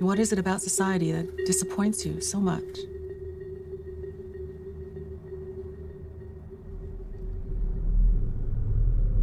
[0.00, 2.64] What is it about society that disappoints you so much?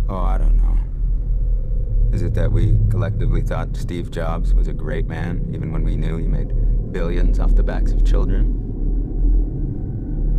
[0.08, 0.78] Oh, I don't know.
[2.16, 5.98] Is it that we collectively thought Steve Jobs was a great man, even when we
[5.98, 6.54] knew he made
[6.94, 8.56] billions off the backs of children?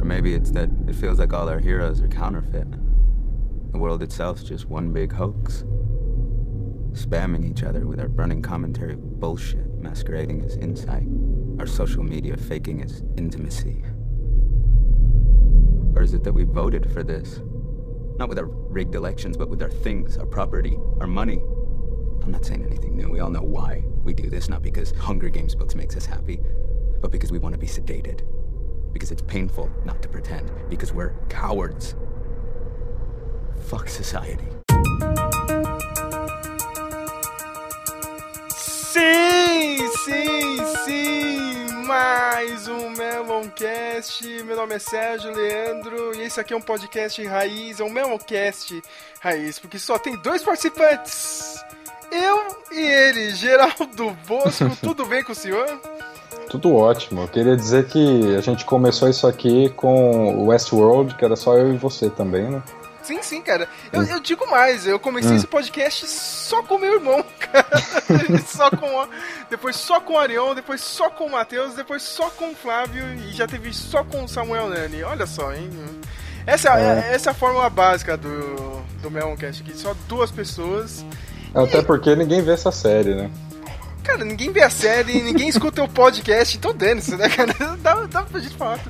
[0.01, 2.69] Or maybe it's that it feels like all our heroes are counterfeit.
[3.73, 5.65] The world itself's just one big hoax.
[6.93, 11.07] Spamming each other with our burning commentary bullshit masquerading as insight,
[11.59, 13.85] our social media faking as intimacy.
[15.95, 17.41] Or is it that we voted for this?
[18.19, 21.43] Not with our rigged elections, but with our things, our property, our money.
[22.23, 23.11] I'm not saying anything new.
[23.11, 26.41] We all know why we do this, not because Hunger Games books makes us happy,
[27.01, 28.23] but because we want to be sedated.
[28.93, 30.51] Because it's painful not to pretend.
[30.69, 31.95] Because we're cowards.
[33.61, 34.62] Fuck society.
[40.05, 41.85] Sim, sim!
[41.87, 44.27] Mais um Meloncast.
[44.43, 48.83] Meu nome é Sérgio Leandro e esse aqui é um podcast raiz, é um Meloncast
[49.21, 51.65] raiz, porque só tem dois participantes.
[52.11, 52.37] Eu
[52.73, 54.75] e ele, Geraldo Bosco.
[54.83, 55.69] Tudo bem com o senhor?
[56.51, 57.23] Tudo ótimo.
[57.23, 61.57] Eu queria dizer que a gente começou isso aqui com o Westworld, que era só
[61.57, 62.61] eu e você também, né?
[63.03, 63.69] Sim, sim, cara.
[63.93, 65.37] Eu, eu digo mais, eu comecei hum.
[65.37, 67.69] esse podcast só com meu irmão, cara.
[68.47, 69.09] só com
[69.51, 73.05] depois só com o Arion, depois só com o Matheus, depois só com o Flávio
[73.15, 75.03] e já teve só com o Samuel Nani.
[75.03, 75.71] Olha só, hein?
[76.47, 77.15] Essa é, é.
[77.15, 81.05] essa é a fórmula básica do, do Meloncast aqui, só duas pessoas.
[81.55, 81.83] Até e...
[81.83, 83.31] porque ninguém vê essa série, né?
[84.03, 87.53] Cara, ninguém vê a série, ninguém escuta o podcast, então dane-se, né, cara?
[87.79, 88.81] Dá, dá pra gente falar.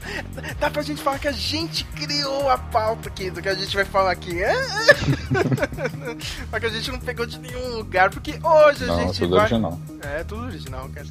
[0.59, 3.75] Dá pra gente falar que a gente criou a pauta aqui do que a gente
[3.77, 4.39] vai falar aqui.
[6.51, 9.37] Só que a gente não pegou de nenhum lugar, porque hoje a não, gente tudo
[9.37, 9.41] vai.
[9.41, 9.79] Original.
[10.01, 11.07] É, tudo original, cara.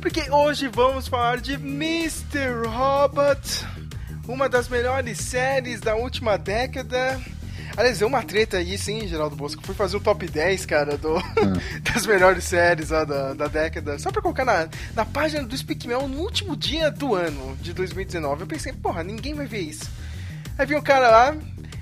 [0.00, 2.66] Porque hoje vamos falar de Mr.
[2.66, 3.66] Robot,
[4.26, 7.20] uma das melhores séries da última década
[7.78, 9.62] Aliás, deu uma treta aí, sim, Geraldo Bosco.
[9.64, 11.22] Fui fazer o top 10, cara, do, hum.
[11.94, 13.96] das melhores séries ó, da, da década.
[14.00, 17.72] Só pra colocar na, na página do Speak Mel no último dia do ano de
[17.72, 18.40] 2019.
[18.40, 19.88] Eu pensei, porra, ninguém vai ver isso.
[20.58, 21.36] Aí vi um cara lá,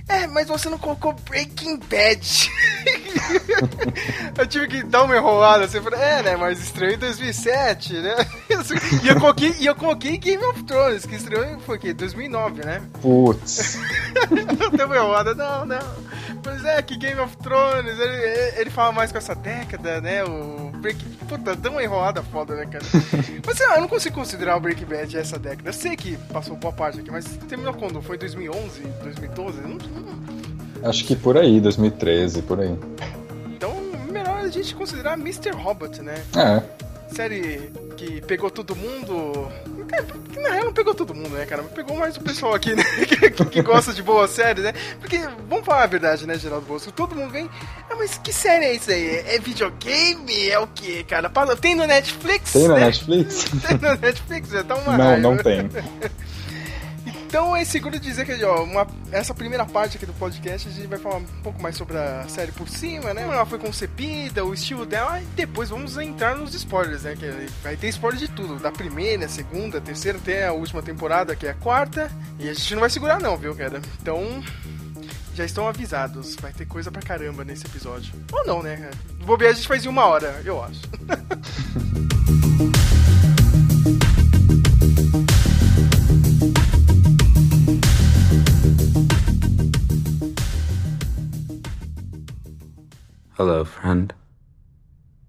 [0.08, 2.50] é, mas você não colocou Breaking Bad.
[4.38, 8.14] eu tive que dar uma enrolada assim, falei, é, né, mas estreou em 2007, né?
[9.02, 11.92] e, eu coloquei, e eu coloquei Game of Thrones, que estreou foi o quê?
[11.92, 12.82] 2009, né?
[13.02, 13.78] Putz.
[14.76, 16.06] Deu uma enrolada, não, não.
[16.44, 20.22] Mas é que Game of Thrones, ele, ele fala mais com essa década, né?
[20.22, 21.10] O Breaking...
[21.28, 22.84] Puta, deu uma enrolada foda, né, cara?
[23.44, 25.68] mas sei lá, eu não consigo considerar o Breaking Bad essa década.
[25.68, 28.00] Eu sei que passou boa parte aqui, mas terminou quando?
[28.00, 29.60] Foi 2011, 2012?
[29.60, 29.95] Não, não...
[30.82, 32.76] Acho que por aí, 2013, por aí.
[33.54, 33.74] Então,
[34.10, 35.50] melhor a gente considerar Mr.
[35.50, 36.22] Robot, né?
[36.36, 39.50] É série que pegou todo mundo.
[40.32, 41.62] Que na real não pegou todo mundo, né, cara?
[41.62, 42.82] Pegou mais o pessoal aqui, né?
[43.06, 44.72] que, que, gosta de boas séries, né?
[45.00, 45.18] Porque,
[45.48, 46.92] vamos falar a verdade, né, Geraldo Bosco?
[46.92, 47.48] Todo mundo vem.
[47.90, 49.24] Ah, mas que série é isso aí?
[49.26, 50.48] É videogame?
[50.48, 51.30] É o que, cara?
[51.60, 52.52] Tem no Netflix?
[52.52, 52.80] Tem no né?
[52.86, 53.44] Netflix?
[53.44, 54.50] tem no Netflix?
[54.50, 55.20] Já tá uma Não, raiva.
[55.22, 55.70] não tem.
[57.26, 60.86] Então é seguro dizer que ó, uma, essa primeira parte aqui do podcast a gente
[60.86, 63.22] vai falar um pouco mais sobre a série por cima, né?
[63.22, 67.16] Como ela foi concebida, o estilo dela, e depois vamos entrar nos spoilers, né?
[67.16, 67.26] Que
[67.64, 71.50] vai ter spoiler de tudo, da primeira, segunda, terceira, até a última temporada, que é
[71.50, 72.08] a quarta.
[72.38, 73.82] E a gente não vai segurar não, viu, cara?
[74.00, 74.40] Então,
[75.34, 76.36] já estão avisados.
[76.36, 78.14] Vai ter coisa pra caramba nesse episódio.
[78.32, 78.88] Ou não, né?
[79.18, 80.82] Do bobear a gente faz em uma hora, eu acho.
[93.36, 94.14] Hello, friend.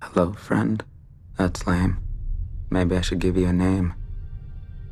[0.01, 0.81] Hello, friend.
[1.38, 1.97] That's lame.
[2.69, 3.95] Maybe I should give you a name.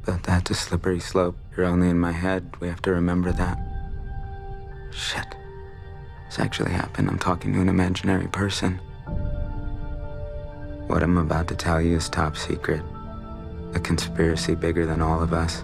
[0.03, 1.37] But that's a slippery slope.
[1.55, 2.57] You're only in my head.
[2.59, 3.57] We have to remember that.
[4.91, 5.33] Shit.
[6.25, 7.07] This actually happened.
[7.07, 8.79] I'm talking to an imaginary person.
[10.87, 12.81] What I'm about to tell you is top secret.
[13.75, 15.63] A conspiracy bigger than all of us.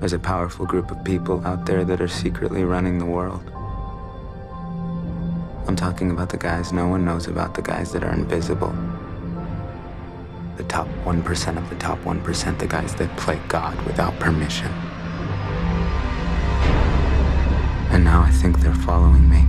[0.00, 3.52] There's a powerful group of people out there that are secretly running the world.
[5.66, 8.74] I'm talking about the guys no one knows about, the guys that are invisible.
[10.56, 14.68] The top 1% of the top 1%, the guys that play God without permission.
[17.90, 19.44] And now I think they're following me.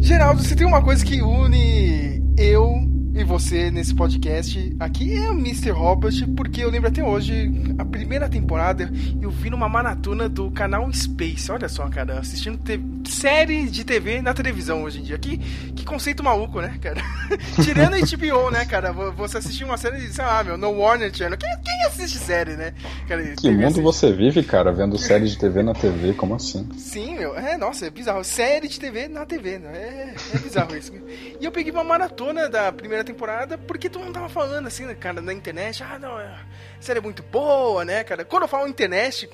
[0.00, 5.32] Geraldo, se tem uma coisa que une eu e você nesse podcast aqui é o
[5.32, 5.70] Mr.
[5.70, 8.88] Robot, porque eu lembro até hoje, a primeira temporada,
[9.20, 11.50] eu vi numa maratona do canal Space.
[11.50, 12.60] Olha só, cara, assistindo
[13.08, 15.18] série de TV na televisão hoje em dia.
[15.18, 17.02] Que, que conceito maluco, né, cara?
[17.64, 18.92] Tirando a HBO, né, cara?
[18.92, 21.36] Você assistir uma série de, sei lá, meu, no Warner Channel.
[21.36, 22.72] Quem, quem assiste série, né?
[23.08, 23.82] Cara, que mundo assiste...
[23.82, 26.12] você vive, cara, vendo série de TV na TV?
[26.12, 26.68] Como assim?
[26.76, 27.36] Sim, meu.
[27.36, 28.22] É, nossa, é bizarro.
[28.22, 29.70] Série de TV na TV, né?
[29.72, 30.92] É, é bizarro isso.
[31.40, 34.94] E eu peguei uma maratona da primeira temporada porque todo mundo tava falando assim, né,
[34.94, 35.82] cara, na internet.
[35.82, 36.44] Ah, não, a
[36.80, 38.24] série é muito boa, né, cara?
[38.24, 39.28] Quando eu falo internet,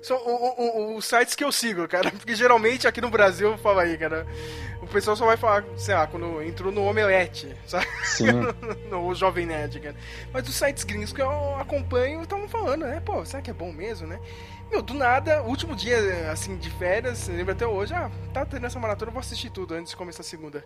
[0.00, 0.16] são
[0.96, 2.10] os sites que eu sigo, cara.
[2.16, 4.26] Porque geralmente aqui no Brasil, fala aí, cara.
[4.80, 7.86] O pessoal só vai falar, sei lá, quando entrou no Omelete, sabe?
[8.04, 8.26] Sim.
[8.88, 9.96] no, Jovem Nerd, cara.
[10.32, 13.02] Mas os sites gringos que eu acompanho estavam falando, né?
[13.04, 14.20] Pô, será que é bom mesmo, né?
[14.70, 18.78] Meu, do nada, último dia, assim, de férias, lembro até hoje, ah, tá tendo essa
[18.78, 20.64] maratona, eu vou assistir tudo antes de começar a segunda.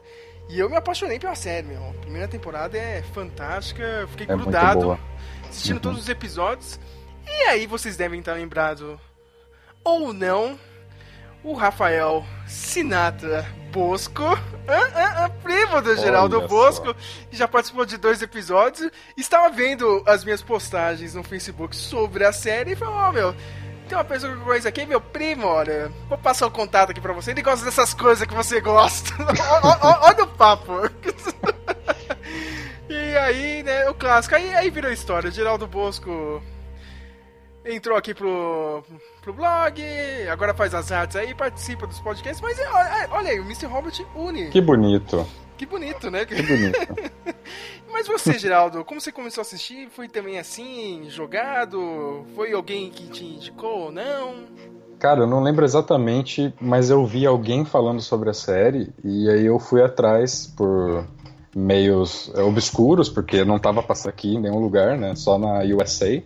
[0.49, 1.91] E eu me apaixonei pela série, meu.
[1.91, 4.99] A primeira temporada é fantástica, fiquei é grudado,
[5.49, 5.83] assistindo uhum.
[5.83, 6.81] todos os episódios.
[7.27, 8.99] E aí vocês devem estar lembrados
[9.85, 10.59] ou não,
[11.45, 14.23] o Rafael Sinatra Bosco,
[14.69, 16.95] ah, ah, primo do Geraldo Olha Bosco, só.
[17.33, 22.73] já participou de dois episódios, estava vendo as minhas postagens no Facebook sobre a série
[22.73, 23.35] e falou: Ó, oh, meu,
[23.93, 27.01] tem uma pessoa que eu conheço aqui, meu primo, olha, vou passar o contato aqui
[27.01, 29.13] pra você, ele gosta dessas coisas que você gosta.
[30.01, 30.81] olha o papo.
[32.89, 36.43] e aí, né, o clássico, aí, aí virou história, Geraldo Bosco
[37.67, 38.83] entrou aqui pro,
[39.21, 39.83] pro blog,
[40.31, 43.67] agora faz as artes aí, participa dos podcasts, mas é, olha, olha aí, o Mr.
[43.67, 44.49] Robert une.
[44.49, 45.27] Que bonito.
[45.59, 46.25] Que bonito, né?
[46.25, 46.79] Que bonito.
[47.93, 49.89] mas você, Geraldo, como você começou a assistir?
[49.91, 52.25] Foi também assim, jogado?
[52.35, 54.47] Foi alguém que te indicou ou não?
[54.99, 59.45] Cara, eu não lembro exatamente, mas eu vi alguém falando sobre a série e aí
[59.45, 61.05] eu fui atrás por
[61.55, 65.15] meios obscuros, porque não estava passando aqui em nenhum lugar, né?
[65.15, 66.23] Só na USA.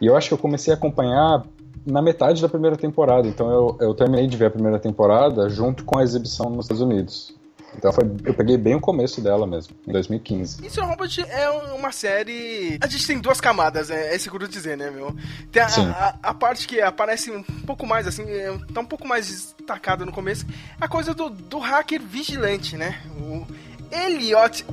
[0.00, 1.44] E eu acho que eu comecei a acompanhar
[1.86, 3.26] na metade da primeira temporada.
[3.26, 6.82] Então eu, eu terminei de ver a primeira temporada junto com a exibição nos Estados
[6.82, 7.37] Unidos.
[7.76, 10.66] Então foi, eu peguei bem o começo dela mesmo, em 2015.
[10.66, 12.78] Isso Robot é uma série.
[12.80, 15.14] A gente tem duas camadas, é, é seguro dizer, né, meu?
[15.52, 19.06] Tem a, a, a, parte que aparece um pouco mais assim, é, tá um pouco
[19.06, 20.46] mais destacada no começo,
[20.80, 23.00] a coisa do, do hacker vigilante, né?
[23.16, 23.46] O,
[23.90, 24.64] Elliot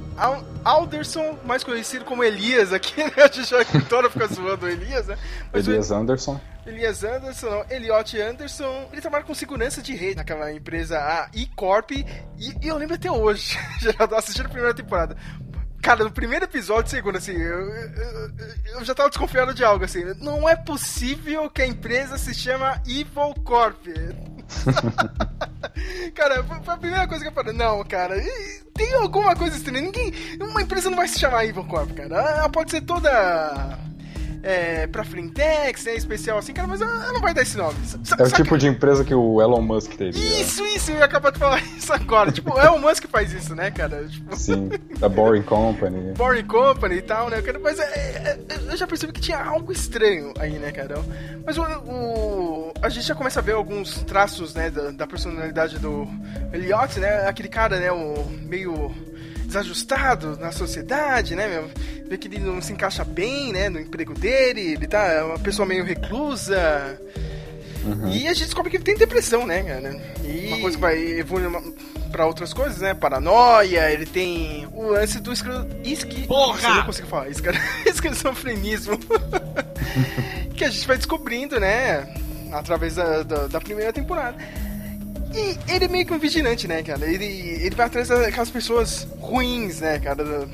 [0.64, 3.12] Alderson, mais conhecido como Elias aqui, né?
[3.18, 5.18] A gente já toda fica zoando o Elias, né?
[5.52, 5.96] Mas Elias o...
[5.96, 6.40] Anderson.
[6.66, 11.92] Elias Anderson, não, Elliot Anderson, ele trabalha com segurança de rede naquela empresa, a E-Corp,
[11.92, 12.06] e,
[12.40, 15.16] e, eu lembro até hoje, já tô assistindo a primeira temporada.
[15.86, 18.32] Cara, no primeiro episódio, segundo, assim, eu, eu,
[18.74, 20.04] eu, já tava desconfiando de algo, assim.
[20.20, 23.86] Não é possível que a empresa se chama Evil Corp.
[26.16, 27.54] cara, foi a primeira coisa que eu falei.
[27.54, 28.16] Não, cara,
[28.74, 29.82] tem alguma coisa estranha.
[29.82, 30.12] Ninguém.
[30.42, 32.16] Uma empresa não vai se chamar Evil Corp, cara.
[32.16, 33.78] Ela pode ser toda
[34.46, 37.76] é, pra fintechs, né, especial assim, cara, mas ela não vai dar esse nome.
[38.20, 40.40] é o tipo de empresa que o Elon Musk teria.
[40.40, 42.32] Isso, isso, eu ia acabar de falar isso agora.
[42.32, 44.06] tipo, o Elon Musk faz isso, né, cara?
[44.08, 44.36] Tipo...
[44.38, 44.70] Sim,
[45.00, 46.14] da Boring Company.
[46.16, 47.58] Boring Company e tal, né, cara?
[47.58, 48.40] Mas é, é,
[48.70, 50.96] eu já percebi que tinha algo estranho aí, né, cara?
[51.44, 55.80] Mas o, o, a gente já começa a ver alguns traços, né, da, da personalidade
[55.80, 56.08] do
[56.54, 57.28] Elliot, né?
[57.28, 58.94] Aquele cara, né, o meio
[59.46, 61.70] desajustado na sociedade, né, meu?
[62.08, 65.40] Vê que ele não se encaixa bem, né, no emprego dele, ele tá é uma
[65.40, 67.00] pessoa meio reclusa.
[67.86, 68.10] Uhum.
[68.10, 70.02] E a gente descobre que ele tem depressão, né, cara?
[70.24, 71.52] E uma coisa que vai evoluir
[72.12, 72.94] pra outras coisas, né?
[72.94, 75.68] Paranoia, ele tem o lance do escro...
[75.84, 76.26] Isqui...
[76.26, 76.70] Porra!
[76.70, 77.58] Eu não consigo falar isso, cara.
[77.86, 78.98] Esquizofrenismo.
[80.56, 82.08] que a gente vai descobrindo, né?
[82.52, 84.38] Através da, da, da primeira temporada.
[85.36, 87.06] E ele é meio que um vigilante, né, cara?
[87.06, 90.48] Ele, ele vai atrás daquelas pessoas ruins, né, cara, da,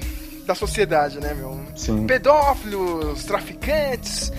[0.47, 1.59] da sociedade, né, meu?
[1.75, 2.07] Sim.
[2.07, 4.33] Pedófilos, traficantes.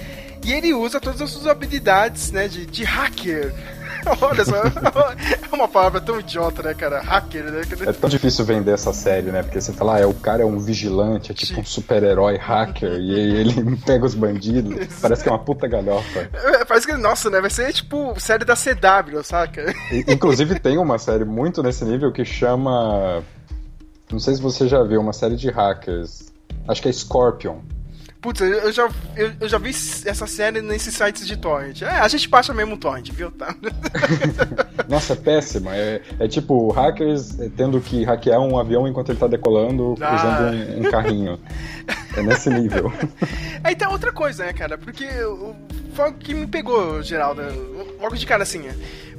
[0.45, 3.55] E ele usa todas as suas habilidades, né, de, de hacker.
[4.21, 7.01] Olha só, é uma palavra tão idiota, né, cara?
[7.01, 7.63] Hacker, né?
[7.87, 9.43] É tão difícil vender essa série, né?
[9.43, 11.61] Porque você fala, ah, é, o cara é um vigilante, é tipo Sim.
[11.61, 14.87] um super-herói hacker, e ele pega os bandidos.
[15.01, 16.29] Parece que é uma puta galhofa.
[16.33, 17.41] É, parece que, nossa, né?
[17.41, 19.75] Vai ser tipo série da CW, saca?
[20.09, 23.23] Inclusive tem uma série muito nesse nível que chama.
[24.11, 26.33] Não sei se você já viu, uma série de hackers.
[26.69, 27.61] Acho que é Scorpion.
[28.23, 31.83] Putz, eu já, eu, eu, já vi essa série nesses sites de torrent.
[31.83, 33.33] É, a gente baixa mesmo torrent, viu?
[33.33, 33.53] Tá.
[34.89, 35.75] Nossa, é péssima.
[35.75, 40.15] É, é, tipo hackers tendo que hackear um avião enquanto ele tá decolando ah.
[40.15, 41.41] usando um, um, carrinho.
[42.17, 42.93] É nesse nível.
[43.65, 44.79] Aí tem outra coisa, né, cara?
[44.79, 45.09] Porque
[45.93, 47.43] foi o que me pegou, Geraldo,
[48.01, 48.63] logo de cara assim.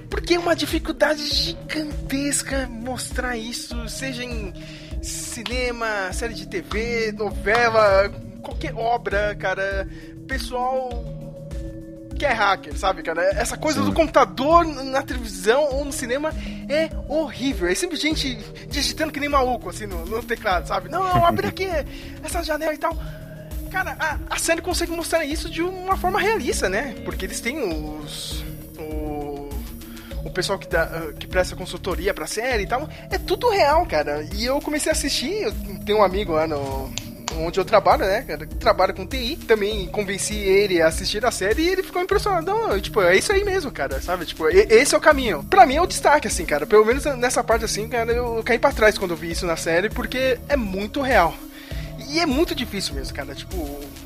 [0.10, 4.54] Porque é uma dificuldade gigantesca mostrar isso, seja em
[5.02, 8.10] cinema, série de TV, novela
[8.44, 9.88] qualquer obra, cara,
[10.28, 10.90] pessoal
[12.18, 13.22] que é hacker, sabe, cara?
[13.36, 13.86] Essa coisa Sim.
[13.86, 16.32] do computador na televisão ou no cinema
[16.70, 17.68] é horrível.
[17.68, 18.36] É sempre gente
[18.70, 20.90] digitando que nem maluco, assim, no, no teclado, sabe?
[20.90, 21.68] Não, não, abre aqui
[22.24, 22.96] essa janela e tal.
[23.72, 26.96] Cara, a, a série consegue mostrar isso de uma forma realista, né?
[27.04, 28.44] Porque eles têm os.
[28.78, 29.50] O,
[30.24, 32.88] o pessoal que, dá, que presta consultoria pra série e tal.
[33.10, 34.26] É tudo real, cara.
[34.36, 35.54] E eu comecei a assistir, eu
[35.86, 36.94] tenho um amigo lá no,
[37.38, 41.32] onde eu trabalho, né, cara, que trabalha com TI, também convenci ele a assistir a
[41.32, 42.46] série e ele ficou impressionado.
[42.46, 44.26] Não, tipo, é isso aí mesmo, cara, sabe?
[44.26, 45.44] Tipo, esse é o caminho.
[45.44, 46.66] Pra mim é o destaque, assim, cara.
[46.66, 49.56] Pelo menos nessa parte, assim, cara, eu caí pra trás quando eu vi isso na
[49.56, 51.34] série, porque é muito real.
[52.10, 53.34] E é muito difícil mesmo, cara.
[53.34, 53.58] Tipo,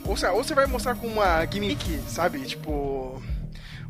[0.05, 2.39] ou você vai mostrar com uma gimmick, sabe?
[2.39, 3.21] Tipo.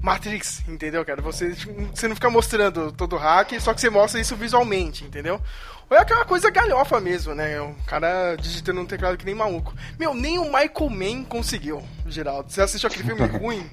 [0.07, 1.21] Matrix, entendeu, cara?
[1.21, 1.53] Você,
[1.93, 5.41] você não fica mostrando todo o hack, só que você mostra isso visualmente, entendeu?
[5.89, 7.59] Ou é aquela coisa galhofa mesmo, né?
[7.59, 9.73] O cara digitando no teclado que nem maluco.
[9.99, 12.49] Meu, nem o Michael Mann conseguiu, Geraldo.
[12.49, 13.69] Você assistiu aquele filme ruim?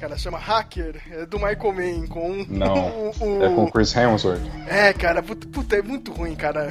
[0.00, 3.44] Cara, chama Hacker, é do Michael Mann com Não, o, o...
[3.44, 4.40] é com Chris Hemsworth.
[4.66, 6.70] É, cara, puta, puta é muito ruim, cara.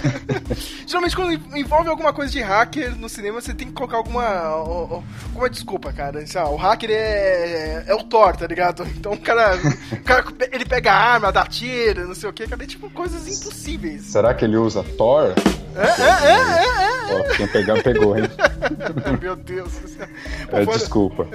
[0.86, 5.50] Geralmente quando envolve alguma coisa de hacker no cinema, você tem que colocar alguma alguma
[5.50, 6.24] desculpa, cara.
[6.50, 8.84] O hacker é, é o Thor, tá ligado?
[9.04, 9.56] Então o cara,
[9.92, 12.88] o cara ele pega a arma, dá tiro, não sei o que, cara, é tipo
[12.90, 14.02] coisas impossíveis.
[14.02, 15.34] Será que ele usa Thor?
[15.76, 16.93] É, é, é, é, é.
[17.36, 18.24] Quem pegar, pegou, hein?
[19.20, 20.06] Meu Deus do céu.
[20.52, 21.26] É, desculpa.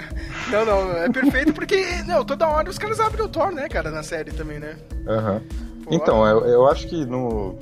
[0.50, 3.92] Não, não, é perfeito porque, não, toda hora os caras abrem o Thor, né, cara,
[3.92, 4.76] na série também, né?
[5.08, 5.42] Uhum.
[5.92, 7.58] Então, eu, eu acho que no,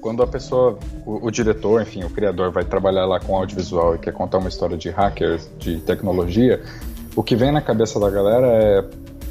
[0.00, 3.98] quando a pessoa, o, o, diretor, enfim, o criador vai trabalhar lá com audiovisual e
[3.98, 6.62] quer contar uma história de hackers, de tecnologia,
[7.14, 8.84] o que vem na cabeça da galera é,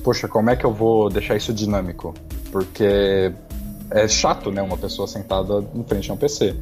[0.03, 2.13] poxa, como é que eu vou deixar isso dinâmico?
[2.51, 3.33] Porque
[3.91, 6.55] é chato, né, uma pessoa sentada em frente a um PC.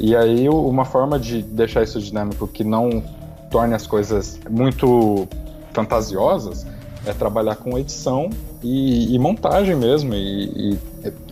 [0.00, 3.04] E aí uma forma de deixar isso dinâmico que não
[3.50, 5.28] torne as coisas muito
[5.74, 6.66] fantasiosas
[7.04, 8.30] é trabalhar com edição
[8.62, 10.78] e, e montagem mesmo, e, e,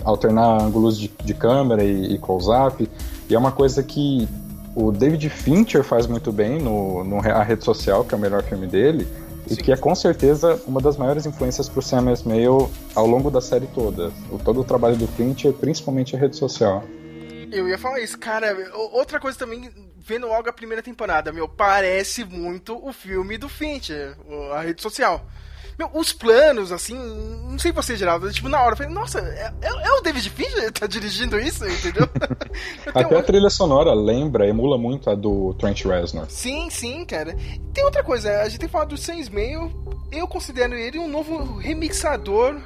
[0.04, 2.88] alternar ângulos de, de câmera e, e close-up.
[3.28, 4.28] E é uma coisa que
[4.74, 8.42] o David Fincher faz muito bem no, no A Rede Social, que é o melhor
[8.42, 9.06] filme dele,
[9.46, 9.54] Sim.
[9.54, 13.30] e que é com certeza uma das maiores influências para o Sam Esmail ao longo
[13.30, 14.10] da série toda.
[14.30, 16.82] O, todo o trabalho do Fincher, principalmente a rede social.
[17.50, 18.56] Eu ia falar isso, cara.
[18.92, 24.16] Outra coisa também, vendo logo a primeira temporada, meu, parece muito o filme do Fincher,
[24.54, 25.24] a rede social.
[25.78, 26.96] Meu, os planos, assim,
[27.48, 30.28] não sei você, Geraldo, tipo, na hora eu falei, nossa, é, é, é o David
[30.28, 32.08] Fincher que tá dirigindo isso, entendeu?
[32.92, 36.26] Até a trilha sonora lembra, emula muito a do Trent Reznor.
[36.28, 37.36] Sim, sim, cara.
[37.72, 39.72] Tem outra coisa, a gente tem falado do Sans Meio,
[40.10, 42.56] eu considero ele um novo remixador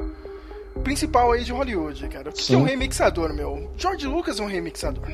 [0.80, 2.30] principal aí de Hollywood, cara.
[2.30, 3.70] O que é um remixador, meu?
[3.76, 5.06] George Lucas é um remixador.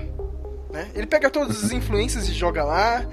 [0.70, 0.90] Né?
[0.94, 3.06] Ele pega todas as influências e joga lá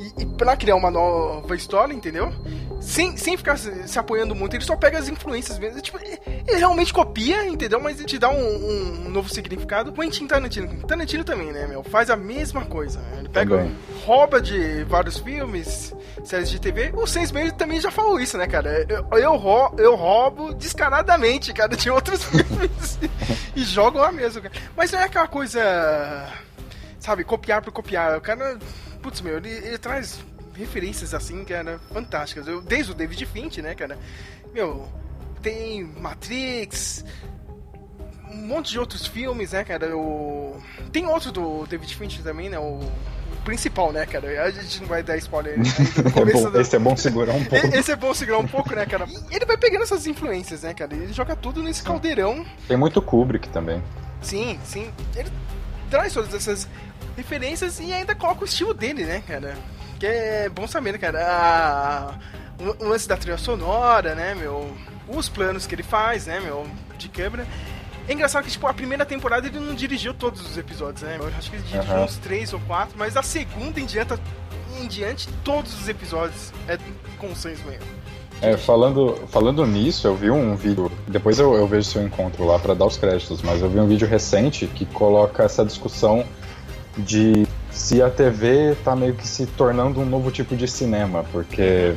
[0.00, 2.32] e, e pra criar uma nova história, entendeu?
[2.80, 5.82] Sem, sem ficar se, se apoiando muito, ele só pega as influências mesmo.
[5.82, 7.78] Tipo, ele realmente copia, entendeu?
[7.78, 9.92] Mas ele te dá um, um novo significado.
[9.92, 10.86] Quentin Tarantino.
[10.86, 11.82] Tarantino também, né, meu?
[11.82, 12.98] Faz a mesma coisa.
[13.18, 13.76] Ele pega, também.
[14.06, 16.90] rouba de vários filmes, séries de TV.
[16.94, 18.86] O Seis Meses também já falou isso, né, cara?
[18.88, 22.98] Eu, eu, roubo, eu roubo descaradamente, cara, de outros filmes
[23.54, 24.54] e jogo lá mesmo, cara.
[24.74, 25.60] Mas não é aquela coisa,
[26.98, 28.16] sabe, copiar por copiar.
[28.16, 28.58] O cara
[29.00, 30.20] putz, meu, ele, ele traz
[30.54, 32.46] referências assim, cara, fantásticas.
[32.46, 33.98] Eu, desde o David Finch, né, cara?
[34.52, 34.88] Meu,
[35.42, 37.04] tem Matrix,
[38.30, 39.96] um monte de outros filmes, né, cara?
[39.96, 40.60] O...
[40.92, 42.58] Tem outro do David Finch também, né?
[42.58, 44.44] O, o principal, né, cara?
[44.44, 46.60] A gente não vai dar spoiler ainda é bom, do...
[46.60, 47.66] Esse é bom segurar um pouco.
[47.74, 49.06] Esse é bom segurar um pouco, né, cara?
[49.30, 50.94] E ele vai pegando essas influências, né, cara?
[50.94, 52.44] Ele joga tudo nesse caldeirão.
[52.68, 53.82] Tem muito Kubrick também.
[54.22, 54.90] Sim, sim.
[55.16, 55.30] Ele
[55.88, 56.68] traz todas essas
[57.16, 59.56] referências e ainda coloca o estilo dele, né, cara?
[59.98, 61.20] Que é bom saber, né, cara?
[61.20, 62.14] A,
[62.62, 64.70] o, lance da trilha sonora, né, meu?
[65.08, 66.66] Os planos que ele faz, né, meu?
[66.98, 67.46] De câmera.
[68.08, 71.16] É engraçado que, tipo, a primeira temporada ele não dirigiu todos os episódios, né?
[71.18, 72.04] Eu acho que ele dirigiu uhum.
[72.04, 74.14] uns três ou quatro, mas a segunda em diante,
[74.80, 76.78] em diante todos os episódios é
[77.18, 77.52] com o Sam
[78.40, 80.90] É, falando, falando nisso, eu vi um vídeo.
[81.06, 83.86] Depois eu, eu vejo seu encontro lá para dar os créditos, mas eu vi um
[83.86, 86.24] vídeo recente que coloca essa discussão
[86.96, 91.94] de se a TV está meio que se tornando um novo tipo de cinema, porque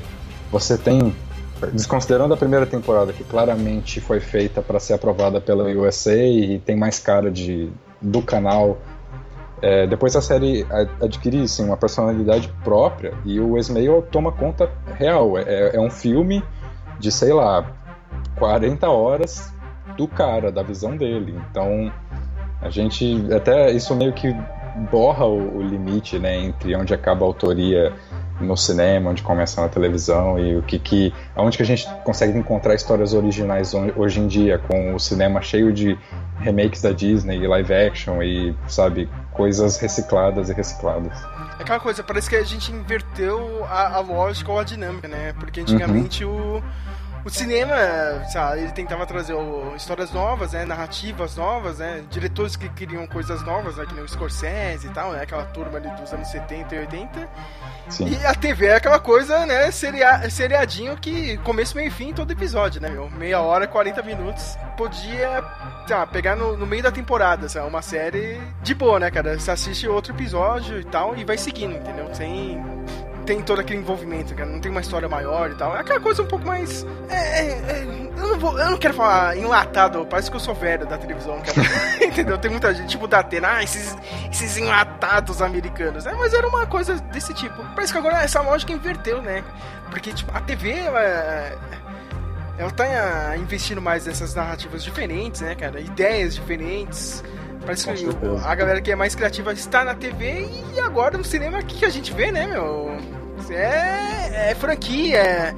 [0.51, 1.13] você tem,
[1.71, 6.75] desconsiderando a primeira temporada, que claramente foi feita para ser aprovada pela USA e tem
[6.75, 7.69] mais cara de,
[8.01, 8.77] do canal,
[9.61, 10.67] é, depois a série
[11.01, 14.69] adquire sim, uma personalidade própria e o Esmail toma conta
[14.99, 15.37] real.
[15.37, 16.43] É, é um filme
[16.99, 17.65] de, sei lá,
[18.37, 19.53] 40 horas
[19.97, 21.33] do cara, da visão dele.
[21.49, 21.91] Então,
[22.61, 24.35] a gente até isso meio que
[24.75, 27.93] borra o, o, limite né, entre onde acaba a autoria
[28.39, 32.37] no cinema, onde começa na televisão e o que que aonde que a gente consegue
[32.37, 35.97] encontrar histórias originais hoje em dia com o cinema cheio de
[36.39, 41.13] remakes da Disney e live action e sabe coisas recicladas e recicladas.
[41.59, 45.33] É aquela coisa, parece que a gente inverteu a, a lógica ou a dinâmica, né?
[45.39, 46.57] Porque antigamente uhum.
[46.57, 46.63] o
[47.25, 47.75] o cinema,
[48.31, 49.35] sabe, ele tentava trazer
[49.75, 54.07] histórias novas, né, narrativas novas, né, diretores que queriam coisas novas, né, que nem o
[54.07, 57.29] Scorsese e tal, né, aquela turma ali dos anos 70 e 80.
[57.89, 58.07] Sim.
[58.07, 62.31] E a TV é aquela coisa, né, seria, seriadinho que começo, meio e fim todo
[62.31, 63.09] episódio, né, meu?
[63.09, 64.57] Meia hora, 40 minutos.
[64.77, 65.41] Podia,
[65.87, 67.67] tá, pegar no, no, meio da temporada, sabe?
[67.67, 69.37] Uma série de boa, né, cara?
[69.37, 72.13] Você assiste outro episódio e tal e vai seguindo, entendeu?
[72.13, 72.61] Sem
[73.23, 74.49] tem todo aquele envolvimento, cara.
[74.49, 75.75] Não tem uma história maior e tal.
[75.75, 76.85] É aquela coisa um pouco mais.
[77.09, 80.53] É, é, é, eu, não vou, eu não quero falar enlatado, parece que eu sou
[80.53, 81.67] velho da televisão, cara.
[82.05, 82.37] Entendeu?
[82.37, 83.95] Tem muita gente, tipo da Atena, ah, esses,
[84.31, 86.13] esses enlatados americanos, né?
[86.17, 87.63] Mas era uma coisa desse tipo.
[87.75, 89.43] Parece que agora essa lógica inverteu, né?
[89.89, 91.57] Porque, tipo, a TV, ela,
[92.57, 95.79] ela tá investindo mais nessas narrativas diferentes, né, cara?
[95.79, 97.23] Ideias diferentes.
[97.65, 98.09] Parece que
[98.45, 101.85] a galera que é mais criativa está na TV e agora no cinema o que
[101.85, 102.97] a gente vê, né, meu?
[103.49, 105.55] É, é franquia, é,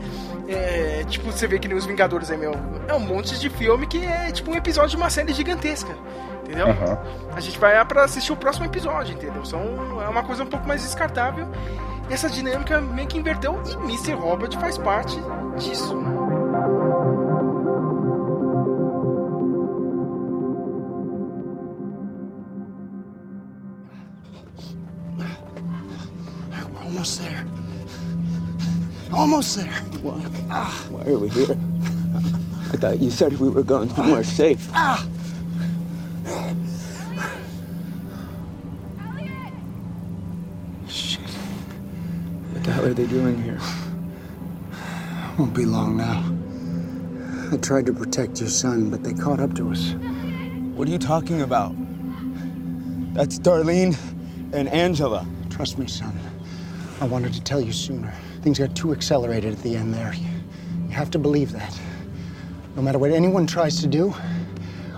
[0.47, 2.53] é, tipo, você vê que nem os Vingadores é meu.
[2.87, 5.95] É um monte de filme que é tipo um episódio de uma série gigantesca.
[6.43, 6.67] Entendeu?
[6.67, 6.97] Uhum.
[7.35, 9.43] A gente vai para assistir o próximo episódio, entendeu?
[9.43, 11.47] São, é uma coisa um pouco mais descartável.
[12.07, 14.13] E essa dinâmica meio que inverteu e Mr.
[14.13, 15.17] Robot faz parte
[15.57, 15.95] disso.
[27.05, 27.45] Almost there.
[29.13, 29.73] Almost there.
[30.01, 30.25] Why?
[30.49, 30.87] Ah.
[30.89, 31.55] Why are we here?
[32.73, 34.67] I thought you said we were going somewhere safe.
[34.73, 35.07] Ah.
[40.87, 41.21] Shit.
[42.49, 43.59] What the hell are they doing here?
[45.37, 46.25] Won't be long now.
[47.53, 49.93] I tried to protect your son, but they caught up to us.
[50.73, 51.75] What are you talking about?
[53.13, 53.95] That's Darlene
[54.53, 55.27] and Angela.
[55.51, 56.19] Trust me, son.
[57.01, 58.13] I wanted to tell you sooner.
[58.41, 60.13] Things got too accelerated at the end there.
[60.13, 61.77] You have to believe that.
[62.75, 64.13] No matter what anyone tries to do,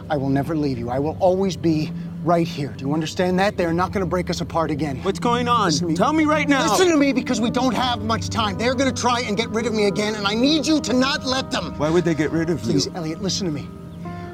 [0.09, 0.89] I will never leave you.
[0.89, 1.91] I will always be
[2.23, 2.69] right here.
[2.69, 3.57] Do you understand that?
[3.57, 5.01] They're not going to break us apart again.
[5.03, 5.71] What's going on?
[5.81, 5.95] Me.
[5.95, 6.69] Tell me right now.
[6.69, 8.57] Listen to me because we don't have much time.
[8.57, 10.93] They're going to try and get rid of me again, and I need you to
[10.93, 11.77] not let them.
[11.77, 12.91] Why would they get rid of Please, you?
[12.91, 13.67] Please, Elliot, listen to me.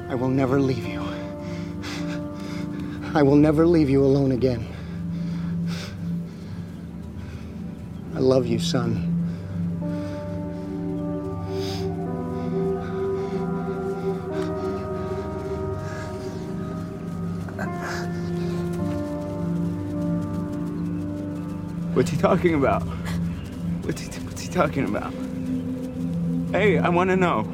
[0.08, 1.02] I will never leave you.
[3.14, 4.66] I will never leave you alone again.
[8.14, 9.10] I love you, son.
[21.94, 22.82] What's he talking about?
[23.82, 25.12] What's he, what's he talking about?
[26.52, 27.52] Hey, I want to know.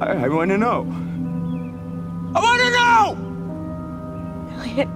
[0.00, 0.80] I, I want to know.
[2.34, 3.16] I want to know!
[4.56, 4.88] Elliot,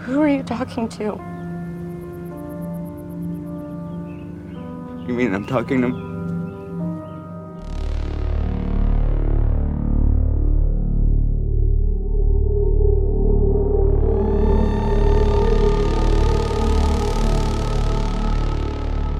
[0.00, 1.31] who are you talking to?
[5.06, 5.88] You mean I'm talking to...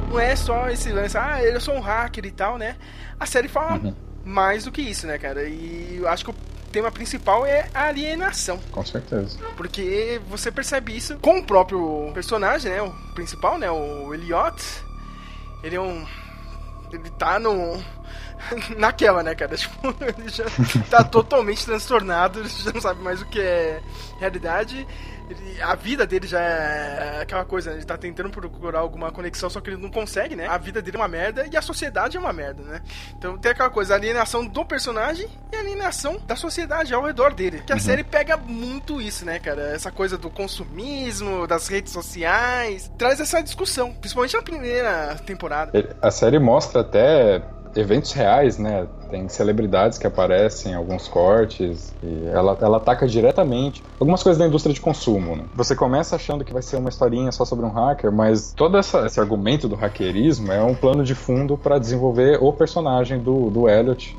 [0.09, 2.77] Não é só esse lance, ah, eu sou um hacker e tal, né?
[3.19, 3.95] A série fala uhum.
[4.25, 5.43] mais do que isso, né, cara?
[5.49, 6.35] E eu acho que o
[6.71, 8.61] tema principal é a alienação.
[8.71, 9.37] Com certeza.
[9.57, 12.81] Porque você percebe isso com o próprio personagem, né?
[12.83, 13.69] O principal, né?
[13.69, 14.55] O Elliot
[15.63, 16.07] ele é um.
[16.93, 17.83] Ele tá no.
[18.77, 19.57] Naquela, né, cara?
[19.57, 20.45] Tipo, ele já
[20.91, 23.83] tá totalmente transtornado, ele já não sabe mais o que é
[24.19, 24.87] realidade.
[25.33, 27.73] Ele, a vida dele já é aquela coisa?
[27.73, 30.47] Ele tá tentando procurar alguma conexão, só que ele não consegue, né?
[30.47, 32.83] A vida dele é uma merda e a sociedade é uma merda, né?
[33.17, 37.35] Então tem aquela coisa, a alienação do personagem e a alienação da sociedade ao redor
[37.35, 37.63] dele.
[37.67, 37.81] Que a uhum.
[37.81, 39.63] série pega muito isso, né, cara?
[39.75, 42.91] Essa coisa do consumismo, das redes sociais.
[42.99, 45.97] Traz essa discussão, principalmente na primeira temporada.
[46.01, 47.43] A série mostra até
[47.75, 48.87] eventos reais, né?
[49.11, 54.75] Tem celebridades que aparecem, alguns cortes, e ela, ela ataca diretamente algumas coisas da indústria
[54.75, 55.37] de consumo.
[55.37, 55.45] Né?
[55.55, 59.07] Você começa achando que vai ser uma historinha só sobre um hacker, mas todo essa,
[59.07, 63.69] esse argumento do hackerismo é um plano de fundo para desenvolver o personagem do, do
[63.69, 64.17] Elliot,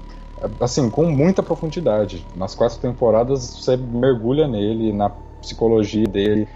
[0.59, 2.25] assim, com muita profundidade.
[2.35, 5.09] Nas quatro temporadas você mergulha nele, na
[5.41, 6.47] psicologia dele,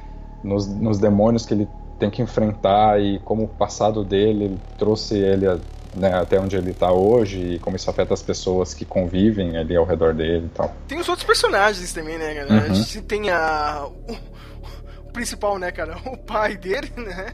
[0.43, 1.67] nos, nos demônios que ele
[1.99, 5.57] tem que enfrentar e como o passado dele trouxe ele a
[5.97, 9.75] né, até onde ele está hoje e como isso afeta as pessoas que convivem ali
[9.75, 10.75] ao redor dele e tal.
[10.88, 12.65] Tem os outros personagens também, né, galera?
[12.65, 12.71] Uhum.
[12.71, 13.88] A gente tem a
[15.17, 15.97] principal, né, cara?
[16.05, 17.33] O pai dele, né?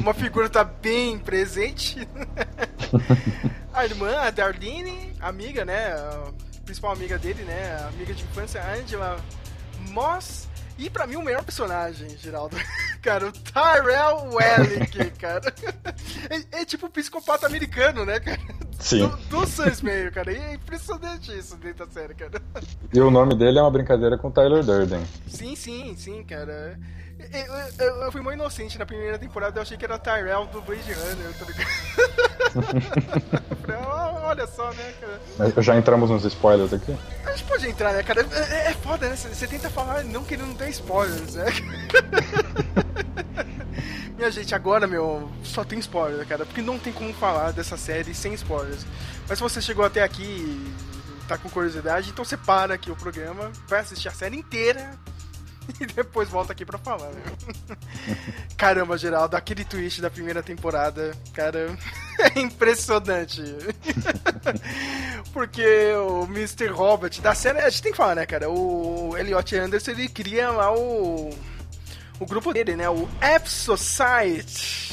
[0.00, 2.06] Uma figura tá bem presente.
[3.74, 5.92] a irmã, a Darlene, amiga, né?
[5.92, 6.32] A
[6.64, 7.80] principal amiga dele, né?
[7.82, 9.18] A amiga de infância, Angela
[9.90, 10.47] Moss.
[10.78, 12.56] E pra mim o melhor personagem, Geraldo.
[13.02, 15.52] Cara, o Tyrell Wellick, cara.
[16.30, 18.38] É, é, tipo um psicopata americano, né, cara?
[18.78, 19.08] Sim.
[19.08, 20.30] Do, do Sans meio, cara.
[20.32, 22.40] E é impressionante isso dentro da série, cara.
[22.92, 25.02] E o nome dele é uma brincadeira com Tyler Durden.
[25.26, 26.78] Sim, sim, sim, cara.
[27.32, 30.62] Eu, eu, eu, fui muito inocente na primeira temporada, eu achei que era Tyrell do
[30.62, 31.68] Blade Runner, tá ligado?
[34.24, 35.20] Olha só, né, cara?
[35.38, 36.96] Mas já entramos nos spoilers aqui?
[37.24, 38.26] A gente pode entrar, né, cara?
[38.30, 39.16] É, é foda, né?
[39.16, 41.46] Você tenta falar não querendo dar spoilers, né?
[44.16, 48.14] Minha gente, agora, meu, só tem spoiler, cara, porque não tem como falar dessa série
[48.14, 48.84] sem spoilers.
[49.28, 50.74] Mas se você chegou até aqui e
[51.28, 54.98] tá com curiosidade, então você para aqui o programa, vai assistir a série inteira
[55.80, 57.08] e depois volta aqui pra falar.
[57.08, 57.22] Né?
[58.56, 61.76] Caramba, Geraldo, aquele twist da primeira temporada, cara,
[62.18, 63.42] é impressionante.
[65.32, 66.68] Porque o Mr.
[66.68, 68.50] Robert da série, a gente tem que falar, né, cara?
[68.50, 71.30] O Elliot Anderson ele cria lá o,
[72.18, 72.88] o grupo dele, né?
[72.88, 74.88] O App Society.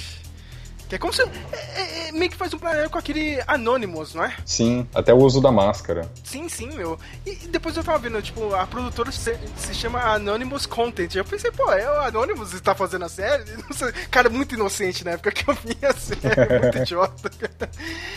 [0.87, 1.21] Que é como se.
[1.23, 4.33] É, é, é, meio que faz um paralelo com aquele Anonymous, não é?
[4.45, 6.09] Sim, até o uso da máscara.
[6.23, 6.99] Sim, sim, meu.
[7.25, 11.15] E, e depois eu tava vendo, tipo, a produtora se, se, chama Anonymous Content.
[11.15, 13.43] Eu pensei, pô, é o Anonymous que tá fazendo a série?
[14.11, 17.31] Cara, muito inocente na época que eu vi a série, muito idiota.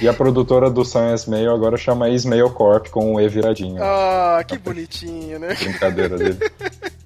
[0.01, 3.83] E a produtora do Sam Ismail agora chama Ismail Corp com o E viradinho.
[3.83, 5.55] Ah, que bonitinho, né?
[5.55, 6.39] Brincadeira dele.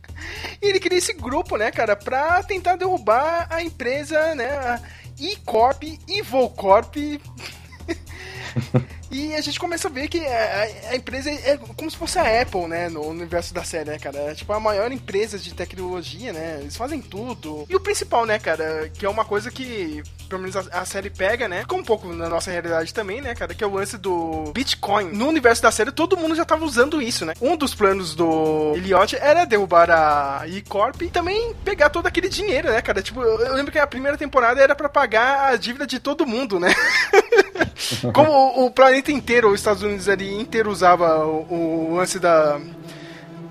[0.63, 4.81] E ele cria esse grupo, né, cara, pra tentar derrubar a empresa, né,
[5.23, 6.97] e-Corp, Evolcorp.
[6.97, 7.21] E
[9.37, 12.67] a gente começa a ver que a, a, empresa é como se fosse a Apple,
[12.67, 12.89] né?
[12.89, 14.19] No universo da série, né, cara?
[14.19, 16.59] É tipo a maior empresa de tecnologia, né?
[16.61, 17.67] Eles fazem tudo.
[17.69, 18.91] E o principal, né, cara?
[18.95, 21.65] Que é uma coisa que, pelo menos a, a série pega, né?
[21.67, 23.55] Com um pouco na nossa realidade também, né, cara?
[23.55, 25.13] Que é o lance do Bitcoin.
[25.13, 27.35] No universo da série, todo mundo já tava usando isso, né?
[27.41, 32.71] Um dos planos do Elliot era derrubar a E-Corp e também pegar todo aquele dinheiro,
[32.71, 33.03] né, cara?
[33.03, 36.59] Tipo, eu lembro que a primeira temporada era para pagar a dívida de todo mundo,
[36.59, 36.73] né?
[38.13, 42.19] Como o, o planeta planeta inteiro, os Estados Unidos ali inteiro usava o, o lance
[42.19, 42.61] da,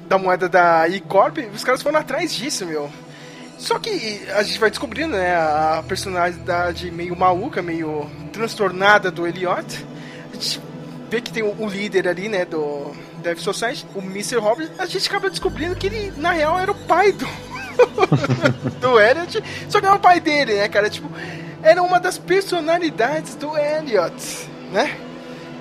[0.08, 2.90] da moeda da E-Corp, os caras foram atrás disso, meu.
[3.58, 9.86] Só que a gente vai descobrindo, né, a personalidade meio maluca, meio transtornada do Elliot.
[10.32, 10.62] A gente
[11.10, 14.38] vê que tem o, o líder ali, né, do Death Society, o Mr.
[14.38, 14.72] Robert.
[14.80, 17.28] A gente acaba descobrindo que ele, na real, era o pai do,
[18.82, 19.44] do Elliot.
[19.70, 20.90] Só que não é o pai dele, né, cara?
[20.90, 21.12] Tipo,
[21.62, 25.11] era uma das personalidades do Elliot, né?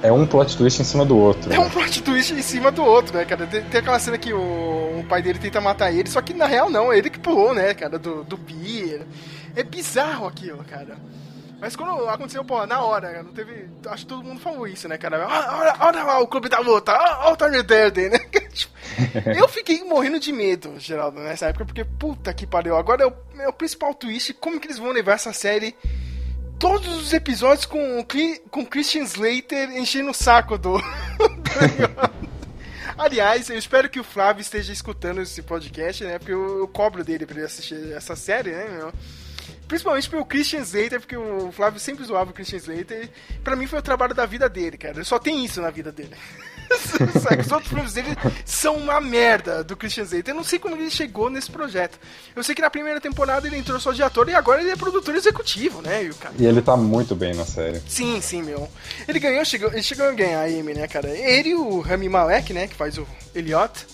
[0.02, 1.52] É um plot twist em cima do outro.
[1.52, 3.46] É um plot twist em cima do outro, né, cara?
[3.46, 6.46] Tem, tem aquela cena que o, o, pai dele tenta matar ele, só que na
[6.46, 9.06] real não, é ele que pulou, né, cara, do, do pier.
[9.54, 10.96] É bizarro aquilo, cara.
[11.60, 13.68] Mas quando aconteceu, pô, na hora, não teve.
[13.86, 15.26] Acho que todo mundo falou isso, né, cara?
[15.28, 18.18] Olha, olha lá o clube da luta, olha o Tony Durden, né?
[19.36, 22.76] Eu fiquei morrendo de medo, Geraldo, nessa época, porque puta que pariu.
[22.76, 25.76] Agora é o, é o principal twist, como que eles vão levar essa série
[26.61, 28.07] todos os episódios com,
[28.51, 30.77] com Christian Slater enchendo o saco do.
[32.99, 36.18] Aliás, eu espero que o Flávio esteja escutando esse podcast, né?
[36.18, 38.92] Porque eu, eu cobro dele pra ele assistir essa série, né, meu?
[39.66, 43.09] Principalmente pelo Christian Slater, porque o Flávio sempre zoava o Christian Slater.
[43.42, 45.03] Pra mim foi o trabalho da vida dele, cara.
[45.03, 46.14] Só tem isso na vida dele.
[47.40, 50.33] Os outros filmes dele são uma merda do Christian Slater.
[50.33, 51.98] Eu não sei como ele chegou nesse projeto.
[52.35, 54.76] Eu sei que na primeira temporada ele entrou só de ator e agora ele é
[54.76, 56.04] produtor executivo, né?
[56.04, 56.35] E, cara...
[56.38, 57.83] e ele tá muito bem na série.
[57.88, 58.68] Sim, sim, meu.
[59.09, 61.09] Ele ganhou, chegou, ele chegou a ganhar a Emmy, né, cara?
[61.09, 63.87] Ele e o Rami Malek, né, que faz o Elliot.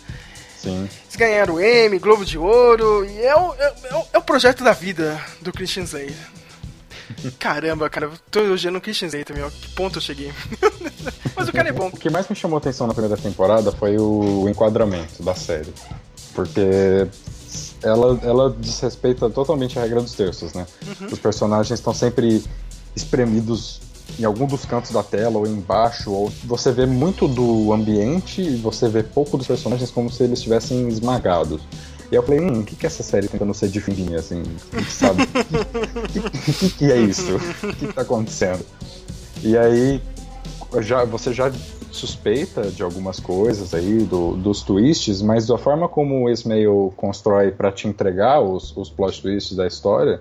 [0.58, 0.88] Sim.
[1.04, 4.22] Eles ganharam o Emmy, Globo de Ouro, e é o, é, é, o, é o
[4.22, 6.36] projeto da vida do Christian Slater.
[7.38, 9.50] Caramba, cara, eu tô elogiando o Christian Slater, meu.
[9.50, 10.32] Que ponto eu cheguei.
[11.34, 11.88] Mas o cara é bom.
[11.88, 15.72] O que mais me chamou a atenção na primeira temporada foi o enquadramento da série.
[16.34, 17.06] Porque
[17.82, 20.66] ela, ela desrespeita totalmente a regra dos terços, né?
[20.86, 21.08] Uhum.
[21.12, 22.42] Os personagens estão sempre
[22.94, 23.80] espremidos
[24.18, 28.56] em algum dos cantos da tela ou embaixo, ou você vê muito do ambiente e
[28.56, 31.60] você vê pouco dos personagens como se eles estivessem esmagados.
[32.10, 34.42] E eu falei, hum, o que, que é essa série tentando ser de fininha, assim,
[34.88, 35.22] sabe?
[35.96, 37.36] O que, que, que, é isso?
[37.36, 38.64] O que, que tá acontecendo?
[39.42, 40.00] E aí,
[40.80, 41.50] já, você já
[41.90, 47.50] suspeita de algumas coisas aí, do, dos twists, mas da forma como o Ismail constrói
[47.50, 50.20] para te entregar os, os plot twists da história,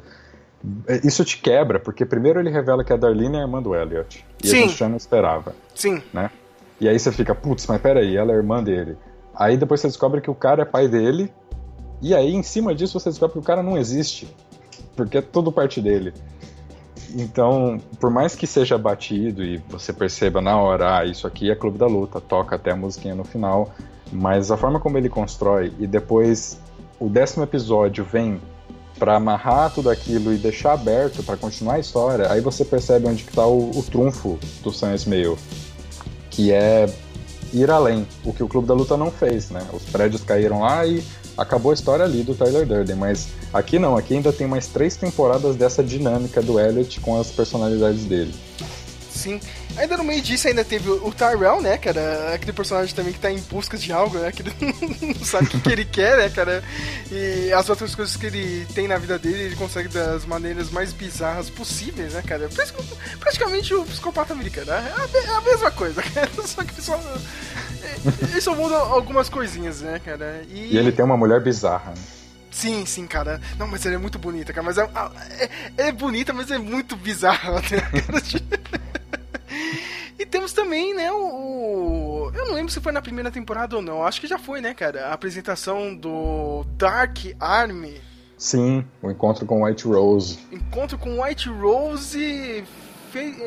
[1.03, 4.25] isso te quebra, porque primeiro ele revela que a Darlene é a irmã do Elliot.
[4.43, 4.57] E Sim.
[4.57, 5.55] a gente já não esperava.
[5.73, 6.01] Sim.
[6.13, 6.29] Né?
[6.79, 8.97] E aí você fica, putz, mas peraí, ela é irmã dele.
[9.35, 11.31] Aí depois você descobre que o cara é pai dele,
[12.01, 14.27] E aí, em cima disso, você descobre que o cara não existe.
[14.95, 16.13] Porque é tudo parte dele.
[17.17, 21.55] Então, por mais que seja batido e você perceba na hora, ah, isso aqui é
[21.55, 23.73] Clube da Luta, toca até a musiquinha no final,
[24.11, 26.59] mas a forma como ele constrói e depois
[26.99, 28.41] o décimo episódio vem
[28.99, 33.23] para amarrar tudo aquilo e deixar aberto para continuar a história, aí você percebe onde
[33.23, 35.37] está o, o, trunfo do Sam Esmail,
[36.29, 36.85] que é
[37.53, 39.65] ir além, o que o Clube da Luta não fez, né?
[39.71, 41.01] Os prédios caíram lá e
[41.37, 44.95] acabou a história ali do Tyler Durden, mas aqui não, aqui ainda tem mais três
[44.95, 48.33] temporadas dessa dinâmica do Elliot com as personalidades dele.
[49.15, 49.39] Sim.
[49.77, 52.33] Ainda no meio disso ainda teve o Tyrell, né, cara?
[52.33, 54.31] Aquele personagem também que tá em busca de algo, né?
[54.31, 54.43] Que
[55.01, 56.61] não sabe o que, que, ele quer, né, cara?
[57.09, 60.91] E as outras coisas que ele tem na vida dele, ele consegue das maneiras mais
[60.91, 62.49] bizarras possíveis, né, cara?
[63.19, 64.71] Praticamente o psicopata americano?
[64.71, 66.29] É a mesma coisa, cara.
[66.45, 66.99] Só que só.
[68.21, 70.43] Ele só muda algumas coisinhas, né, cara?
[70.49, 72.24] E, e ele tem uma mulher bizarra, né?
[72.55, 73.41] Sim, sim, cara.
[73.59, 74.65] Não, mas ela é muito bonita, cara.
[74.65, 74.89] Mas é,
[75.77, 77.61] é, é bonita, mas é muito bizarra, né?
[80.17, 84.01] E temos também, né, o, Eu não lembro se foi na primeira temporada ou não.
[84.01, 85.07] Acho que já foi, né, cara?
[85.07, 88.01] A apresentação do Dark Army.
[88.37, 90.39] Sim, o encontro com White Rose.
[90.49, 92.63] Encontro com White Rose,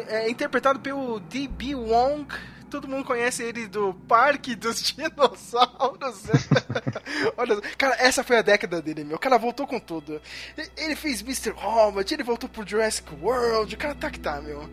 [0.09, 1.75] é, interpretado pelo D.B.
[1.75, 2.27] Wong
[2.69, 6.23] todo mundo conhece ele do Parque dos Dinossauros.
[7.37, 9.17] Olha, cara, essa foi a década dele, meu.
[9.17, 10.21] O cara voltou com tudo.
[10.77, 11.51] Ele fez Mr.
[11.51, 13.75] Robot, ele voltou pro Jurassic World.
[13.75, 14.69] O cara tá que tá, meu.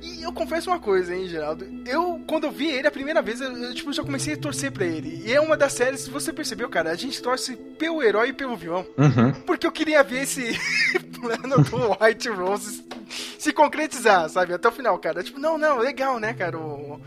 [0.00, 1.66] E eu confesso uma coisa, hein, Geraldo.
[1.86, 4.72] Eu, quando eu vi ele a primeira vez, eu, eu tipo, já comecei a torcer
[4.72, 5.22] pra ele.
[5.24, 8.32] E é uma das séries, se você percebeu, cara, a gente torce pelo herói e
[8.32, 8.86] pelo vilão.
[8.96, 9.32] Uhum.
[9.42, 10.58] Porque eu queria ver esse
[11.20, 12.84] plano do White Rose
[13.38, 14.54] se concretizar, sabe?
[14.54, 15.22] Até o final, cara.
[15.22, 16.58] Tipo, não, não, legal, né, cara?
[16.58, 17.00] O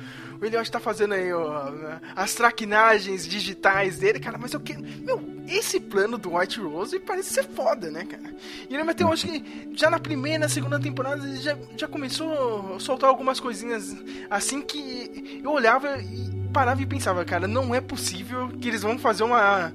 [0.44, 1.72] o Eliot tá fazendo aí ó,
[2.16, 4.82] as traquinagens digitais dele, cara, mas eu quero.
[4.82, 8.36] Meu, esse plano do White Rose parece ser foda, né, cara?
[8.70, 12.76] E ele meteu, acho que já na primeira, na segunda temporada, ele já, já começou
[12.76, 13.96] a soltar algumas coisinhas
[14.30, 19.00] assim que eu olhava e parava e pensava, cara, não é possível que eles vão
[19.00, 19.74] fazer uma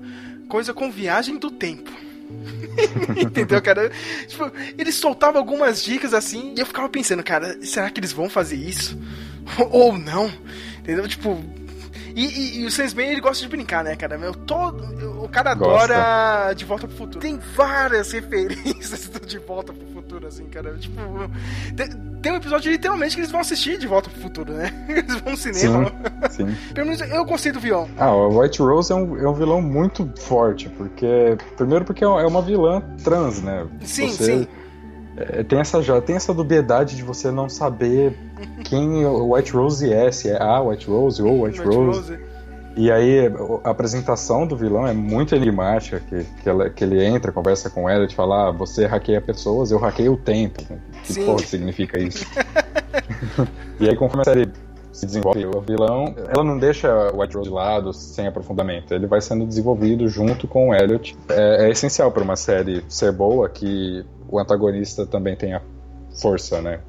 [0.48, 1.90] coisa com viagem do tempo.
[3.16, 3.90] Entendeu, cara?
[4.26, 8.28] Tipo, eles soltavam algumas dicas assim e eu ficava pensando, cara, será que eles vão
[8.28, 8.98] fazer isso?
[9.70, 10.32] Ou não?
[10.80, 11.06] Entendeu?
[11.08, 11.42] Tipo.
[12.14, 14.18] E, e, e o Sensei, ele gosta de brincar, né, cara?
[14.18, 16.54] Meu, todo, o cara adora gosta.
[16.54, 17.20] De Volta pro Futuro.
[17.20, 20.74] Tem várias referências do De Volta pro Futuro, assim, cara.
[20.76, 21.00] Tipo,
[21.76, 21.88] tem,
[22.22, 24.72] tem um episódio literalmente que eles vão assistir De Volta pro Futuro, né?
[24.88, 25.92] Eles vão no cinema.
[26.30, 26.56] Sim, sim.
[26.74, 27.88] Pelo menos eu gostei do vilão.
[27.98, 31.36] Ah, o White Rose é um, é um vilão muito forte, porque.
[31.56, 33.66] Primeiro porque é uma vilã trans, né?
[33.82, 34.24] Sim, Você...
[34.24, 34.48] sim
[35.18, 38.16] é, tem essa já tem essa dubiedade de você não saber
[38.64, 42.12] quem o White Rose é, se é a White Rose ou White, White Rose.
[42.12, 42.28] Rose.
[42.76, 43.26] E aí
[43.64, 47.90] a apresentação do vilão é muito enigmática, que, que, ela, que ele entra, conversa com
[47.90, 50.62] ela e fala, ah, você hackeia pessoas, eu hackeio o tempo.
[51.02, 51.26] Que Sim.
[51.26, 52.24] porra significa isso?
[53.80, 54.48] e aí conforme a série
[54.98, 58.92] se desenvolve o vilão, ela não deixa o White Rose de lado sem aprofundamento.
[58.92, 61.16] Ele vai sendo desenvolvido junto com o Elliot.
[61.28, 65.62] É, é essencial para uma série ser boa que o antagonista também tem a
[66.20, 66.80] força, né?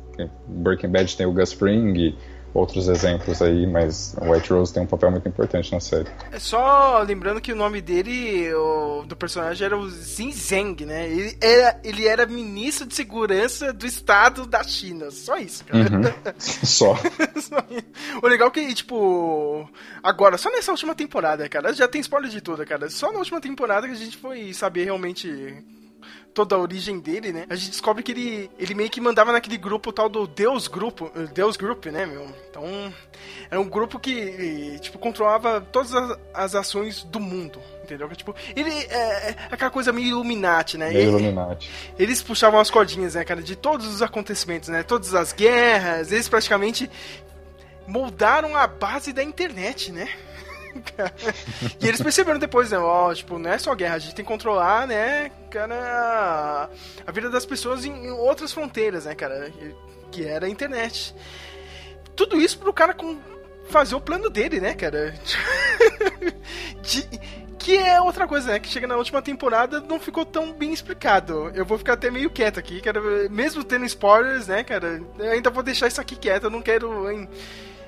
[0.48, 2.15] Breaking Bad tem o Gus Fring
[2.53, 6.09] outros exemplos aí, mas o White Rose tem um papel muito importante na série.
[6.31, 11.09] É só lembrando que o nome dele, o, do personagem, era o Xin Zheng, né?
[11.09, 15.12] Ele era, ele era ministro de segurança do estado da China.
[15.12, 15.89] Só isso, cara.
[15.89, 16.03] Uhum.
[16.39, 16.95] Só.
[16.95, 17.57] só
[18.21, 19.69] o legal é que, tipo,
[20.01, 22.89] agora, só nessa última temporada, cara, já tem spoiler de tudo, cara.
[22.89, 25.63] Só na última temporada que a gente foi saber realmente
[26.34, 27.46] toda a origem dele, né?
[27.50, 31.12] A gente descobre que ele, ele meio que mandava naquele grupo tal do Deus Grupo,
[31.34, 32.28] Deus Group, né, meu?
[32.50, 32.94] Então,
[33.50, 38.08] era um grupo que, tipo, controlava todas as, as ações do mundo, entendeu?
[38.10, 40.89] Tipo, ele é, é aquela coisa meio Illuminati, né?
[40.89, 41.70] Meio Illuminati.
[41.98, 44.84] Eles puxavam as cordinhas, né, cara, de todos os acontecimentos, né?
[44.84, 46.89] Todas as guerras, eles praticamente
[47.88, 50.08] moldaram a base da internet, né?
[51.82, 52.77] e eles perceberam depois, né?
[52.77, 56.69] Ó, tipo, não é só guerra, a gente tem que controlar, né, cara,
[57.05, 59.51] a vida das pessoas em, outras fronteiras, né, cara?
[60.12, 61.15] Que era a internet.
[62.15, 63.17] Tudo isso pro cara com,
[63.69, 65.13] fazer o plano dele, né, cara?
[66.82, 67.08] De,
[67.60, 68.60] que é outra coisa, né?
[68.60, 71.51] Que chega na última temporada não ficou tão bem explicado.
[71.53, 72.99] Eu vou ficar até meio quieto aqui, cara.
[73.29, 75.01] Mesmo tendo spoilers, né, cara?
[75.32, 76.45] Ainda vou deixar isso aqui quieto.
[76.45, 76.89] Eu não quero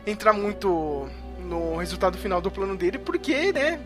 [0.06, 1.10] entrar muito
[1.44, 3.80] no resultado final do plano dele, porque, né,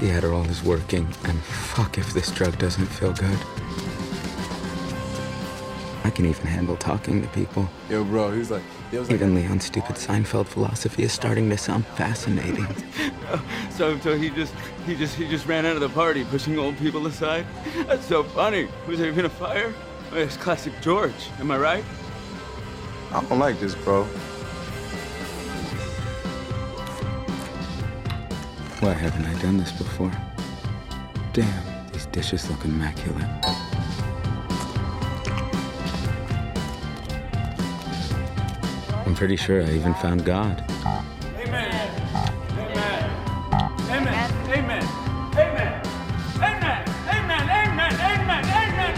[0.00, 3.38] The Adderall is working, and fuck if this drug doesn't feel good.
[6.04, 7.68] I can even handle talking to people.
[7.90, 11.50] Yo, bro, he was like, he was like, Even Leon's stupid Seinfeld philosophy is starting
[11.50, 12.66] to sound fascinating.
[13.70, 14.54] So, so he just,
[14.86, 17.44] he just, he just ran out of the party, pushing old people aside.
[17.88, 18.68] That's so funny.
[18.86, 19.74] Was there even a fire?
[20.12, 21.30] Oh, it's classic George.
[21.40, 21.84] Am I right?
[23.10, 24.04] I don't like this, bro.
[28.78, 30.12] Why haven't I done this before?
[31.32, 33.26] Damn, these dishes look immaculate.
[39.06, 40.64] I'm pretty sure I even found God.
[41.36, 41.90] Amen.
[42.56, 43.10] Amen.
[43.90, 44.24] Amen.
[44.48, 44.88] Amen.
[45.36, 45.82] Amen.
[46.38, 46.88] Amen.
[47.08, 47.44] Amen.
[47.50, 48.44] Amen.
[48.60, 48.94] Amen.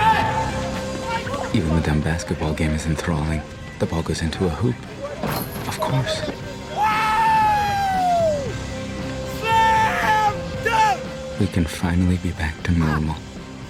[0.00, 1.54] Amen.
[1.54, 3.42] Even the dumb basketball game is enthralling.
[3.78, 4.76] The ball goes into a hoop.
[5.68, 6.22] Of course.
[11.38, 13.16] We can finally be back to normal.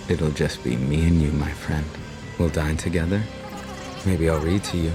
[0.08, 1.86] It'll just be me and you, my friend.
[2.38, 3.22] We'll dine together.
[4.06, 4.92] Maybe I'll read to you.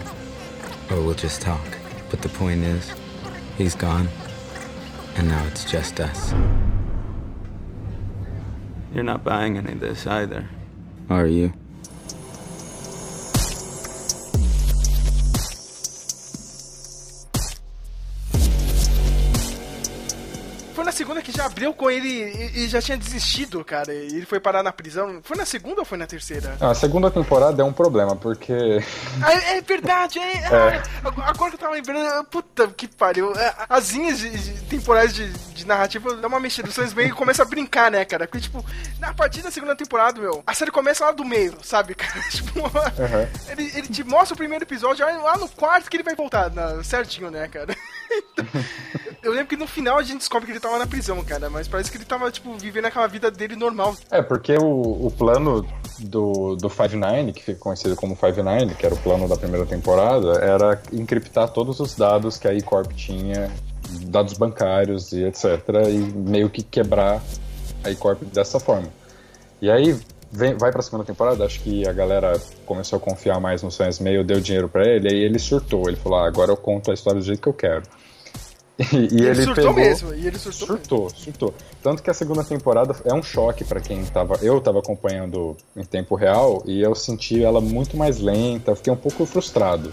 [0.90, 1.66] Or we'll just talk.
[2.10, 2.94] But the point is,
[3.58, 4.08] he's gone.
[5.16, 6.34] And now it's just us.
[8.94, 10.48] You're not buying any of this either.
[11.10, 11.54] Are you?
[21.48, 23.94] Abriu com ele e, e já tinha desistido, cara.
[23.94, 25.20] E ele foi parar na prisão.
[25.24, 26.56] Foi na segunda ou foi na terceira?
[26.62, 28.54] Ah, A segunda temporada é um problema, porque
[29.22, 30.84] Ah, é, é verdade, é, ah,
[31.30, 33.34] agora que eu tava lembrando, puta que pariu.
[33.36, 36.70] É, As linhas de, de temporais de, de narrativa dá uma mexida.
[36.72, 38.28] Sans meio começa a brincar, né, cara?
[38.28, 38.64] Porque, tipo,
[39.00, 42.22] na partir da segunda temporada, meu, a série começa lá do meio, sabe, cara?
[42.30, 42.62] Tipo,
[43.50, 46.84] ele, ele te mostra o primeiro episódio, lá no quarto que ele vai voltar, na-
[46.84, 47.76] certinho, né, cara?
[49.22, 51.68] Eu lembro que no final a gente descobre que ele tava na prisão, cara, mas
[51.68, 53.96] parece que ele tava, tipo, vivendo aquela vida dele normal.
[54.10, 55.68] É, porque o, o plano
[56.00, 59.36] do, do Five Nine, que fica conhecido como Five Nine, que era o plano da
[59.36, 63.52] primeira temporada, era encriptar todos os dados que a E-Corp tinha,
[64.04, 65.44] dados bancários e etc.,
[65.90, 67.22] e meio que quebrar
[67.84, 68.88] a E-Corp dessa forma.
[69.62, 70.00] E aí
[70.32, 74.00] vem, vai pra segunda temporada, acho que a galera começou a confiar mais no Sans
[74.00, 76.94] Meio, deu dinheiro pra ele, aí ele surtou, ele falou, ah, agora eu conto a
[76.94, 77.84] história do jeito que eu quero.
[78.94, 79.74] E, e ele, ele surtou pegou...
[79.74, 80.78] mesmo, e ele surtou, mesmo.
[80.78, 81.54] Surtou, surtou.
[81.82, 84.36] Tanto que a segunda temporada é um choque pra quem tava.
[84.40, 88.98] Eu tava acompanhando em tempo real e eu senti ela muito mais lenta, fiquei um
[88.98, 89.92] pouco frustrado.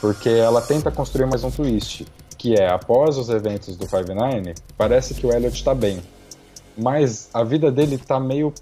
[0.00, 2.06] Porque ela tenta construir mais um twist.
[2.38, 6.02] Que é, após os eventos do Five Nine, parece que o Elliot tá bem.
[6.76, 8.52] Mas a vida dele tá meio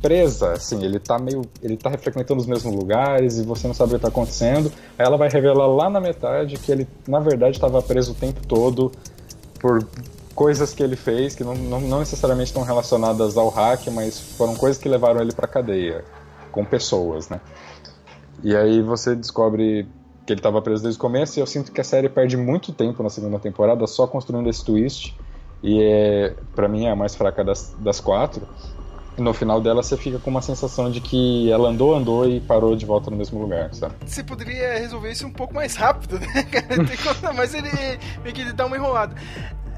[0.00, 1.42] presa, assim, ele tá meio.
[1.62, 4.72] ele tá frequentando os mesmos lugares e você não sabe o que tá acontecendo.
[4.98, 8.46] Aí ela vai revelar lá na metade que ele, na verdade, estava preso o tempo
[8.46, 8.92] todo
[9.60, 9.84] por
[10.34, 14.54] coisas que ele fez que não, não, não necessariamente estão relacionadas ao hack, mas foram
[14.54, 16.04] coisas que levaram ele pra cadeia,
[16.52, 17.40] com pessoas, né?
[18.44, 19.88] E aí você descobre
[20.24, 22.72] que ele estava preso desde o começo e eu sinto que a série perde muito
[22.72, 25.16] tempo na segunda temporada só construindo esse twist.
[25.62, 28.46] E é, para mim é a mais fraca das, das quatro.
[29.18, 32.40] E no final dela você fica com uma sensação de que ela andou, andou e
[32.40, 33.96] parou de volta no mesmo lugar, sabe?
[34.06, 36.84] Você poderia resolver isso um pouco mais rápido, né, cara?
[36.84, 37.68] Tem Mas ele
[38.22, 39.16] meio que dá uma enrolada.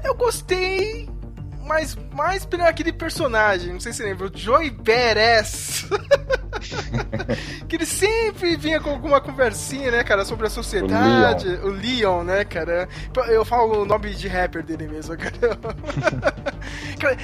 [0.03, 1.09] Eu gostei,
[1.65, 5.87] mas mais pelo aquele personagem, não sei se você lembra, o Joey Badass.
[7.67, 11.47] que ele sempre vinha com alguma conversinha, né, cara, sobre a sociedade.
[11.47, 12.87] O Leon, o Leon né, cara?
[13.27, 15.57] Eu falo o nome de rapper dele mesmo, cara.
[16.99, 17.17] cara,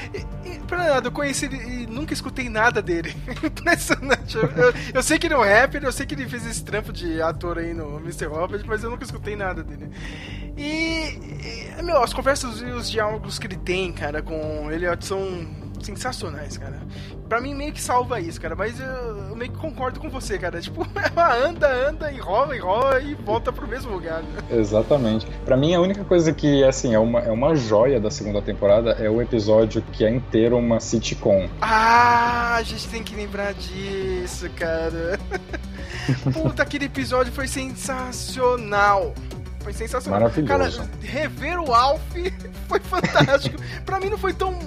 [0.67, 3.15] pra nada, eu conheci ele e nunca escutei nada dele.
[3.43, 4.35] Impressionante.
[4.35, 6.63] Eu, eu, eu, sei que ele é um rapper, eu sei que ele fez esse
[6.63, 8.25] trampo de ator aí no Mr.
[8.25, 9.89] Robert, mas eu nunca escutei nada dele.
[10.57, 15.66] E, e meu, as conversas e os diálogos que ele tem, cara, com ele são
[15.85, 16.79] sensacionais, cara.
[17.27, 18.87] Pra mim meio que salva isso, cara, mas eu,
[19.29, 20.59] eu meio que concordo com você, cara.
[20.67, 24.21] Tipo, ela anda, anda e rola e rola e volta pro mesmo lugar.
[24.21, 24.41] Né?
[24.51, 25.25] Exatamente.
[25.45, 28.91] Pra mim a única coisa que, assim, é uma, é uma joia da segunda temporada
[28.91, 31.47] é o episódio que é inteiro uma sitcom.
[31.61, 35.19] Ah, a gente tem que lembrar disso, cara.
[36.33, 39.13] Puta, aquele episódio foi sensacional.
[39.59, 40.21] Foi sensacional.
[40.21, 40.79] Maravilhoso.
[40.79, 42.01] Cara, rever o Alf
[42.67, 43.57] foi fantástico.
[43.85, 44.57] pra mim não foi tão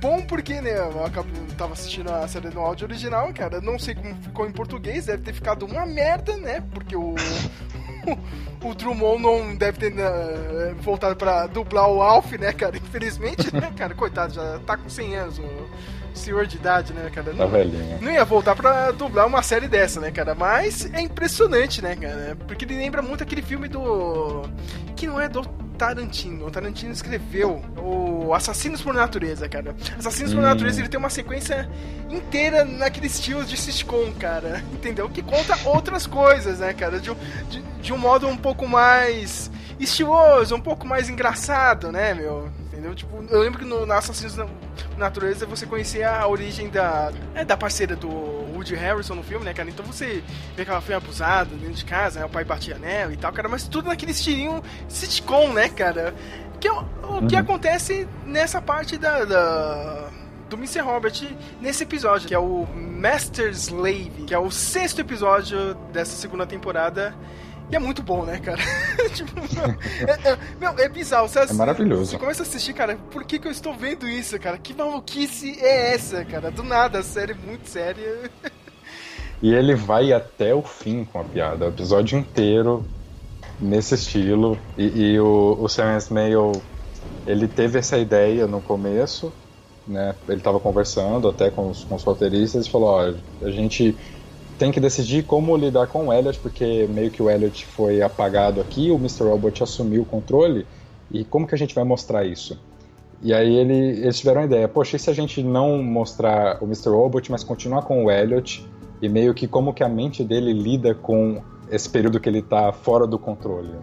[0.00, 3.60] bom porque, né, eu acabo, tava assistindo a série no áudio original, cara.
[3.60, 6.62] Não sei como ficou em português, deve ter ficado uma merda, né?
[6.72, 7.14] Porque o.
[8.62, 12.76] o Drummond não deve ter uh, voltado pra dublar o Alf, né, cara?
[12.76, 13.94] Infelizmente, né, cara?
[13.94, 15.68] Coitado, já tá com 100 anos o
[16.16, 17.32] senhor de idade, né, cara?
[17.32, 17.98] Tá velhinho.
[18.00, 20.34] Não ia voltar pra dublar uma série dessa, né, cara?
[20.34, 22.36] Mas é impressionante, né, cara?
[22.46, 24.42] Porque ele lembra muito aquele filme do.
[24.96, 25.42] Que não é do
[25.76, 26.46] Tarantino.
[26.46, 29.74] O Tarantino escreveu o Assassinos por Natureza, cara.
[29.98, 30.36] Assassinos hum.
[30.36, 31.68] por Natureza ele tem uma sequência
[32.10, 34.62] inteira naquele estilo de sitcom, cara.
[34.72, 35.08] Entendeu?
[35.08, 36.98] Que conta outras coisas, né, cara?
[36.98, 37.14] De,
[37.48, 42.50] de, de um modo um pouco mais estiloso, um pouco mais engraçado, né, meu?
[42.76, 42.94] Entendeu?
[42.94, 44.46] Tipo, eu lembro que no, no Assassinos da
[44.98, 49.54] Natureza você conhecia a origem da, é, da parceira do Woody Harrison no filme, né,
[49.54, 49.70] cara?
[49.70, 50.22] Então você
[50.54, 52.26] vê que ela foi abusada dentro de casa, né?
[52.26, 56.14] O pai batia nela e tal, cara, mas tudo naquele estilinho sitcom, né, cara?
[56.60, 57.40] Que é o, o que uhum.
[57.40, 60.10] acontece nessa parte da, da
[60.50, 60.80] do Mr.
[60.80, 61.14] Robert
[61.58, 67.14] nesse episódio, que é o Master Slave, que é o sexto episódio dessa segunda temporada.
[67.70, 68.58] E é muito bom, né, cara?
[69.12, 69.32] tipo,
[70.06, 71.28] é, é, meu, é bizarro.
[71.28, 72.12] Você, é maravilhoso.
[72.12, 74.56] Você começa a assistir, cara, por que, que eu estou vendo isso, cara?
[74.56, 76.50] Que maluquice é essa, cara?
[76.50, 78.30] Do nada, a série é muito séria.
[79.42, 81.66] e ele vai até o fim com a piada.
[81.66, 82.84] O episódio inteiro
[83.60, 84.58] nesse estilo.
[84.78, 85.98] E, e o, o Sam
[87.26, 89.32] ele teve essa ideia no começo,
[89.86, 90.14] né?
[90.28, 93.12] Ele estava conversando até com os, com os roteiristas e falou, ó,
[93.42, 93.96] a gente
[94.58, 98.60] tem que decidir como lidar com o Elliot, porque meio que o Elliot foi apagado
[98.60, 99.24] aqui, o Mr.
[99.24, 100.66] Robot assumiu o controle,
[101.10, 102.58] e como que a gente vai mostrar isso?
[103.22, 106.64] E aí ele, eles tiveram a ideia, poxa, e se a gente não mostrar o
[106.64, 106.90] Mr.
[106.90, 108.66] Robot, mas continuar com o Elliot,
[109.00, 112.72] e meio que como que a mente dele lida com esse período que ele está
[112.72, 113.74] fora do controle.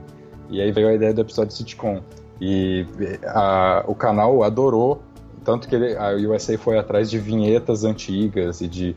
[0.49, 2.01] E aí veio a ideia do episódio sitcom.
[2.41, 2.85] E
[3.25, 5.01] a, o canal adorou,
[5.43, 8.95] tanto que ele, a USA foi atrás de vinhetas antigas e de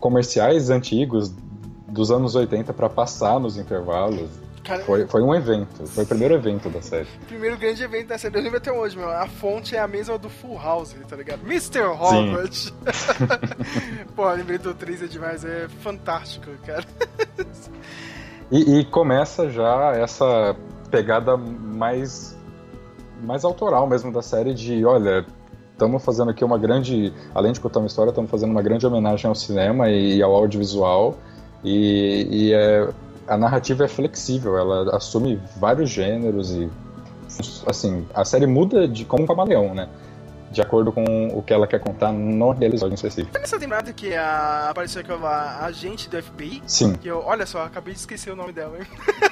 [0.00, 1.32] comerciais antigos
[1.86, 4.28] dos anos 80 para passar nos intervalos.
[4.64, 7.08] Cara, foi, foi um evento, foi o primeiro evento da série.
[7.26, 8.36] Primeiro grande evento da série.
[8.36, 9.08] Eu lembro até hoje, meu.
[9.08, 11.40] A fonte é a mesma do Full House, tá ligado?
[11.44, 11.82] Mr.
[11.94, 12.72] Robert.
[14.14, 16.84] Pô, lembrei do 3 é demais, é fantástico, cara.
[18.50, 20.54] e, e começa já essa
[20.90, 22.38] pegada mais
[23.22, 25.26] mais autoral mesmo da série de, olha,
[25.80, 29.26] estamos fazendo aqui uma grande, além de contar uma história, estamos fazendo uma grande homenagem
[29.26, 31.16] ao cinema e, ao audiovisual.
[31.64, 32.88] E, e é,
[33.26, 36.68] a narrativa é flexível, ela assume vários gêneros e
[37.66, 39.88] assim a série muda de como um camaleão, né?
[40.50, 43.38] De acordo com o que ela quer contar no episódio específico.
[43.38, 46.60] Nessa temporada que a, apareceu aquela agente do FBI?
[46.66, 46.94] Sim.
[46.94, 48.86] Que eu, olha só, acabei de esquecer o nome dela, hein?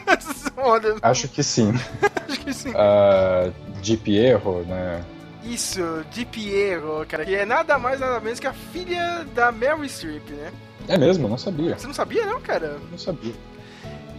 [1.02, 1.72] Acho que sim.
[2.28, 2.70] Acho que sim.
[2.70, 5.02] Uh, de Pierro, né?
[5.44, 9.88] Isso, de Piero, cara, que é nada mais nada menos que a filha da Mary
[9.88, 10.52] Streep, né?
[10.88, 11.78] É mesmo, não sabia.
[11.78, 12.78] Você não sabia, não, cara?
[12.90, 13.34] Não sabia.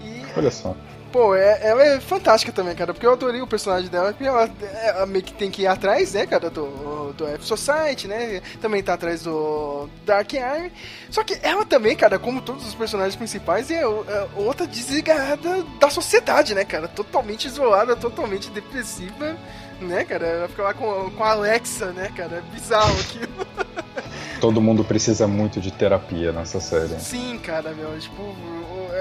[0.04, 0.24] E...
[0.38, 0.76] Olha só.
[1.12, 4.48] Pô, é, ela é fantástica também, cara, porque eu adorei o personagem dela, porque ela,
[4.84, 8.84] ela meio que tem que ir atrás, né, cara, do, do F Society, né, também
[8.84, 10.72] tá atrás do Dark Army,
[11.10, 15.90] só que ela também, cara, como todos os personagens principais, é, é outra desligada da
[15.90, 19.36] sociedade, né, cara, totalmente isolada, totalmente depressiva,
[19.82, 20.26] né, cara?
[20.26, 22.38] Ela fica lá com, com a Alexa, né, cara?
[22.38, 23.48] É bizarro aquilo.
[24.40, 27.00] Todo mundo precisa muito de terapia nessa série.
[27.00, 27.98] Sim, cara, meu.
[28.00, 28.36] Tipo,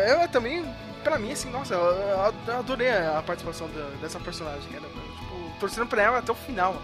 [0.05, 0.64] ela também,
[1.05, 3.68] pra mim, assim, nossa, eu adorei a participação
[4.01, 4.85] dessa personagem, cara.
[4.85, 6.83] Tipo, torcendo pra ela até o final.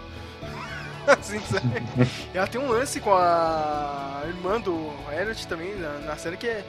[1.07, 1.83] assim, sabe?
[2.33, 6.63] ela tem um lance com a irmã do Elliot também na, na série que é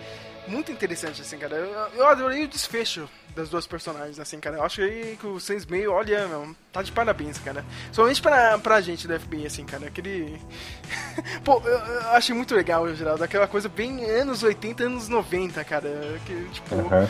[0.47, 1.57] muito interessante, assim, cara.
[1.57, 4.57] Eu, eu adorei o desfecho das duas personagens, assim, cara.
[4.57, 7.65] Eu acho que, o Sans meio, olha, meu, tá de parabéns, cara.
[7.93, 9.87] Somente pra, pra gente do FBI, assim, cara.
[9.87, 10.41] Aquele.
[11.45, 13.23] Pô, eu, eu, achei muito legal, Geraldo.
[13.23, 15.89] Aquela coisa bem anos 80, anos 90, cara.
[16.25, 17.09] Que, tipo, uhum.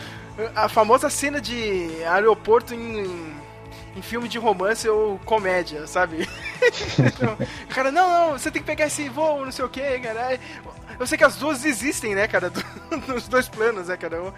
[0.54, 3.36] a famosa cena de aeroporto em
[3.96, 6.28] em filme de romance ou comédia, sabe?
[6.98, 7.32] então,
[7.64, 10.38] o cara, não, não, você tem que pegar esse voo, não sei o que, cara.
[10.98, 12.50] Eu sei que as duas existem, né, cara,
[13.08, 14.32] nos dois planos, né, cara.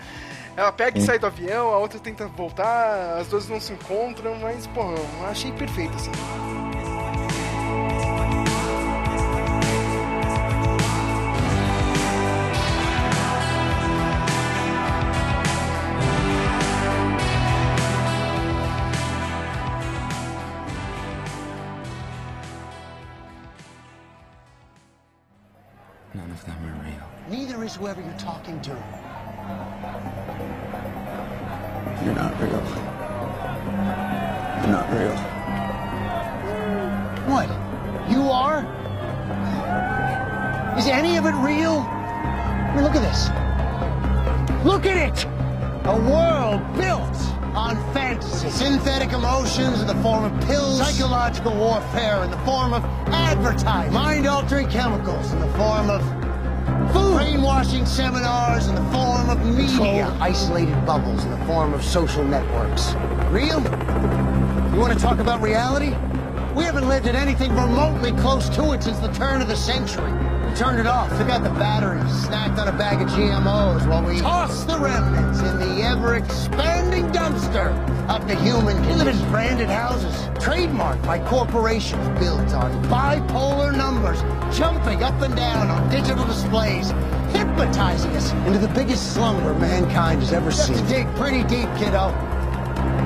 [0.57, 4.35] Ela pega e sai do avião, a outra tenta voltar, as duas não se encontram,
[4.41, 6.11] mas, pô, eu achei perfeito, assim.
[27.89, 28.71] Whoever you're talking to.
[32.05, 32.63] You're not real.
[34.61, 35.17] You're not real.
[37.33, 37.49] What?
[38.11, 38.61] You are?
[40.79, 41.79] Is any of it real?
[41.79, 43.31] I mean, look at this.
[44.67, 45.25] Look at it!
[45.87, 47.17] A world built
[47.57, 48.51] on fantasy.
[48.51, 50.79] Synthetic emotions in the form of pills.
[50.79, 53.95] Psychological warfare in the form of advertising.
[53.95, 56.18] Mind-altering chemicals in the form of Food.
[57.29, 60.17] Brainwashing seminars in the form of media.
[60.19, 62.95] Isolated bubbles in the form of social networks.
[63.31, 63.61] Real?
[64.73, 65.91] You want to talk about reality?
[66.57, 70.11] We haven't lived in anything remotely close to it since the turn of the century.
[70.11, 74.03] We turned it off, took out the batteries, snacked on a bag of GMOs while
[74.03, 77.69] we tossed the remnants in the ever-expanding dumpster
[78.09, 78.99] of the human condition.
[78.99, 84.23] We live in branded houses, trademarked by corporations, built on bipolar numbers,
[84.57, 86.91] jumping up and down on digital displays,
[87.59, 90.77] hypnotizing us into the biggest slumber mankind has ever seen.
[90.77, 92.13] You have to dig pretty deep, kiddo,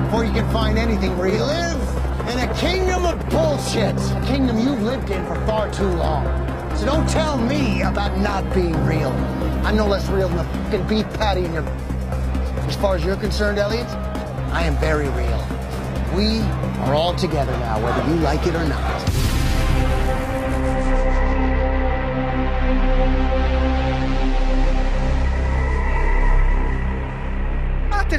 [0.03, 1.33] before you can find anything real.
[1.33, 1.81] We live
[2.29, 6.25] in a kingdom of bullshit, a kingdom you've lived in for far too long.
[6.77, 9.11] So don't tell me about not being real.
[9.65, 11.63] I'm no less real than a fucking beef patty in your...
[11.63, 13.87] As far as you're concerned, Elliot,
[14.51, 15.47] I am very real.
[16.15, 16.41] We
[16.85, 19.02] are all together now, whether you like it or not.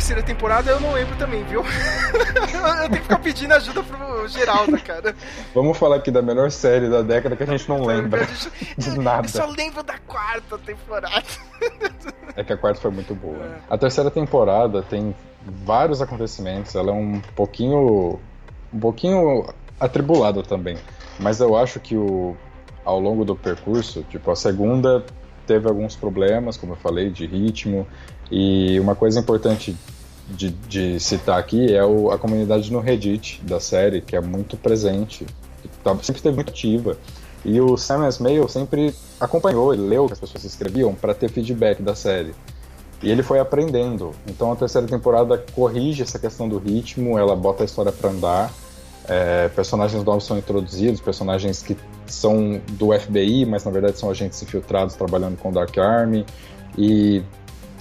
[0.04, 1.64] Terceira temporada eu não lembro também, viu?
[1.64, 5.16] eu tenho que ficar pedindo ajuda pro Geraldo, cara.
[5.54, 8.28] Vamos falar aqui da melhor série da década que a gente não lembra.
[8.76, 9.24] de nada.
[9.24, 11.22] Eu só lembro da quarta temporada.
[12.36, 13.46] é que a quarta foi muito boa.
[13.46, 13.56] É.
[13.70, 15.16] A terceira temporada tem
[15.64, 18.20] vários acontecimentos, ela é um pouquinho.
[18.74, 19.46] um pouquinho
[19.80, 20.76] atribulada também.
[21.18, 22.36] Mas eu acho que o,
[22.84, 25.02] ao longo do percurso, tipo, a segunda
[25.46, 27.86] teve alguns problemas, como eu falei, de ritmo,
[28.30, 29.76] e uma coisa importante
[30.28, 34.56] de, de citar aqui é o, a comunidade no Reddit da série, que é muito
[34.56, 35.26] presente,
[35.82, 36.96] tá, sempre esteve muito ativa.
[37.44, 41.28] E o Sam Esmail sempre acompanhou, ele leu o que as pessoas escreviam para ter
[41.28, 42.34] feedback da série.
[43.02, 44.12] E ele foi aprendendo.
[44.26, 48.52] Então a terceira temporada corrige essa questão do ritmo, ela bota a história para andar.
[49.06, 54.42] É, personagens novos são introduzidos, personagens que são do FBI, mas na verdade são agentes
[54.42, 56.24] infiltrados trabalhando com Dark Army.
[56.78, 57.22] E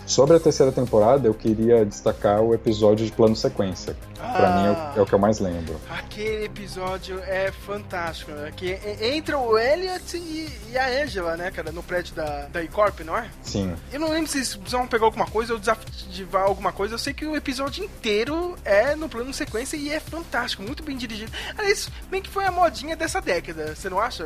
[0.05, 3.95] Sobre a terceira temporada, eu queria destacar o episódio de plano sequência.
[4.19, 5.79] Ah, pra mim é o, é o, que eu mais lembro.
[5.89, 8.51] Aquele episódio é fantástico, né?
[8.55, 12.99] Que entra o Elliot e, e, a Angela, né, cara, no prédio da, da E-Corp,
[13.01, 13.29] não é?
[13.41, 13.73] Sim.
[13.91, 16.95] Eu não lembro se eles vão pegar alguma coisa ou desativar alguma coisa.
[16.95, 20.97] Eu sei que o episódio inteiro é no plano sequência e é fantástico, muito bem
[20.97, 21.31] dirigido.
[21.57, 24.25] Aliás, bem que foi a modinha dessa década, você não acha?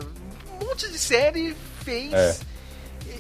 [0.60, 2.14] Um monte de série fez.
[2.14, 2.57] É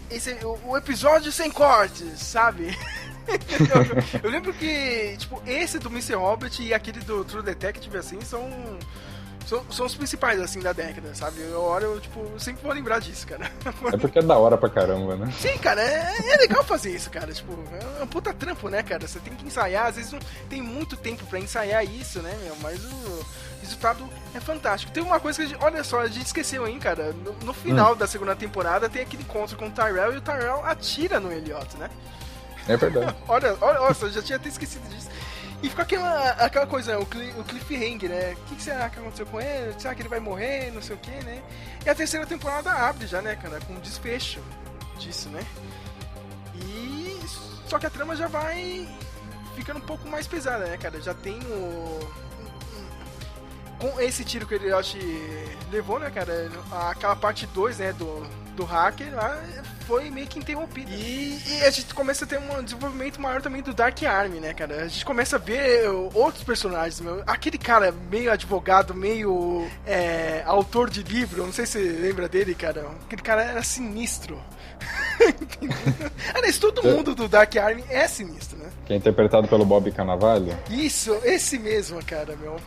[0.10, 2.78] esse, o, episódio sem cortes, sabe?
[3.28, 6.16] eu, eu, lembro que, tipo, esse do Mr.
[6.16, 8.50] Hobbit e aquele do True Detective, assim, são
[9.48, 11.40] são, são os principais, assim, da década, sabe?
[11.40, 13.50] Eu olho, eu, tipo, sempre vou lembrar disso, cara.
[13.94, 15.32] É porque é da hora pra caramba, né?
[15.40, 17.32] Sim, cara, é, é legal fazer isso, cara.
[17.32, 17.54] Tipo,
[18.00, 19.08] é um puta trampo, né, cara?
[19.08, 20.20] Você tem que ensaiar, às vezes não
[20.50, 22.58] tem muito tempo pra ensaiar isso, né, meu?
[22.62, 23.26] Mas o
[23.62, 24.92] resultado é fantástico.
[24.92, 27.14] Tem uma coisa que a gente, olha só, a gente esqueceu, hein, cara?
[27.14, 27.98] No, no final hum.
[27.98, 31.78] da segunda temporada tem aquele encontro com o Tyrell e o Tyrell atira no Elliot,
[31.78, 31.90] né?
[32.68, 33.16] É verdade.
[33.30, 35.08] olha, olha, nossa, eu já tinha até esquecido disso.
[35.62, 38.34] E fica aquela, aquela coisa, o, o cliffhanger, né?
[38.34, 39.74] O que, que, será que aconteceu com ele?
[39.80, 40.72] Será que ele vai morrer?
[40.72, 41.42] Não sei o que, né?
[41.86, 43.60] E a terceira temporada abre já, né, cara?
[43.62, 44.40] Com um desfecho
[45.00, 45.44] disso, né?
[46.56, 47.20] E.
[47.68, 48.88] Só que a trama já vai
[49.56, 51.02] ficando um pouco mais pesada, né, cara?
[51.02, 52.00] Já tem o.
[53.80, 54.98] Com esse tiro que ele acho
[55.72, 56.52] levou, né, cara?
[56.90, 58.28] Aquela parte 2, né, do,
[58.58, 59.40] do hacker lá
[59.86, 60.92] foi meio que interrompido.
[60.92, 64.54] E, e, a gente começa a ter um desenvolvimento maior também do Dark Army, né,
[64.54, 64.84] cara?
[64.84, 67.24] A gente começa a ver outros personagens, meu.
[67.26, 72.54] Aquele cara meio advogado, meio é, autor de livro, não sei se você lembra dele,
[72.54, 72.86] cara.
[73.06, 74.42] Aquele cara era sinistro.
[76.36, 78.70] Aliás, todo mundo do Dark Army é sinistro, né?
[78.86, 80.56] Que é interpretado pelo Bob Cannavale.
[80.70, 82.58] Isso, esse mesmo, cara, meu.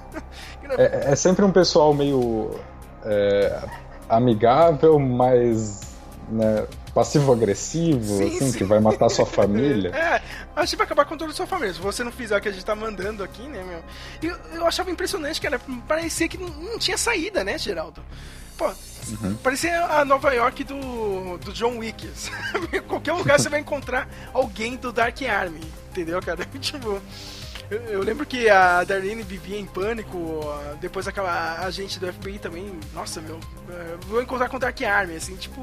[0.78, 2.58] é, é sempre um pessoal meio
[3.04, 3.62] é,
[4.08, 5.80] amigável, mas
[6.30, 8.58] né, passivo-agressivo, assim, sim.
[8.58, 9.92] que vai matar sua família.
[9.98, 10.22] É,
[10.54, 11.74] a gente vai acabar com toda a sua família.
[11.74, 14.30] Se você não fizer o que a gente tá mandando aqui, né, meu?
[14.30, 15.60] Eu, eu achava impressionante, cara.
[15.86, 18.02] Parecia que não, não tinha saída, né, Geraldo?
[18.56, 19.36] Pô, uhum.
[19.36, 22.08] parecia a Nova York do, do John Wick.
[22.88, 26.44] Qualquer lugar você vai encontrar alguém do Dark Army, entendeu, cara?
[26.60, 27.00] Tipo.
[27.70, 30.40] Eu, lembro que a Darlene vivia em pânico,
[30.80, 33.38] depois aquela agente do FBI também, nossa, meu,
[33.68, 35.60] é, vou encontrar com o Dark Army, assim, tipo,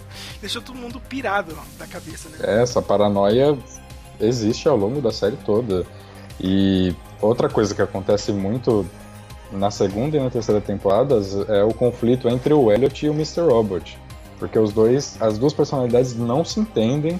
[0.38, 2.38] deixou todo mundo pirado da cabeça, né?
[2.42, 3.56] É, essa paranoia
[4.20, 5.86] existe ao longo da série toda.
[6.38, 8.86] E outra coisa que acontece muito
[9.50, 13.40] na segunda e na terceira temporadas é o conflito entre o Elliot e o Mr.
[13.40, 13.98] Robot.
[14.38, 17.18] Porque os dois, as duas personalidades não se entendem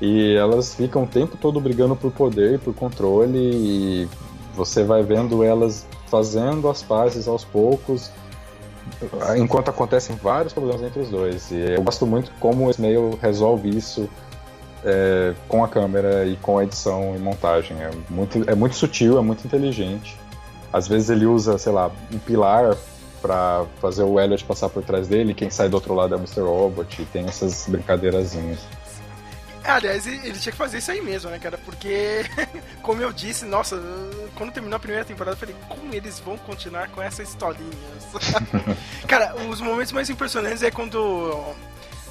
[0.00, 4.08] e elas ficam o tempo todo brigando por poder e por controle e
[4.54, 8.10] você vai vendo elas fazendo as pazes aos poucos
[9.36, 11.50] enquanto acontecem vários problemas entre os dois.
[11.50, 14.08] E eu gosto muito como o Snail resolve isso
[14.84, 17.76] é, com a câmera e com a edição e montagem.
[17.80, 20.16] É muito, é muito sutil, é muito inteligente.
[20.72, 22.76] Às vezes ele usa, sei lá, um pilar
[23.20, 26.20] para fazer o Elliot passar por trás dele, quem sai do outro lado é o
[26.20, 26.40] Mr.
[26.40, 28.60] Robot, e tem essas brincadeirazinhas.
[29.68, 31.58] Aliás, ele tinha que fazer isso aí mesmo, né, cara?
[31.58, 32.24] Porque,
[32.80, 33.78] como eu disse, nossa,
[34.34, 37.74] quando terminou a primeira temporada, eu falei, como eles vão continuar com essas historinhas?
[39.06, 41.54] cara, os momentos mais impressionantes é quando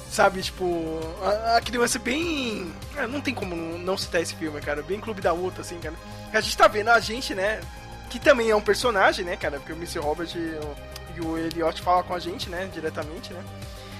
[0.08, 2.72] sabe, tipo, a, a, criança bem.
[2.96, 4.82] Ah, não tem como não citar esse filme, cara.
[4.82, 5.94] Bem Clube da Luta, assim, cara.
[6.32, 7.60] A gente tá vendo a gente, né?
[8.08, 9.58] Que também é um personagem, né, cara?
[9.58, 9.98] Porque o Mr.
[9.98, 10.76] Robert e o,
[11.16, 12.68] e o Elliot falam com a gente, né?
[12.72, 13.42] Diretamente, né?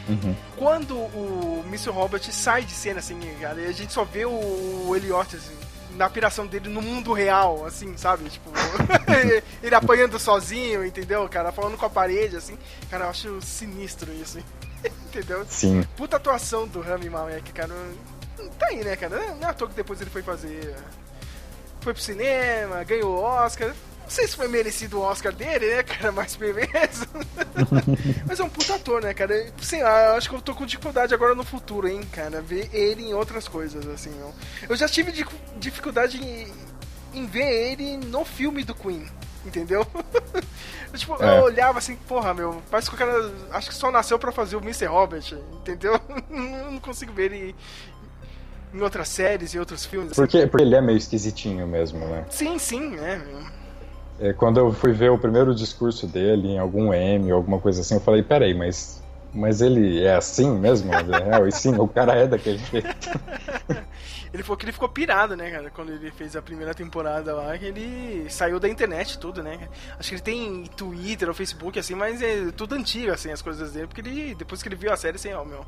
[0.09, 0.35] Uhum.
[0.57, 1.91] Quando o Mr.
[1.91, 5.55] Robert sai de cena, assim, cara, a gente só vê o Elliot, assim,
[5.97, 8.31] na piração dele no mundo real, assim, sabe?
[8.31, 8.51] Tipo,
[9.63, 11.53] ele apanhando sozinho, entendeu, cara?
[11.53, 12.57] Falando com a parede, assim.
[12.89, 14.39] Cara, eu acho sinistro isso,
[15.07, 15.45] entendeu?
[15.49, 15.85] Sim.
[15.97, 17.75] Puta atuação do Rami Malek, cara.
[18.59, 19.35] Tá aí, né, cara?
[19.35, 20.75] Não é à toa que depois ele foi fazer.
[21.81, 23.75] Foi pro cinema, ganhou o Oscar.
[24.09, 26.11] Não sei se foi merecido o Oscar dele, né, cara?
[26.11, 27.07] Mas beleza.
[28.27, 29.53] Mas é um puta ator, né, cara?
[29.61, 32.41] Sei lá, eu acho que eu tô com dificuldade agora no futuro, hein, cara?
[32.41, 34.33] Ver ele em outras coisas, assim, não.
[34.67, 35.13] Eu já tive
[35.59, 36.51] dificuldade em,
[37.13, 39.07] em ver ele no filme do Queen,
[39.45, 39.87] entendeu?
[40.91, 41.39] eu, tipo, é.
[41.39, 44.57] eu olhava assim, porra, meu, parece que o cara acho que só nasceu pra fazer
[44.57, 44.87] o Mr.
[44.87, 46.01] Robert, entendeu?
[46.31, 47.55] não consigo ver ele
[48.73, 50.15] em outras séries e outros filmes.
[50.15, 52.25] Porque, porque ele é meio esquisitinho mesmo, né?
[52.31, 53.15] Sim, sim, é.
[53.15, 53.58] É,
[54.37, 58.01] quando eu fui ver o primeiro discurso dele em algum M, alguma coisa assim, eu
[58.01, 59.03] falei, peraí, mas,
[59.33, 60.93] mas ele é assim mesmo?
[60.93, 62.89] É, e sim, o cara é daquele jeito.
[64.35, 67.57] ele falou que ele ficou pirado, né, cara, quando ele fez a primeira temporada lá,
[67.57, 69.69] que ele saiu da internet tudo, né?
[69.99, 73.73] Acho que ele tem Twitter ou Facebook, assim, mas é tudo antigo, assim, as coisas
[73.73, 75.65] dele, porque ele, depois que ele viu a série, assim, ó, meu,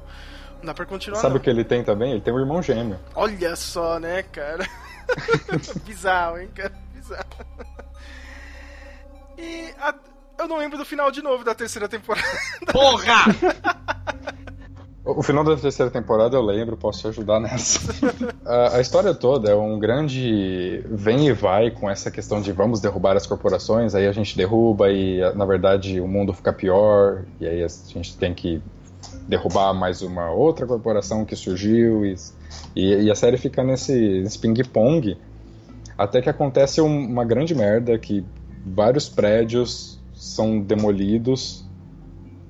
[0.58, 1.20] não dá pra continuar.
[1.20, 2.12] Sabe o que ele tem também?
[2.12, 2.98] Ele tem um irmão gêmeo.
[3.14, 4.66] Olha só, né, cara?
[5.86, 6.72] Bizarro, hein, cara?
[6.92, 7.24] Bizarro.
[9.40, 9.94] E a...
[10.38, 12.28] eu não lembro do final de novo da terceira temporada.
[12.70, 13.24] Porra!
[15.02, 17.80] O final da terceira temporada eu lembro, posso te ajudar nessa.
[18.44, 22.80] a, a, história toda é um grande vem e vai com essa questão de vamos
[22.80, 27.46] derrubar as corporações, aí a gente derruba e na verdade o mundo fica pior, e
[27.46, 28.62] aí a gente tem que
[29.26, 32.14] derrubar mais uma outra corporação que surgiu, e,
[32.76, 35.16] e, e a série fica nesse, nesse ping-pong
[36.00, 38.24] até que acontece um, uma grande merda que
[38.64, 41.64] vários prédios são demolidos,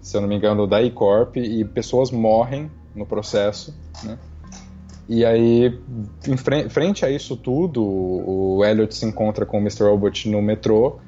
[0.00, 4.18] se eu não me engano, da E-Corp, e pessoas morrem no processo, né?
[5.08, 5.76] E aí,
[6.28, 6.36] em
[6.68, 9.82] frente a isso tudo, o Elliot se encontra com o Mr.
[9.82, 11.00] Robot no metrô,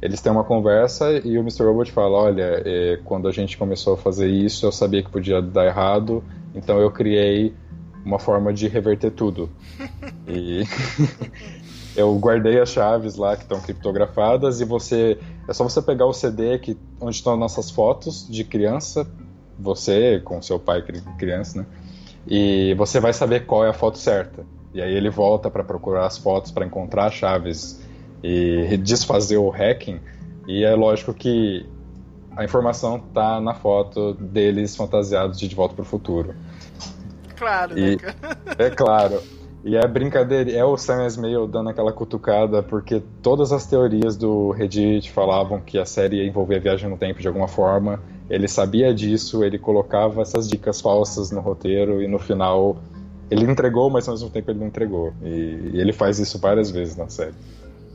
[0.00, 1.64] eles têm uma conversa e o Mr.
[1.64, 5.42] Robot fala, olha, é, quando a gente começou a fazer isso, eu sabia que podia
[5.42, 7.54] dar errado, então eu criei
[8.02, 9.50] uma forma de reverter tudo.
[10.26, 10.62] e
[12.00, 16.12] eu guardei as chaves lá que estão criptografadas e você é só você pegar o
[16.12, 19.06] CD que onde estão nossas fotos de criança,
[19.58, 20.82] você com seu pai
[21.18, 21.66] criança, né?
[22.26, 24.44] E você vai saber qual é a foto certa.
[24.72, 27.80] E aí ele volta para procurar as fotos para encontrar as chaves
[28.22, 30.00] e desfazer o hacking.
[30.46, 31.66] E é lógico que
[32.36, 36.34] a informação tá na foto deles fantasiados de De Volta pro Futuro.
[37.36, 38.16] Claro, E- né, cara?
[38.58, 39.22] É claro.
[39.62, 44.50] E é brincadeira, é o Sam Esmail dando aquela cutucada, porque todas as teorias do
[44.52, 48.00] Reddit falavam que a série ia envolver a viagem no tempo de alguma forma.
[48.30, 52.78] Ele sabia disso, ele colocava essas dicas falsas no roteiro e no final
[53.30, 55.12] ele entregou, mas ao mesmo tempo ele não entregou.
[55.22, 57.34] E, e ele faz isso várias vezes na série.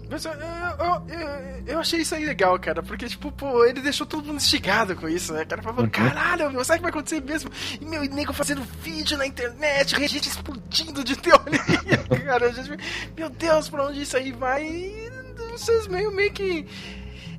[0.09, 4.05] Mas eu, eu, eu, eu achei isso aí legal, cara, porque, tipo, pô, ele deixou
[4.05, 5.61] todo mundo instigado com isso, né, cara?
[5.63, 7.49] Falando, caralho, meu, será que vai acontecer mesmo?
[7.81, 11.59] E meu e nego fazendo vídeo na internet, gente explodindo de teoria,
[12.25, 12.51] cara.
[12.53, 12.71] Gente,
[13.17, 14.63] meu Deus, pra onde isso aí vai?
[14.63, 15.09] E
[15.51, 16.65] vocês meio, meio que.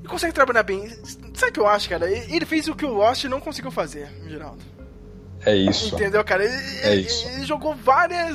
[0.08, 0.88] Consegue trabalhar bem.
[1.34, 2.08] Sabe o que eu acho, cara?
[2.10, 4.62] Ele fez o que o Lost não conseguiu fazer, Geraldo.
[5.44, 5.94] É isso.
[5.94, 6.44] Entendeu, cara?
[6.44, 7.28] Ele, É ele- isso.
[7.28, 8.34] ele jogou várias.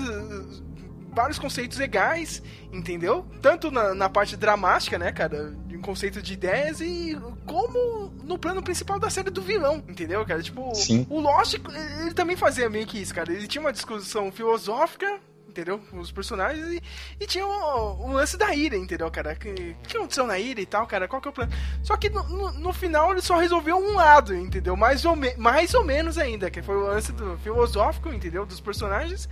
[1.13, 2.41] Vários conceitos legais,
[2.71, 3.25] entendeu?
[3.41, 5.51] Tanto na, na parte dramática, né, cara?
[5.67, 10.25] De um conceito de ideias e como no plano principal da série do vilão, entendeu,
[10.25, 10.41] cara?
[10.41, 11.05] Tipo, Sim.
[11.09, 11.55] o Lost,
[11.99, 13.31] ele também fazia meio que isso, cara.
[13.31, 15.81] Ele tinha uma discussão filosófica, entendeu?
[15.91, 16.81] Os personagens e,
[17.19, 19.35] e tinha o, o lance da ira, entendeu, cara?
[19.35, 21.09] Que- O que aconteceu na ira e tal, cara?
[21.09, 21.51] Qual que é o plano?
[21.83, 24.77] Só que no, no- no final ele só resolveu um lado, entendeu?
[24.77, 28.45] Mais ou, me- mais ou menos ainda, que foi o lance do filosófico, entendeu?
[28.45, 29.27] Dos personagens.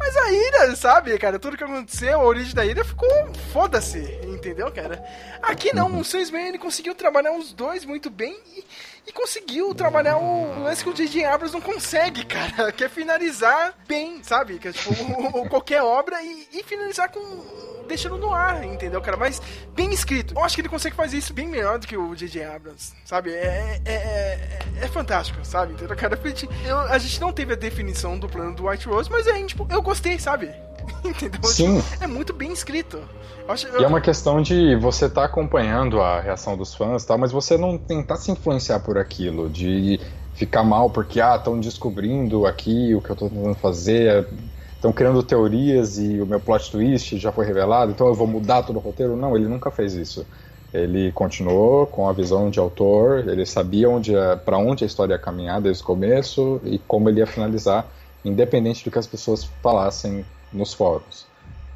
[0.00, 1.38] Mas a ira, sabe, cara?
[1.38, 3.08] Tudo que aconteceu, a origem da ira ficou
[3.52, 5.04] foda-se, entendeu, cara?
[5.42, 8.64] Aqui não, o Sam Smith, ele conseguiu trabalhar os dois muito bem e,
[9.06, 11.24] e conseguiu trabalhar o lance que o J.J.
[11.24, 12.70] Abrams não consegue, cara.
[12.72, 14.58] Que é finalizar bem, sabe?
[14.58, 17.84] Que é tipo, o- o- qualquer obra e, e finalizar com.
[17.88, 19.16] deixando no ar, entendeu, cara?
[19.16, 19.40] Mas
[19.74, 20.34] bem escrito.
[20.34, 22.44] Eu acho que ele consegue fazer isso bem melhor do que o J.J.
[22.44, 23.32] Abrams, sabe?
[23.32, 25.72] É, é, é, é fantástico, sabe?
[25.72, 26.18] Entendeu, cara?
[26.22, 29.26] A gente, eu- a gente não teve a definição do plano do White Rose, mas
[29.26, 30.52] aí, tipo, eu gostei, sabe?
[31.04, 31.42] Entendeu?
[31.44, 31.82] Sim.
[32.00, 32.98] É muito bem escrito.
[33.46, 37.18] Eu acho, E é uma questão de você estar acompanhando a reação dos fãs, tal,
[37.18, 40.00] mas você não tentar se influenciar por aquilo, de
[40.34, 44.26] ficar mal porque ah, estão descobrindo aqui o que eu estou tentando fazer,
[44.74, 48.62] estão criando teorias e o meu plot twist já foi revelado, então eu vou mudar
[48.62, 49.16] todo o roteiro.
[49.16, 50.26] Não, ele nunca fez isso.
[50.72, 54.12] Ele continuou com a visão de autor, ele sabia onde
[54.44, 57.86] para onde a história ia caminhar desde o começo e como ele ia finalizar,
[58.24, 61.28] independente do que as pessoas falassem nos fóruns.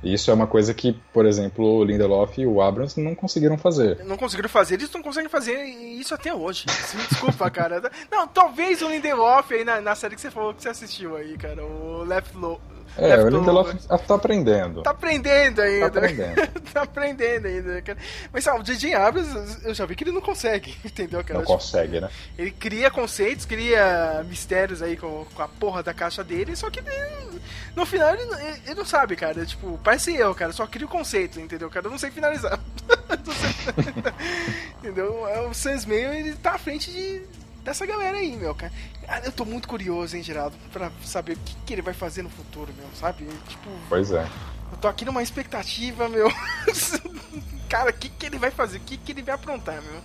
[0.05, 4.05] Isso é uma coisa que, por exemplo, o Lindelof e o Abrams não conseguiram fazer.
[4.05, 6.67] não conseguiram fazer, eles não conseguem fazer isso até hoje.
[6.95, 7.91] Me desculpa, cara.
[8.11, 11.39] Não, talvez o Lindelof aí na, na série que você falou que você assistiu aí,
[11.39, 12.61] cara, o Left Low.
[12.97, 13.75] É, o Lindelof
[14.07, 14.83] tá aprendendo.
[14.83, 15.91] Tá aprendendo ainda.
[15.91, 16.47] Tá aprendendo.
[16.73, 17.99] tá aprendendo ainda, cara.
[18.33, 18.95] Mas sabe, o J.J.
[18.95, 21.41] Abrams, eu já vi que ele não consegue, entendeu, cara?
[21.41, 22.09] Não consegue, né?
[22.39, 26.79] Ele cria conceitos, cria mistérios aí com, com a porra da caixa dele, só que
[26.81, 27.41] ele-
[27.75, 29.45] no final ele, não- ele- não sabe, cara.
[29.45, 30.53] Tipo, parece eu, cara.
[30.53, 31.87] Só cria o conceito, entendeu, cara?
[31.87, 32.59] Eu não sei finalizar.
[33.25, 34.05] Não sei-
[34.79, 35.27] entendeu?
[35.29, 37.23] É, O Sam Mail, ele tá à frente de,
[37.65, 38.73] dessa galera aí, meu, cara.
[39.09, 42.23] Ah, Eu tô muito curioso, hein, Geraldo, pra saber o que, que ele vai fazer
[42.23, 43.27] no futuro, meu, sabe?
[43.49, 44.27] Tipo, Pois é.
[44.71, 46.31] eu tô aqui numa expectativa, meu.
[47.69, 48.79] Cara, o que, que ele vai fazer?
[48.79, 50.01] O que, que ele vai aprontar, meu?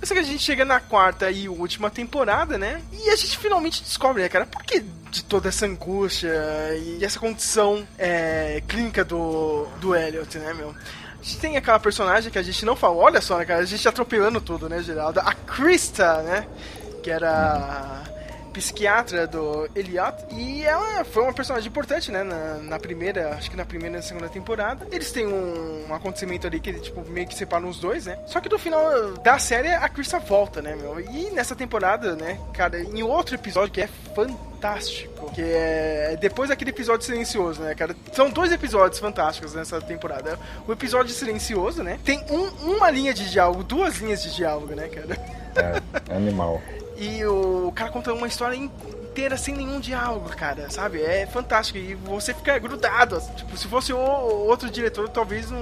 [0.00, 2.80] Eu sei que a gente chega na quarta e última temporada, né?
[2.92, 4.80] E a gente finalmente descobre, né, cara, por que
[5.10, 6.30] de toda essa angústia
[6.76, 10.74] e essa condição é, clínica do, do Elliot, né, meu?
[11.40, 14.40] Tem aquela personagem que a gente não falou, olha só, né, cara, a gente atropelando
[14.40, 15.20] tudo, né, Geraldo?
[15.20, 16.46] A Krista, né?
[17.02, 18.02] Que era
[18.52, 20.14] psiquiatra do Elliot.
[20.32, 22.22] E ela foi uma personagem importante, né?
[22.22, 24.86] Na, na primeira, acho que na primeira e na segunda temporada.
[24.92, 28.18] Eles têm um, um acontecimento ali que, tipo, meio que separam os dois, né?
[28.26, 31.00] Só que no final da série, a Krista volta, né, meu?
[31.00, 36.70] E nessa temporada, né, cara, em outro episódio que é fantástico, que é depois daquele
[36.70, 37.94] episódio silencioso, né, cara?
[38.12, 40.38] São dois episódios fantásticos nessa temporada.
[40.66, 41.98] O episódio silencioso, né?
[42.04, 45.16] Tem um- uma linha de diálogo, duas linhas de diálogo, né, cara?
[45.56, 46.60] É, é animal.
[47.00, 51.00] E o cara conta uma história inteira sem nenhum diálogo, cara, sabe?
[51.00, 51.78] É fantástico.
[51.78, 53.16] E você fica grudado.
[53.16, 53.32] assim.
[53.32, 55.58] Tipo, se fosse o outro diretor, talvez não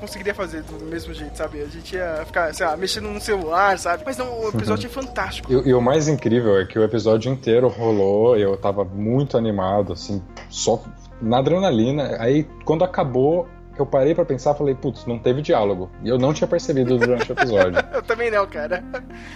[0.00, 1.60] conseguiria fazer do mesmo jeito, sabe?
[1.60, 4.02] A gente ia ficar, sei lá, mexendo no celular, sabe?
[4.06, 5.52] Mas não, o episódio é fantástico.
[5.52, 9.92] E, e o mais incrível é que o episódio inteiro rolou, eu tava muito animado,
[9.92, 10.82] assim, só
[11.20, 12.16] na adrenalina.
[12.18, 13.46] Aí, quando acabou,
[13.82, 15.90] eu parei pra pensar falei, putz, não teve diálogo.
[16.02, 17.78] E eu não tinha percebido durante o episódio.
[17.92, 18.82] Eu também não, cara.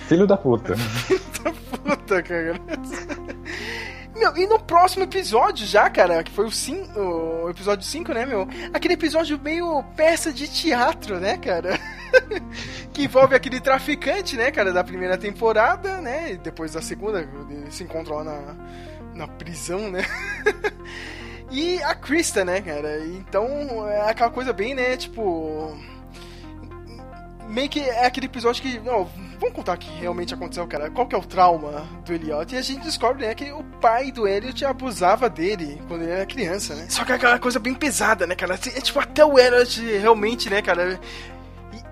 [0.06, 0.74] Filho da puta.
[1.84, 2.54] Puta, cara.
[4.14, 8.24] Meu, e no próximo episódio já, cara, que foi o, cin o episódio 5, né,
[8.24, 8.46] meu?
[8.72, 11.78] Aquele episódio meio peça de teatro, né, cara?
[12.92, 16.32] que envolve aquele traficante, né, cara, da primeira temporada, né?
[16.32, 17.26] E depois da segunda,
[17.70, 18.54] se encontram lá na,
[19.14, 20.04] na prisão, né?
[21.52, 23.04] E a Krista, né, cara?
[23.06, 23.46] Então,
[23.88, 25.76] é aquela coisa bem, né, tipo
[27.52, 28.80] meio que é aquele episódio que.
[28.80, 30.90] Não, vamos contar o que realmente aconteceu, cara.
[30.90, 32.54] Qual que é o trauma do Elliot?
[32.54, 36.26] E a gente descobre, né, que o pai do Elliot abusava dele quando ele era
[36.26, 36.86] criança, né?
[36.88, 38.54] Só que é aquela coisa bem pesada, né, cara?
[38.54, 40.98] É tipo, até o Elliot realmente, né, cara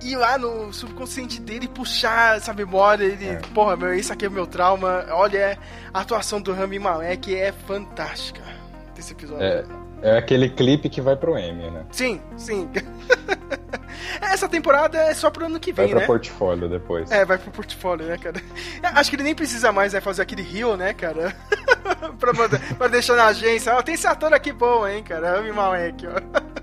[0.02, 3.04] ir lá no subconsciente dele puxar essa memória.
[3.04, 3.36] Ele, é.
[3.54, 5.04] porra, meu, isso aqui é o meu trauma.
[5.10, 5.58] Olha,
[5.92, 8.59] a atuação do Rami Malek é fantástica
[9.00, 9.42] desse episódio.
[9.42, 9.64] É,
[10.02, 11.84] é aquele clipe que vai pro M, né?
[11.90, 12.68] Sim, sim.
[14.20, 16.06] Essa temporada é só pro ano que vem, vai pra né?
[16.06, 17.10] portfólio depois.
[17.10, 18.40] É, vai pro portfólio, né, cara?
[18.94, 21.34] Acho que ele nem precisa mais né, fazer aquele rio, né, cara?
[22.18, 23.74] pra, mandar, pra deixar na agência.
[23.74, 25.36] Ó, tem esse ator aqui bom, hein, cara?
[25.36, 26.60] Rami Malek, ó.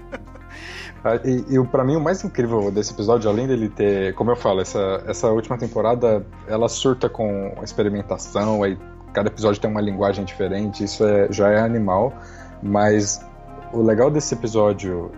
[1.03, 4.35] Ah, e, e para mim o mais incrível desse episódio, além dele ter, como eu
[4.35, 8.77] falo, essa, essa última temporada, ela surta com experimentação, aí
[9.13, 12.13] cada episódio tem uma linguagem diferente, isso é, já é animal,
[12.61, 13.25] mas
[13.73, 15.11] o legal desse episódio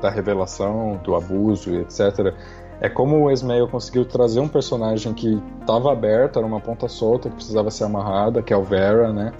[0.00, 2.34] da revelação, do abuso e etc,
[2.80, 7.28] é como o Esmail conseguiu trazer um personagem que estava aberto, era uma ponta solta
[7.28, 9.32] que precisava ser amarrada, que é o Vera, né?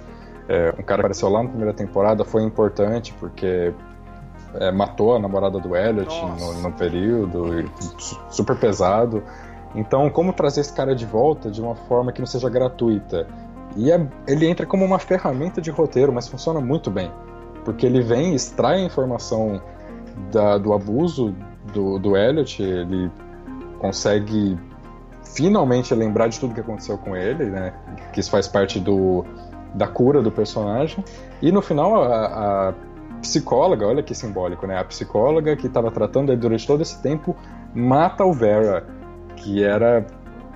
[0.47, 3.73] É, um cara que apareceu lá na primeira temporada foi importante porque
[4.55, 7.69] é, matou a namorada do Elliot no, no, período,
[8.29, 9.23] super pesado.
[9.75, 13.27] Então, como trazer esse cara de volta de uma forma que não seja gratuita?
[13.75, 17.11] E é, ele entra como uma ferramenta de roteiro, mas funciona muito bem.
[17.65, 19.61] Porque ele vem, extrai a informação
[20.31, 21.33] da, do abuso
[21.73, 23.09] do, do Elliot, ele
[23.79, 24.57] consegue
[25.23, 27.73] finalmente lembrar de tudo que aconteceu com ele, né?
[28.11, 29.25] Que isso faz parte do,
[29.73, 31.03] da cura do personagem.
[31.41, 32.73] E no final, a, a
[33.21, 34.77] psicóloga, olha que simbólico, né?
[34.77, 37.35] A psicóloga que estava tratando ele durante todo esse tempo
[37.73, 38.85] mata o Vera,
[39.37, 40.05] que era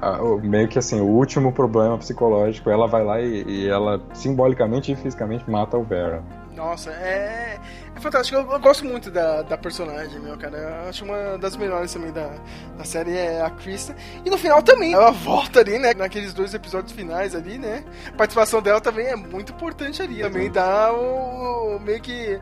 [0.01, 2.69] a, meio que assim o último problema psicológico.
[2.69, 6.23] Ela vai lá e, e ela simbolicamente e fisicamente mata o Vera.
[6.57, 7.59] Nossa, é,
[7.95, 8.35] é fantástico.
[8.35, 10.57] Eu, eu, gosto muito da, da personagem, meu, cara.
[10.57, 12.31] Eu acho uma das melhores também da,
[12.75, 13.95] da série é a Krista.
[14.25, 15.93] E no final também, ela volta ali, né?
[15.93, 17.83] Naqueles dois episódios finais ali, né?
[18.07, 20.21] A participação dela também é muito importante ali.
[20.21, 22.39] Também dá o, o meio que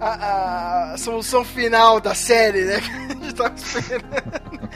[0.00, 2.80] a, a, solução final da série, né?
[2.86, 4.70] Que a gente tava esperando.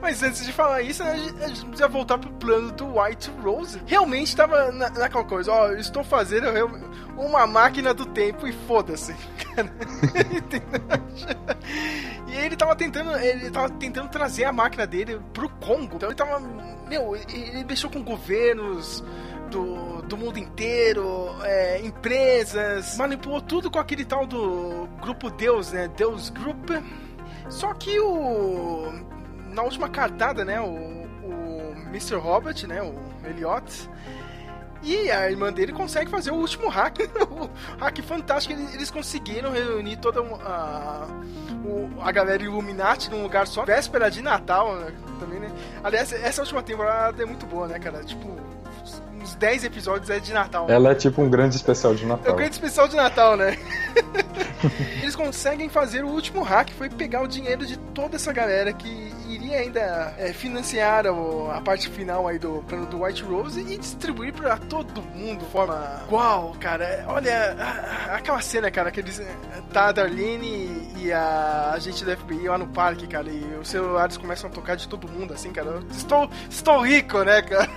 [0.00, 3.80] Mas antes de falar isso, a gente, precisa voltar pro plano do White Rose.
[3.86, 6.46] Realmente tava na, naquela coisa, ó, eu estou fazendo
[7.16, 9.14] uma máquina do tempo e foda-se.
[12.28, 15.96] e ele tava tentando, ele tava tentando trazer a máquina dele pro Congo.
[15.96, 16.38] Então ele tava,
[16.88, 19.02] meu, ele mexeu com governos,
[19.46, 25.88] do, do mundo inteiro, é, empresas, manipulou tudo com aquele tal do grupo Deus, né?
[25.88, 26.70] Deus Group.
[27.48, 28.92] Só que o.
[29.50, 30.60] Na última cartada, né?
[30.60, 32.16] O, o Mr.
[32.16, 32.82] Robert, né?
[32.82, 32.94] O
[33.26, 33.88] Elliot.
[34.82, 36.98] E a irmã dele consegue fazer o último hack.
[37.30, 38.54] o hack fantástico.
[38.72, 41.06] Eles conseguiram reunir toda a,
[42.02, 43.64] a galera Illuminati num lugar só.
[43.64, 45.50] Véspera de Natal, né, também, né?
[45.82, 48.04] Aliás, essa última temporada é muito boa, né, cara?
[48.04, 48.36] Tipo,
[49.26, 50.66] uns 10 episódios é de Natal.
[50.70, 52.30] Ela é tipo um grande especial de Natal.
[52.30, 53.58] É um grande especial de Natal, né?
[55.02, 59.12] Eles conseguem fazer o último hack, foi pegar o dinheiro de toda essa galera que
[59.28, 63.76] iria ainda é, financiar o, a parte final aí do plano do White Rose e
[63.76, 67.04] distribuir para todo mundo de forma igual, cara.
[67.08, 69.20] Olha, a, a, aquela cena, cara, que eles
[69.72, 74.16] tá a Darlene e a agente da FBI lá no parque, cara, e os celulares
[74.16, 75.80] começam a tocar de todo mundo, assim, cara.
[75.90, 77.68] Estou, estou rico, né, cara?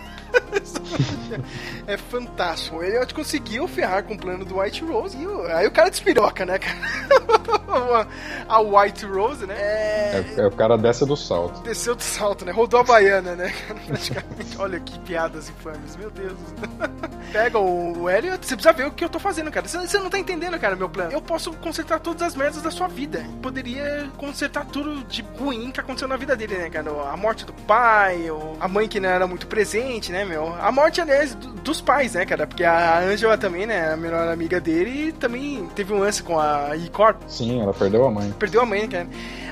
[1.88, 2.82] É fantástico.
[2.84, 5.18] Ele conseguiu ferrar com o plano do White Rose.
[5.18, 6.78] E aí o cara despiroca, né, cara?
[8.48, 9.56] a White Rose, né?
[9.58, 10.26] É...
[10.38, 10.48] É, é...
[10.48, 11.62] o cara desce do salto.
[11.62, 12.52] Desceu do salto, né?
[12.52, 13.54] Rodou a baiana, né?
[13.88, 14.58] Praticamente.
[14.58, 16.38] Olha que piadas infames, meu Deus.
[17.32, 19.68] Pega o Elliot, você precisa ver o que eu tô fazendo, cara.
[19.68, 21.12] Você não tá entendendo, cara, meu plano.
[21.12, 23.26] Eu posso consertar todas as merdas da sua vida.
[23.42, 26.90] Poderia consertar tudo de ruim que aconteceu na vida dele, né, cara?
[27.12, 28.26] A morte do pai,
[28.60, 30.56] a mãe que não era muito presente, né, meu?
[30.60, 32.48] A morte, aliás, dos pais, né, cara?
[32.48, 36.76] Porque a Angela também, né, a melhor amiga dele, também teve um lance com a
[36.76, 37.22] E-Corp.
[37.28, 38.34] Sim, ela perdeu a mãe.
[38.38, 39.08] Perdeu a mãe, cara.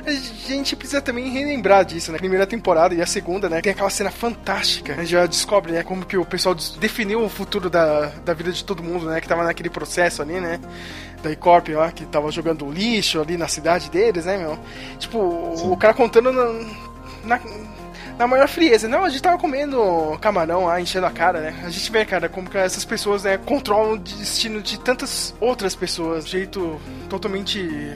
[0.05, 2.18] A gente precisa também relembrar disso, né?
[2.18, 3.61] Primeira temporada e a segunda, né?
[3.61, 4.93] Tem aquela cena fantástica.
[4.93, 5.84] A gente já descobre, né?
[5.84, 9.20] Como que o pessoal definiu o futuro da, da vida de todo mundo, né?
[9.20, 10.61] Que tava naquele processo ali, né?
[11.22, 14.57] Da E-Corp, ó, que tava jogando lixo ali na cidade deles, né, meu?
[14.97, 15.72] Tipo, Sim.
[15.72, 16.53] o cara contando na,
[17.26, 17.39] na
[18.18, 18.88] na maior frieza.
[18.88, 21.63] Não, a gente tava comendo camarão lá, enchendo a cara, né?
[21.63, 25.76] A gente vê, cara, como que essas pessoas, né, controlam o destino de tantas outras
[25.76, 26.26] pessoas.
[26.26, 27.95] De jeito totalmente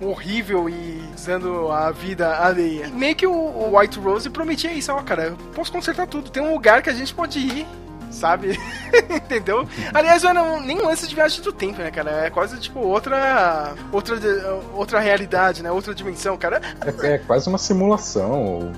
[0.00, 2.88] horrível e usando a vida alheia.
[2.88, 6.30] Meio que o, White Rose prometia isso, ó, cara, eu posso consertar tudo.
[6.30, 7.66] Tem um lugar que a gente pode ir
[8.10, 8.58] sabe?
[9.10, 9.68] Entendeu?
[9.92, 12.26] Aliás, não, nem lance de viagem do tempo, né, cara?
[12.26, 14.16] É quase tipo outra outra
[14.74, 15.70] outra realidade, né?
[15.70, 16.60] Outra dimensão, cara.
[17.02, 18.72] É, é quase uma simulação.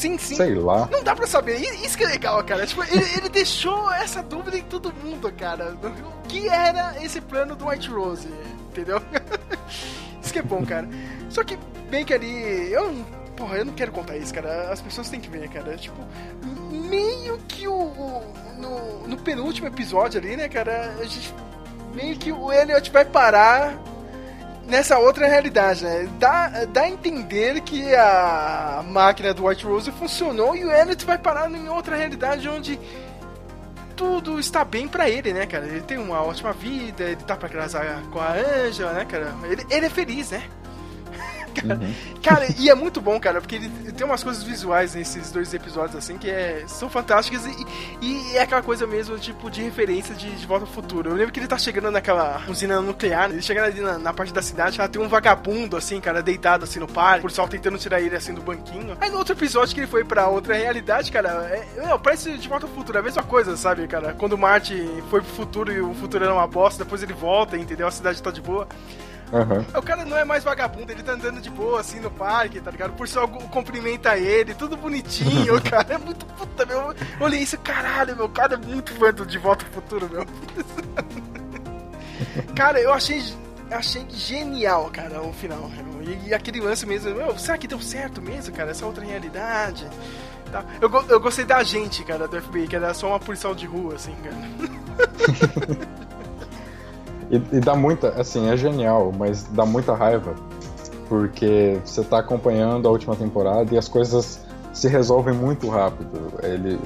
[0.00, 0.34] Sim, sim.
[0.36, 0.88] Sei lá.
[0.90, 1.56] Não dá pra saber.
[1.58, 2.66] Isso que é legal, cara.
[2.66, 5.76] Tipo, ele, ele deixou essa dúvida em todo mundo, cara.
[5.82, 8.28] O que era esse plano do White Rose?
[8.70, 9.02] Entendeu?
[10.22, 10.88] Isso que é bom, cara.
[11.28, 11.58] Só que,
[11.90, 12.72] bem que ali.
[12.72, 13.04] Eu.
[13.36, 14.70] Porra, eu não quero contar isso, cara.
[14.70, 15.76] As pessoas têm que ver, cara.
[15.76, 15.96] Tipo,
[16.70, 17.72] meio que o.
[17.74, 20.94] o- no, no penúltimo episódio ali, né, cara?
[21.00, 21.34] A gente.
[21.94, 23.76] Meio que o Elliot vai parar
[24.70, 26.08] nessa outra realidade, né?
[26.18, 31.18] Dá, dá a entender que a máquina do White Rose funcionou e o Elliot vai
[31.18, 32.78] parar em outra realidade onde
[33.96, 35.66] tudo está bem pra ele, né, cara?
[35.66, 39.34] Ele tem uma ótima vida, ele tá pra casar com a Angela, né, cara?
[39.44, 40.42] Ele, ele é feliz, né?
[41.54, 41.80] Cara,
[42.22, 45.96] cara, e é muito bom, cara, porque ele tem umas coisas visuais nesses dois episódios,
[45.96, 47.66] assim, que é, são fantásticas e,
[48.00, 51.10] e é aquela coisa mesmo, tipo, de referência de, de Volta ao Futuro.
[51.10, 54.32] Eu lembro que ele tá chegando naquela usina nuclear, ele chega ali na, na parte
[54.32, 57.78] da cidade, ela tem um vagabundo, assim, cara, deitado, assim, no parque, o pessoal tentando
[57.78, 58.96] tirar ele, assim, do banquinho.
[59.00, 62.48] Aí no outro episódio que ele foi pra outra realidade, cara, é, é, parece de
[62.48, 64.14] Volta ao Futuro, é a mesma coisa, sabe, cara?
[64.14, 67.56] Quando o Marty foi pro futuro e o futuro era uma bosta, depois ele volta,
[67.56, 67.86] entendeu?
[67.86, 68.66] A cidade tá de boa.
[69.32, 69.64] Aham.
[69.76, 72.70] O cara não é mais vagabundo, ele tá andando de boa, assim, no parque, tá
[72.70, 72.92] ligado?
[72.94, 75.94] Por só cumprimenta ele, tudo bonitinho, cara.
[75.94, 76.80] É muito puta, meu.
[76.80, 78.28] Eu olhei isso, caralho, meu.
[78.28, 80.26] Cara é muito fã De Volta ao Futuro, meu.
[82.54, 83.22] cara, eu achei.
[83.70, 85.70] Achei genial, cara, o final.
[86.26, 88.72] E, aquele lance mesmo, meu, será que deu certo mesmo, cara?
[88.72, 89.86] Essa outra realidade.
[90.50, 90.64] Tá.
[90.80, 93.94] Eu, eu gostei da gente, cara, do FBI, que era só uma policial de rua,
[93.94, 94.36] assim, cara.
[97.30, 100.34] E, e dá muita, assim, é genial, mas dá muita raiva.
[101.08, 106.32] Porque você tá acompanhando a última temporada e as coisas se resolvem muito rápido.
[106.42, 106.78] Ele,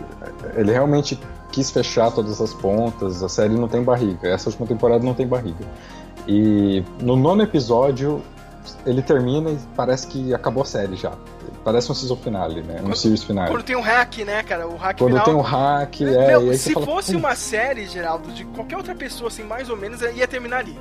[0.55, 1.19] ele realmente
[1.51, 4.29] quis fechar todas as pontas, a série não tem barriga.
[4.29, 5.65] Essa última temporada não tem barriga.
[6.27, 8.23] E no nono episódio,
[8.87, 11.13] ele termina e parece que acabou a série já.
[11.65, 12.83] Parece um season finale, né?
[12.85, 13.51] Um series finale.
[13.51, 14.69] Quando tem um hack, né, cara?
[14.69, 15.25] O hack Quando final.
[15.25, 17.19] tem um hack, é, Meu, se fala, fosse "Pum".
[17.21, 20.79] uma série, Geraldo, de qualquer outra pessoa, assim, mais ou menos, ia terminar ali,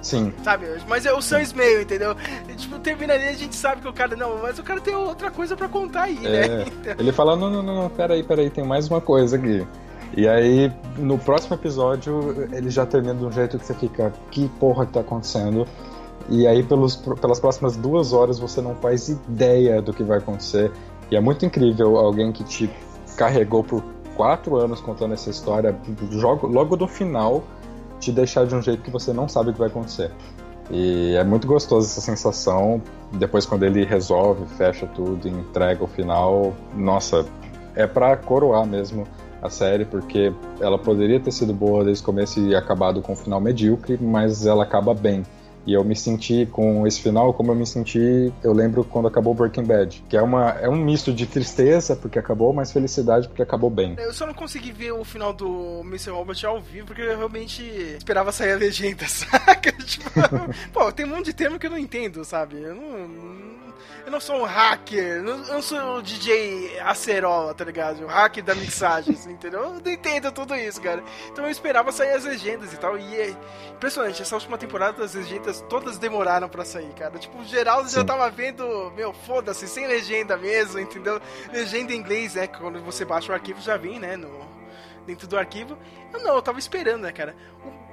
[0.00, 0.66] Sim, sabe?
[0.88, 2.16] Mas é o Sam Ismail, entendeu?
[2.56, 5.54] Tipo, terminaria, a gente sabe que o cara, não, mas o cara tem outra coisa
[5.54, 6.64] pra contar aí, né?
[6.86, 9.66] É, ele fala, não, não, não, não, peraí, peraí, tem mais uma coisa aqui.
[10.16, 14.48] E aí, no próximo episódio, ele já termina de um jeito que você fica, que
[14.60, 15.66] porra que tá acontecendo?
[16.28, 20.72] E aí, pelos, pelas próximas duas horas, você não faz ideia do que vai acontecer.
[21.10, 22.68] E é muito incrível alguém que te
[23.16, 23.82] carregou por
[24.16, 25.78] quatro anos contando essa história,
[26.42, 27.44] logo do final,
[28.00, 30.10] te deixar de um jeito que você não sabe o que vai acontecer.
[30.70, 32.82] E é muito gostoso essa sensação.
[33.12, 37.24] Depois, quando ele resolve, fecha tudo entrega o final, nossa,
[37.74, 39.06] é pra coroar mesmo
[39.40, 43.16] a série, porque ela poderia ter sido boa desde o começo e acabado com um
[43.16, 45.22] final medíocre, mas ela acaba bem.
[45.66, 49.34] E eu me senti com esse final como eu me senti, eu lembro quando acabou
[49.34, 53.42] Breaking Bad, que é, uma, é um misto de tristeza porque acabou, mas felicidade porque
[53.42, 53.96] acabou bem.
[53.98, 56.10] Eu só não consegui ver o final do Mr.
[56.10, 57.62] Robot ao vivo, porque eu realmente
[57.96, 59.72] esperava sair a legenda, saca?
[59.72, 60.10] Tipo,
[60.72, 62.60] pô, tem um monte de termo que eu não entendo, sabe?
[62.60, 63.65] Eu não.
[64.06, 68.04] Eu não sou um hacker, eu não, sou o DJ Acerola, tá ligado?
[68.04, 69.60] O hacker da mixagem, assim, entendeu?
[69.60, 71.02] Eu não entendo tudo isso, cara.
[71.28, 72.96] Então eu esperava sair as legendas e tal.
[72.96, 73.34] E é
[73.72, 77.18] impressionante, essa última temporada as legendas todas demoraram pra sair, cara.
[77.18, 78.06] Tipo, o Geraldo já Sim.
[78.06, 81.20] tava vendo, meu, foda-se, sem legenda mesmo, entendeu?
[81.52, 82.46] Legenda em inglês, né?
[82.46, 84.16] Quando você baixa o arquivo já vem, né?
[84.16, 84.48] No,
[85.04, 85.76] dentro do arquivo.
[86.12, 87.34] Eu não, eu tava esperando, né, cara?
[87.64, 87.85] O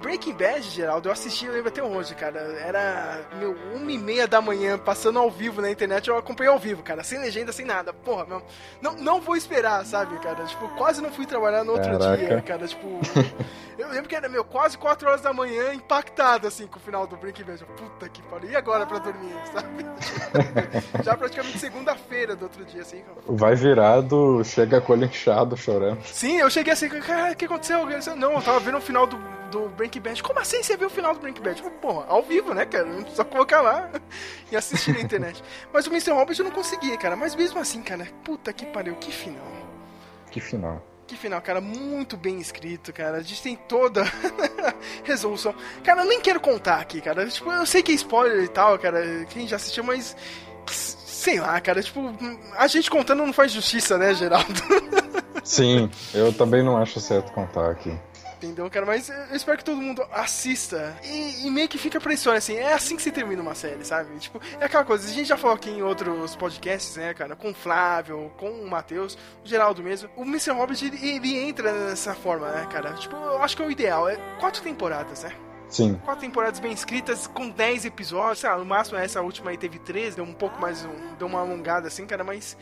[0.00, 2.38] Breaking Bad, Geraldo, eu assisti, eu lembro até hoje, cara.
[2.38, 6.58] Era, meu, uma e meia da manhã, passando ao vivo na internet, eu acompanhei ao
[6.58, 7.02] vivo, cara.
[7.02, 7.92] Sem legenda, sem nada.
[7.92, 8.42] Porra, meu,
[8.80, 10.44] não, não vou esperar, sabe, cara?
[10.44, 12.16] Tipo, quase não fui trabalhar no outro Caraca.
[12.16, 12.66] dia, cara.
[12.66, 13.00] Tipo,
[13.78, 17.06] eu lembro que era, meu, quase 4 horas da manhã, impactado, assim, com o final
[17.06, 17.64] do Breaking Bad.
[17.64, 18.50] Puta que pariu.
[18.50, 19.84] E agora pra dormir, sabe?
[21.02, 23.02] Já praticamente segunda-feira do outro dia, assim.
[23.26, 26.02] Vai virado, chega com o olho inchado, chorando.
[26.04, 27.86] Sim, eu cheguei assim, cara, o que aconteceu?
[28.16, 29.18] Não, eu tava vendo o final do,
[29.50, 30.22] do Breaking Bad.
[30.22, 31.62] Como assim você viu o final do Breaking Bad?
[31.80, 32.84] Porra, ao vivo, né, cara?
[32.86, 33.90] Não precisa colocar lá
[34.52, 35.42] e assistir na internet.
[35.72, 36.12] Mas o Mr.
[36.12, 37.16] Robert eu não consegui, cara.
[37.16, 39.46] Mas mesmo assim, cara, puta que pariu, que final.
[40.30, 40.84] Que final.
[41.06, 43.16] Que final, cara, muito bem escrito, cara.
[43.16, 44.04] A gente tem toda
[45.04, 45.54] resolução.
[45.82, 47.26] Cara, eu nem quero contar aqui, cara.
[47.26, 49.24] Tipo, eu sei que é spoiler e tal, cara.
[49.30, 50.14] Quem já assistiu, mas.
[50.66, 51.82] Sei lá, cara.
[51.82, 52.12] Tipo,
[52.54, 54.52] a gente contando não faz justiça, né, Geraldo?
[55.42, 57.98] Sim, eu também não acho certo contar aqui.
[58.38, 58.86] Entendeu, cara?
[58.86, 62.54] Mas eu espero que todo mundo assista e, e meio que fica pra assim.
[62.54, 64.16] É assim que se termina uma série, sabe?
[64.18, 65.08] Tipo, é aquela coisa.
[65.08, 67.34] A gente já falou aqui em outros podcasts, né, cara?
[67.34, 70.08] Com o Flávio, com o Matheus, o Geraldo mesmo.
[70.16, 70.52] O Mr.
[70.52, 72.92] Hobbit, ele, ele entra nessa forma, né, cara?
[72.92, 74.08] Tipo, eu acho que é o ideal.
[74.08, 75.32] É quatro temporadas, né?
[75.68, 75.94] Sim.
[76.04, 79.78] Quatro temporadas bem escritas, com 10 episódios, sei lá, no máximo essa última aí teve
[79.78, 82.56] 13, deu um pouco mais, um, deu uma alongada assim, cara, mas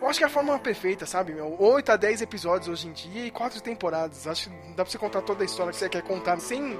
[0.00, 1.56] eu acho que é a forma perfeita, sabe, meu?
[1.58, 4.26] 8 a 10 episódios hoje em dia e quatro temporadas.
[4.26, 6.78] Acho que dá pra você contar toda a história que você quer contar sem,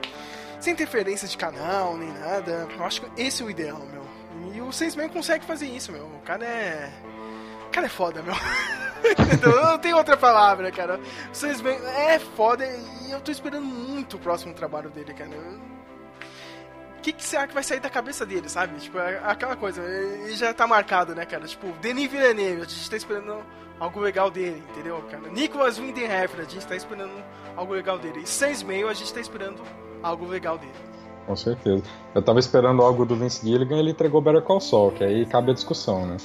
[0.61, 2.69] sem interferência de canal, nem nada.
[2.77, 4.05] Eu acho que esse é o ideal, meu.
[4.55, 6.05] E o Seis Man consegue fazer isso, meu.
[6.05, 6.93] O cara é.
[7.67, 8.35] O cara é foda, meu.
[9.19, 9.63] Entendeu?
[9.63, 10.99] Não tem outra palavra, cara.
[11.33, 12.65] Seis Man é foda
[13.07, 15.31] e eu tô esperando muito o próximo trabalho dele, cara.
[16.99, 18.79] O que, que será que vai sair da cabeça dele, sabe?
[18.79, 21.47] Tipo, é aquela coisa, ele já tá marcado, né, cara?
[21.47, 23.45] Tipo, Denis Villeneuve, a gente tá esperando
[23.79, 25.29] algo legal dele, entendeu, cara?
[25.29, 27.13] Nicholas Winding Refn, a gente tá esperando
[27.55, 28.21] algo legal dele.
[28.21, 29.63] E Seis Meio, a gente tá esperando
[30.03, 30.73] algo legal dele.
[31.27, 31.83] Com certeza.
[32.15, 35.25] Eu tava esperando algo do Vince Gilligan e ele entregou Better Call Saul, que aí
[35.27, 36.17] cabe a discussão, né?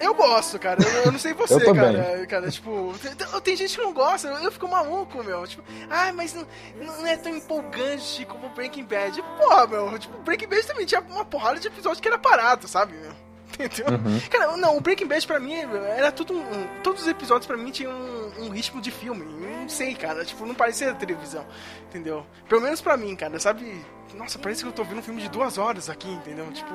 [0.00, 0.82] Eu gosto, cara.
[0.82, 2.26] Eu, eu não sei você, cara.
[2.26, 5.46] Cara, tipo, tem, tem gente que não gosta, eu, eu fico maluco, meu.
[5.46, 6.46] Tipo, ah, mas não,
[6.76, 9.22] não é tão empolgante como Breaking Bad.
[9.36, 12.94] Porra, meu, tipo, Breaking Bad também tinha uma porrada de episódio que era parado, sabe,
[12.94, 13.27] meu?
[13.58, 13.86] Entendeu?
[14.30, 17.70] Cara, não, o Breaking Bad pra mim era tudo um, Todos os episódios pra mim
[17.70, 19.24] tinham um, um ritmo de filme.
[19.24, 20.24] Não sei, cara.
[20.24, 21.44] Tipo, não parecia televisão.
[21.88, 22.24] Entendeu?
[22.48, 23.84] Pelo menos pra mim, cara, sabe?
[24.14, 26.46] Nossa, parece que eu tô vendo um filme de duas horas aqui, entendeu?
[26.52, 26.72] Tipo.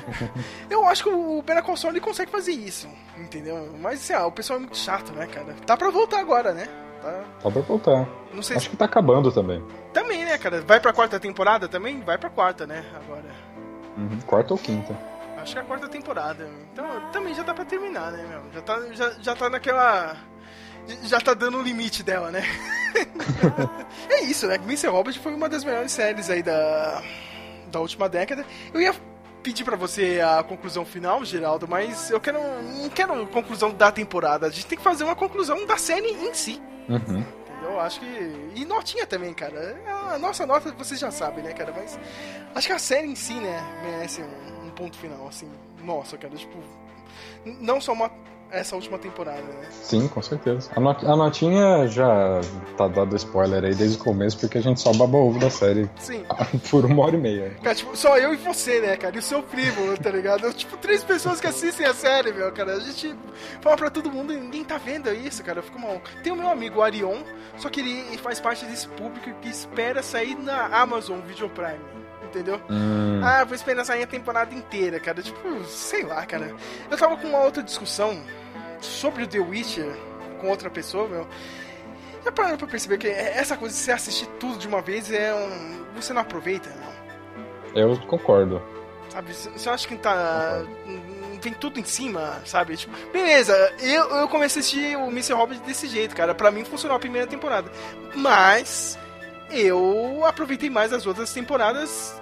[0.70, 2.88] eu acho que o Better Call Saul ele consegue fazer isso,
[3.18, 3.70] entendeu?
[3.78, 5.54] Mas, assim, ah, o pessoal é muito chato, né, cara?
[5.66, 6.68] Tá pra voltar agora, né?
[7.02, 7.24] Tá.
[7.40, 8.08] Só pra voltar.
[8.32, 8.70] Não sei Acho se.
[8.70, 9.62] que tá acabando também.
[9.92, 10.62] Também, né, cara?
[10.62, 12.00] Vai pra quarta temporada também?
[12.00, 12.84] Vai pra quarta, né?
[12.94, 13.30] Agora.
[13.96, 14.20] Uhum.
[14.26, 14.96] Quarta ou quinta.
[15.42, 16.48] Acho que é a quarta temporada.
[16.72, 18.52] Então também já dá pra terminar, né, meu?
[18.52, 20.16] Já tá, já, já tá naquela.
[21.02, 22.42] Já tá dando o limite dela, né?
[24.08, 24.54] é isso, né?
[24.56, 24.88] Mr.
[24.88, 27.02] Robert foi uma das melhores séries aí da,
[27.70, 28.44] da última década.
[28.72, 28.94] Eu ia
[29.42, 32.38] pedir pra você a conclusão final, Geraldo, mas eu quero.
[32.62, 34.46] Não quero conclusão da temporada.
[34.46, 36.62] A gente tem que fazer uma conclusão da série em si.
[36.88, 36.98] Uhum.
[36.98, 37.26] Entendeu?
[37.62, 38.52] Eu acho que.
[38.54, 39.76] E notinha também, cara.
[40.12, 41.72] A nossa nota vocês já sabem, né, cara?
[41.76, 41.98] Mas
[42.54, 44.51] acho que a série em si, né, merece um
[44.82, 45.48] ponto final, assim.
[45.84, 46.58] Nossa, cara, tipo.
[47.44, 48.10] Não só uma,
[48.50, 49.66] essa última temporada, né?
[49.70, 50.70] Sim, com certeza.
[50.74, 52.40] A, not- a notinha já
[52.76, 55.90] tá dado spoiler aí desde o começo, porque a gente só baba ovo da série
[55.98, 56.24] Sim.
[56.70, 57.50] por uma hora e meia.
[57.62, 59.14] Cara, tipo, só eu e você, né, cara?
[59.14, 60.52] E o seu primo, tá ligado?
[60.54, 62.74] Tipo, três pessoas que assistem a série, meu, cara.
[62.74, 63.14] A gente
[63.60, 65.58] fala pra todo mundo e ninguém tá vendo isso, cara.
[65.58, 66.00] Eu fico mal.
[66.22, 67.18] Tem o meu amigo Arion,
[67.58, 72.01] só que ele faz parte desse público que espera sair na Amazon Video Prime.
[72.32, 72.58] Entendeu?
[72.70, 75.20] Hum, Ah, vou esperar sair a temporada inteira, cara.
[75.22, 76.54] Tipo, sei lá, cara.
[76.90, 78.22] Eu tava com uma outra discussão
[78.80, 79.94] sobre o The Witcher
[80.40, 81.26] com outra pessoa, meu.
[82.24, 85.34] Já pararam pra perceber que essa coisa de você assistir tudo de uma vez é
[85.34, 85.84] um.
[85.96, 87.80] Você não aproveita, não.
[87.80, 88.62] eu concordo.
[89.10, 89.34] Sabe?
[89.34, 90.62] Você acha que tá.
[91.42, 92.76] Vem tudo em cima, sabe?
[92.76, 95.32] Tipo, beleza, eu, eu comecei a assistir o Mr.
[95.34, 96.34] Hobbit desse jeito, cara.
[96.34, 97.70] Pra mim funcionou a primeira temporada.
[98.14, 98.96] Mas
[99.54, 102.14] eu aproveitei mais as outras temporadas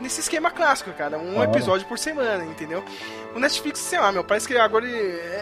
[0.00, 1.18] nesse esquema clássico, cara.
[1.18, 1.44] Um Ah.
[1.44, 2.84] episódio por semana, entendeu?
[3.34, 4.86] O Netflix, sei lá, meu, parece que agora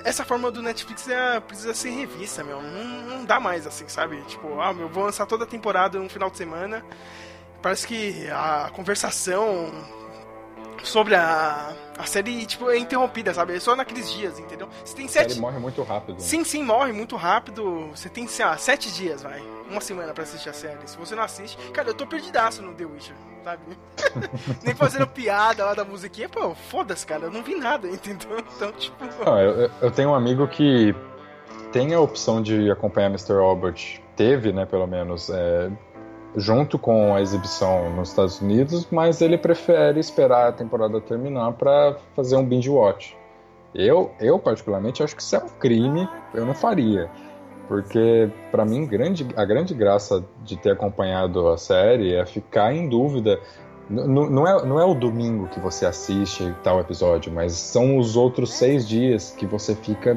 [0.04, 2.60] essa forma do Netflix é, precisa ser revista, meu.
[2.62, 2.84] Não,
[3.18, 4.20] não dá mais assim, sabe?
[4.22, 6.84] Tipo, ah, meu, vou lançar toda a temporada no final de semana.
[7.62, 9.70] Parece que a conversação
[10.82, 13.54] sobre a, a série, tipo, é interrompida, sabe?
[13.56, 14.68] É só naqueles dias, entendeu?
[14.84, 15.30] Você tem sete.
[15.30, 16.14] série morre muito rápido.
[16.14, 16.20] né?
[16.20, 17.88] Sim, sim, morre muito rápido.
[17.94, 19.40] Você tem, sei lá, sete dias, vai.
[19.70, 20.78] Uma semana pra assistir a série.
[20.86, 23.14] Se você não assiste, cara, eu tô perdidaço no The Witcher,
[23.44, 23.62] sabe?
[24.64, 28.38] Nem fazendo piada lá da musiquinha, pô, foda-se, cara, eu não vi nada, entendeu?
[28.56, 28.96] Então, tipo.
[29.24, 30.94] Não, eu, eu- tenho um amigo que
[31.72, 33.34] tem a opção de acompanhar Mr.
[33.34, 35.70] Robert, teve, né, pelo menos, é,
[36.36, 41.96] junto com a exibição nos Estados Unidos, mas ele prefere esperar a temporada terminar pra
[42.14, 43.16] fazer um binge watch.
[43.74, 47.08] Eu, eu particularmente acho que isso é um crime, eu não faria.
[47.68, 52.88] Porque, pra mim, grande, a grande graça de ter acompanhado a série é ficar em
[52.88, 53.38] dúvida.
[53.88, 57.96] N- n- Não é, não é o domingo que você assiste tal episódio, mas são
[57.96, 60.16] os outros seis dias que você fica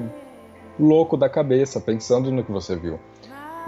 [0.79, 2.99] louco da cabeça, pensando no que você viu.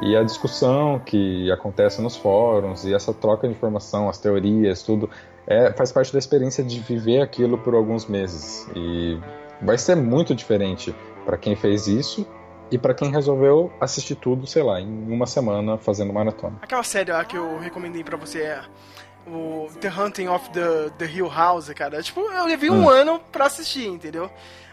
[0.02, 5.10] E a discussão que acontece nos fóruns, e essa troca de informação, as teorias, tudo,
[5.48, 8.68] é, faz parte da experiência de viver aquilo por alguns meses.
[8.76, 9.18] E
[9.62, 10.94] vai ser muito diferente
[11.26, 12.28] para quem fez isso
[12.70, 16.58] e para quem resolveu assistir tudo, sei lá, em uma semana fazendo maratona.
[16.62, 18.62] Aquela série lá que eu recomendei pra você é
[19.28, 22.02] o The Hunting of the, the Hill House, cara.
[22.04, 22.90] Tipo, eu levei um Hum.
[22.90, 24.30] ano pra assistir, entendeu?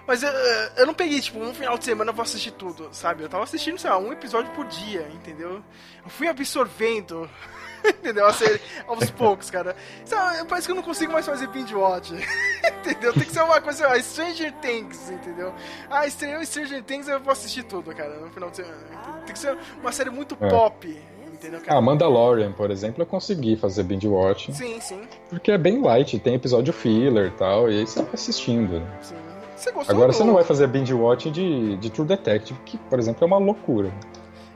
[0.07, 0.31] Mas eu,
[0.77, 3.23] eu não peguei, tipo, um final de semana eu vou assistir tudo, sabe?
[3.23, 5.62] Eu tava assistindo, sei lá, um episódio por dia, entendeu?
[6.05, 7.31] Eu fui absorvendo,
[7.87, 8.27] entendeu?
[8.27, 9.77] A série aos poucos, cara.
[10.05, 12.12] Sabe, parece que eu não consigo mais fazer binge watch,
[12.81, 13.12] entendeu?
[13.12, 15.55] Tem que ser uma coisa, lá, Stranger Things, entendeu?
[15.89, 18.77] Ah, estreou Stranger Things, eu vou assistir tudo, cara, no final de semana.
[19.24, 20.49] Tem que ser uma série muito É.
[20.49, 21.01] pop,
[21.33, 21.79] entendeu, cara?
[21.79, 24.53] Ah, Mandalorian, por exemplo, eu consegui fazer binge watching.
[24.53, 28.15] Sim, sim, Porque é bem light, tem episódio filler e tal, e aí você vai
[28.15, 28.83] assistindo.
[29.01, 29.15] sim.
[29.62, 30.16] Você gostou Agora do...
[30.16, 33.39] você não vai fazer binge watching de, de True Detective, que, por exemplo, é uma
[33.39, 33.93] loucura.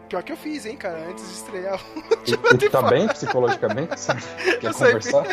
[0.09, 1.81] Pior que eu fiz, hein, cara, antes de estrear.
[2.27, 4.01] E, e tá bem psicologicamente?
[4.01, 4.13] Você
[4.59, 5.25] quer Eu conversar?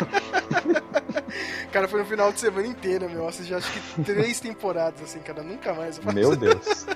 [1.72, 3.22] Cara, foi no final de semana inteira, meu.
[3.22, 5.42] Eu assisti acho que três temporadas, assim, cara.
[5.42, 5.96] Nunca mais.
[5.96, 6.14] eu faço.
[6.14, 6.86] Meu Deus.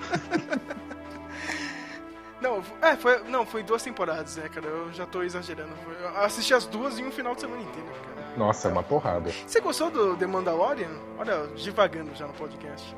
[2.41, 4.65] Não, é, foi, não, foi duas temporadas, né, cara?
[4.65, 5.73] Eu já tô exagerando.
[6.01, 8.18] Eu assisti as duas em um final de semana inteiro, cara.
[8.39, 9.31] Nossa, é uma porrada.
[9.47, 10.91] Você gostou do The Mandalorian?
[11.19, 12.95] Olha, divagando já no podcast.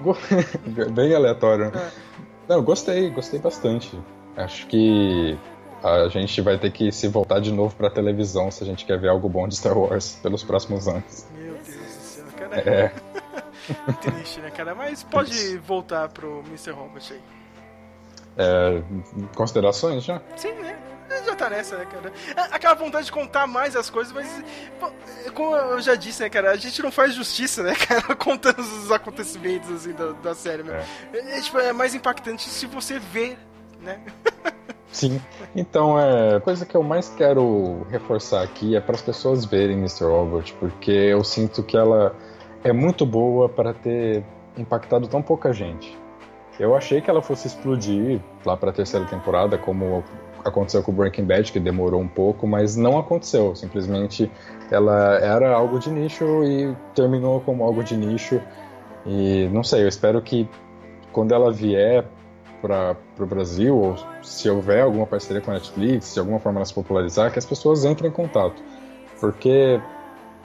[0.92, 1.72] Bem aleatório.
[1.74, 1.90] É.
[2.48, 3.98] Não, gostei, gostei bastante.
[4.36, 5.36] Acho que
[5.82, 8.98] a gente vai ter que se voltar de novo pra televisão se a gente quer
[8.98, 11.26] ver algo bom de Star Wars pelos próximos anos.
[11.36, 12.56] Meu Deus do céu, cara.
[12.58, 12.92] É,
[14.00, 14.74] Triste, né, cara?
[14.74, 16.70] Mas pode voltar pro Mr.
[16.70, 17.20] Robot aí.
[18.38, 18.82] é,
[19.34, 20.20] considerações já?
[20.36, 20.78] Sim, né?
[21.24, 22.12] Já tá nessa, né, cara?
[22.36, 24.42] A- Aquela vontade de contar mais as coisas, mas.
[24.80, 24.90] pô,
[25.34, 26.50] Como eu já disse, né, cara?
[26.50, 28.14] A gente não faz justiça, né, cara?
[28.16, 30.74] Contando os acontecimentos, assim, da, da série, meu.
[30.74, 30.84] É.
[31.12, 33.38] É, tipo, é mais impactante se você ver,
[33.80, 34.00] né?
[34.92, 35.20] Sim.
[35.54, 39.76] Então, é, a coisa que eu mais quero reforçar aqui é para as pessoas verem
[39.78, 40.04] Mr.
[40.04, 42.14] Robot, porque eu sinto que ela
[42.64, 44.24] é muito boa para ter
[44.56, 45.96] impactado tão pouca gente.
[46.58, 50.02] Eu achei que ela fosse explodir lá para a terceira temporada, como
[50.46, 53.54] aconteceu com Breaking Bad, que demorou um pouco, mas não aconteceu.
[53.54, 54.30] Simplesmente
[54.70, 58.40] ela era algo de nicho e terminou como algo de nicho.
[59.04, 60.48] E não sei, eu espero que
[61.12, 62.04] quando ela vier
[62.60, 66.64] para o Brasil, ou se houver alguma parceria com a Netflix, de alguma forma ela
[66.64, 68.62] se popularizar, que as pessoas entrem em contato.
[69.20, 69.80] Porque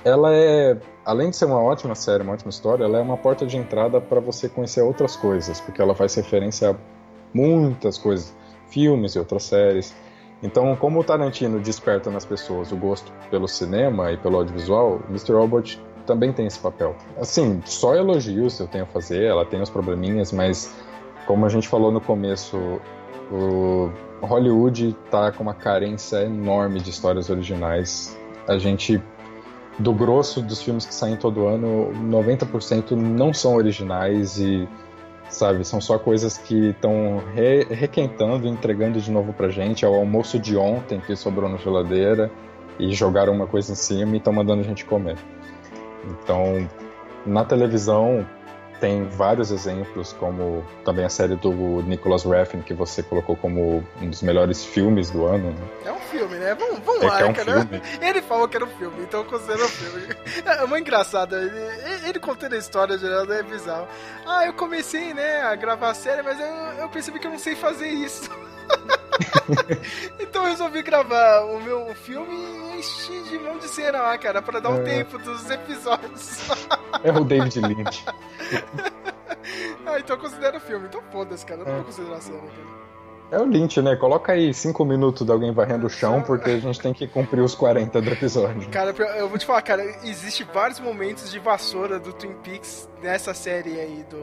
[0.04, 3.46] ela é, além de ser uma ótima série, uma ótima história, ela é uma porta
[3.46, 6.76] de entrada para você conhecer outras coisas, porque ela faz referência a
[7.34, 8.36] muitas coisas,
[8.72, 9.96] filmes e outras séries.
[10.42, 15.34] Então, como o Tarantino desperta nas pessoas o gosto pelo cinema e pelo audiovisual, Mr.
[15.34, 16.96] Robot também tem esse papel.
[17.20, 20.74] Assim, só elogios eu tenho a fazer, ela tem os probleminhas, mas
[21.28, 22.58] como a gente falou no começo,
[23.32, 23.92] o
[24.22, 28.18] Hollywood tá com uma carência enorme de histórias originais.
[28.48, 29.02] A gente
[29.80, 34.68] do grosso dos filmes que saem todo ano, 90% não são originais e
[35.32, 39.96] sabe, são só coisas que estão re requentando, entregando de novo pra gente, é o
[39.96, 42.32] almoço de ontem que sobrou na geladeira
[42.78, 45.18] e jogaram uma coisa em cima e estão mandando a gente comer.
[46.06, 46.68] Então,
[47.26, 48.26] na televisão
[48.82, 51.52] tem vários exemplos, como também a série do
[51.84, 55.52] Nicholas Refn, que você colocou como um dos melhores filmes do ano.
[55.52, 55.68] Né?
[55.86, 56.56] É um filme, né?
[56.56, 57.62] Vamos, vamos É lá, é um cara.
[57.62, 57.82] filme.
[58.02, 60.16] Ele falou que era um filme, então eu considero um filme.
[60.44, 61.36] É muito engraçado.
[61.38, 63.88] Ele, ele contando a história, Geraldo, é bizarro.
[64.26, 66.46] Ah, eu comecei, né, a gravar a série, mas eu,
[66.82, 68.30] eu percebi que eu não sei fazer isso.
[70.44, 74.60] eu resolvi gravar o meu filme e enchi de mão de cena lá, cara, pra
[74.60, 74.84] dar É.
[74.84, 76.50] tempo dos episódios.
[77.04, 78.06] É o David Lynch.
[79.86, 80.88] ah, então eu considero filme.
[80.88, 81.62] Então foda-se, cara.
[81.62, 81.76] Eu não É.
[81.78, 82.82] vou considerar série, cara.
[83.32, 83.96] É o Lynch, né?
[83.96, 87.40] Coloca aí cinco minutos de alguém varrendo o chão, porque a gente tem que cumprir
[87.42, 88.70] os 40 do episódio.
[88.70, 93.34] Cara, eu vou te falar, cara, existe vários momentos de vassoura do Twin Peaks nessa
[93.34, 94.22] série aí do.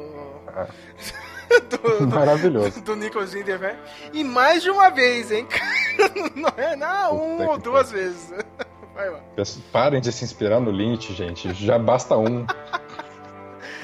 [0.49, 0.66] Ah.
[1.70, 2.81] do, do, Maravilhoso.
[2.83, 3.79] do Nicholas Winterberg.
[4.12, 5.47] E mais de uma vez, hein?
[6.37, 8.33] Não é não, Puta uma ou duas vezes.
[8.95, 9.20] Vai lá.
[9.73, 11.53] Parem de se inspirar no Lynch, gente.
[11.55, 12.45] Já basta um.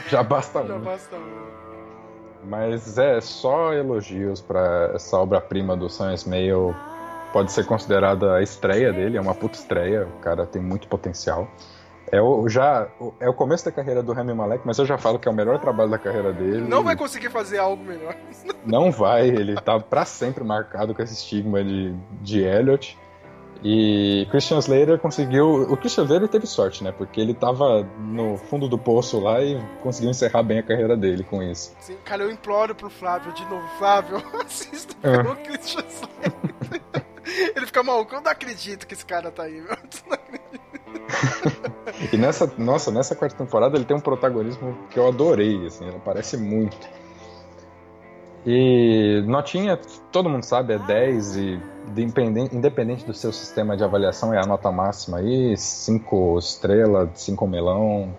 [0.08, 0.80] Já basta Já um.
[0.80, 1.44] basta um.
[2.44, 6.74] Mas é só elogios pra essa obra-prima do Sam Smale.
[7.32, 10.06] Pode ser considerada a estreia dele, é uma puta estreia.
[10.06, 11.48] O cara tem muito potencial.
[12.14, 12.86] É o, já,
[13.18, 15.34] é o começo da carreira do Rami Malek, mas eu já falo que é o
[15.34, 16.60] melhor trabalho da carreira dele.
[16.60, 18.14] Não vai conseguir fazer algo melhor.
[18.64, 21.92] Não vai, ele tá pra sempre marcado com esse estigma de,
[22.22, 22.96] de Elliot.
[23.64, 25.62] E Christian Slater conseguiu.
[25.72, 26.92] O Christian Slater teve sorte, né?
[26.92, 31.24] Porque ele tava no fundo do poço lá e conseguiu encerrar bem a carreira dele
[31.24, 31.74] com isso.
[31.80, 33.66] Sim, cara, eu imploro pro Flávio de novo.
[33.78, 35.16] Flávio, assista É.
[35.22, 36.32] pelo Christian Slater.
[37.56, 38.14] Ele fica maluco.
[38.14, 39.74] Eu não acredito que esse cara tá aí, meu.
[39.76, 40.83] Tu não acredita.
[42.12, 45.96] E nessa, nossa, nessa quarta temporada ele tem um protagonismo que eu adorei, assim, ele
[45.96, 46.76] aparece muito.
[48.46, 49.78] E notinha,
[50.12, 51.60] todo mundo sabe, é 10 e
[51.94, 57.08] de independente, independente do seu sistema de avaliação é a nota máxima aí, 5 estrelas,
[57.14, 58.14] 5 melão,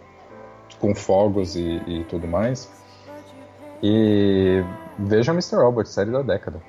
[0.80, 2.72] com fogos e, e tudo mais.
[3.84, 4.64] E
[4.97, 5.57] vejam Mr.
[5.57, 6.61] Robot, série da década.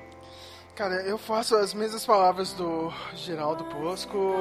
[0.77, 4.35] Cara, eu faço as mesmas palavras do Geraldo Bosco.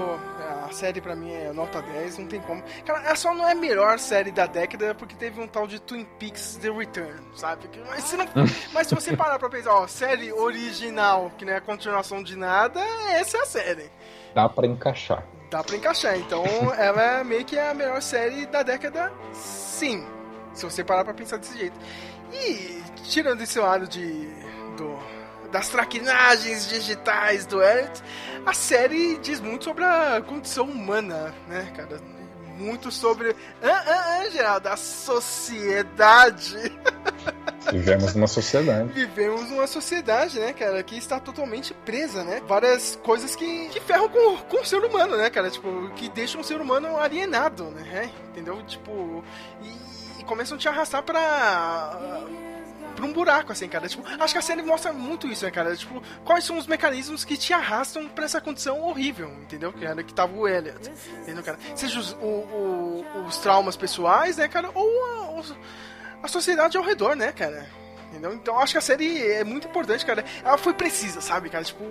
[0.66, 2.62] A série pra mim é nota 10, não tem como.
[2.84, 5.80] Cara, ela só não é a melhor série da década porque teve um tal de
[5.80, 7.70] Twin Peaks The Return, sabe?
[7.88, 8.26] Mas se, não...
[8.70, 12.36] Mas se você parar pra pensar, ó, série original, que não é a continuação de
[12.36, 12.80] nada,
[13.12, 13.90] essa é a série.
[14.34, 15.26] Dá pra encaixar.
[15.50, 16.18] Dá pra encaixar.
[16.18, 16.44] Então
[16.76, 20.06] ela é meio que a melhor série da década, sim.
[20.52, 21.78] Se você parar pra pensar desse jeito.
[22.30, 24.28] E tirando esse lado de.
[24.76, 25.15] do
[25.50, 28.02] das traquinagens digitais do Elliot,
[28.44, 32.00] a série diz muito sobre a condição humana, né, cara?
[32.58, 33.36] Muito sobre.
[33.62, 36.56] Ah, ah, ah, Geraldo, a sociedade.
[37.70, 38.92] Vivemos numa sociedade.
[38.92, 42.40] Vivemos numa sociedade, né, cara, que está totalmente presa, né?
[42.46, 45.50] Várias coisas que, que ferram com, com o ser humano, né, cara?
[45.50, 48.10] Tipo, que deixam o ser humano alienado, né?
[48.30, 48.62] Entendeu?
[48.62, 49.22] Tipo.
[49.62, 52.24] E, e começam a te arrastar pra
[52.96, 53.86] pra um buraco, assim, cara.
[53.86, 55.76] Tipo, acho que a série mostra muito isso, né, cara?
[55.76, 59.72] Tipo, quais são os mecanismos que te arrastam pra essa condição horrível, entendeu?
[59.72, 60.90] Que era que tava o Elliot,
[61.22, 61.58] entendeu, cara?
[61.76, 64.70] Seja os, o, o, os traumas pessoais, né, cara?
[64.74, 67.66] Ou a, a sociedade ao redor, né, cara?
[68.10, 68.32] Entendeu?
[68.32, 70.24] Então acho que a série é muito importante, cara.
[70.44, 71.64] Ela foi precisa, sabe, cara?
[71.64, 71.84] Tipo,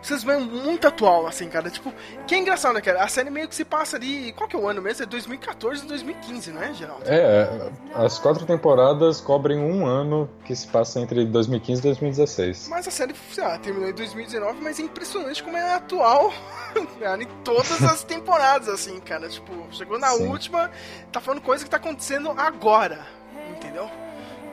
[0.00, 1.68] vocês veem muito atual, assim, cara.
[1.68, 1.92] Tipo,
[2.26, 3.02] que é engraçado, né, cara?
[3.02, 4.32] A série meio que se passa ali.
[4.32, 5.02] Qual que é o ano mesmo?
[5.02, 7.02] É 2014 e 2015, não é, Geraldo?
[7.06, 12.68] É, as quatro temporadas cobrem um ano que se passa entre 2015 e 2016.
[12.68, 16.32] Mas a série, sei lá, terminou em 2019, mas é impressionante como é atual
[17.00, 19.28] cara, em todas as temporadas, assim, cara.
[19.28, 20.28] Tipo, chegou na Sim.
[20.28, 20.70] última,
[21.12, 23.04] tá falando coisa que tá acontecendo agora,
[23.50, 23.90] entendeu?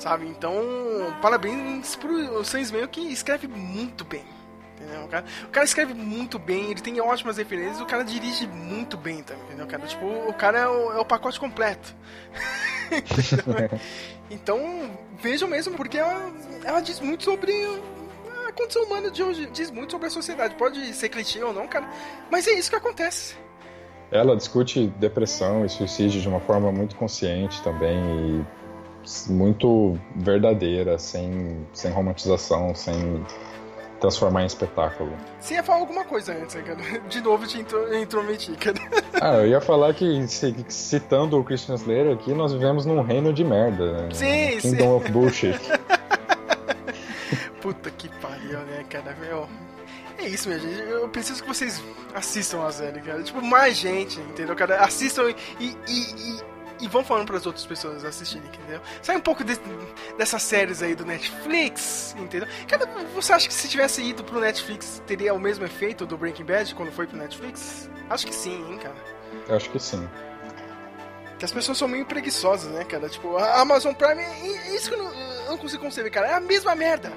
[0.02, 0.28] Sabe?
[0.28, 0.54] Então,
[1.22, 2.62] parabéns pro Sam
[2.92, 4.26] que escreve muito bem.
[5.06, 8.98] O cara, o cara escreve muito bem, ele tem ótimas referências, o cara dirige muito
[8.98, 9.86] bem também, entendeu, cara?
[9.86, 11.96] Tipo, o cara é o, é o pacote completo.
[14.30, 14.60] então,
[15.20, 16.34] vejam mesmo, porque ela,
[16.64, 17.54] ela diz muito sobre
[18.48, 20.56] a condição humana de hoje, diz muito sobre a sociedade.
[20.56, 21.88] Pode ser clichê ou não, cara,
[22.32, 23.36] mas é isso que acontece.
[24.12, 28.61] Ela discute depressão e suicídio de uma forma muito consciente também e
[29.28, 33.24] muito verdadeira, sem, sem romantização, sem
[34.02, 35.14] transformar em espetáculo.
[35.40, 36.82] Você ia falar alguma coisa antes, né, cara?
[37.08, 38.78] De novo te intrometi, cara.
[39.22, 40.26] Ah, eu ia falar que,
[40.68, 44.02] citando o Christian Slater aqui, nós vivemos num reino de merda.
[44.02, 44.10] Né?
[44.14, 44.96] Sim, Kingdom sim.
[44.96, 45.60] of Bullshit.
[47.62, 49.16] Puta que pariu, né, cara?
[49.20, 49.48] Meu,
[50.18, 50.80] é isso, minha gente.
[50.90, 51.84] Eu preciso que vocês
[52.16, 53.22] assistam a série, cara.
[53.22, 54.78] Tipo, mais gente, entendeu, cara?
[54.78, 55.30] Assistam
[55.60, 56.51] e, e, e
[56.82, 58.82] e vão falando para as outras pessoas assistirem, entendeu?
[59.02, 59.58] Sai um pouco de,
[60.18, 62.48] dessas séries aí do Netflix, entendeu?
[62.68, 66.46] Cara, você acha que se tivesse ido pro Netflix teria o mesmo efeito do Breaking
[66.46, 67.90] Bad quando foi pro Netflix?
[68.10, 68.96] Acho que sim, hein, cara.
[69.48, 70.10] Eu acho que sim.
[71.38, 73.08] Que as pessoas são meio preguiçosas, né, cara?
[73.10, 74.24] Tipo, a Amazon Prime,
[74.76, 76.28] isso que eu não, eu não consigo conceber, cara.
[76.28, 77.12] É a mesma merda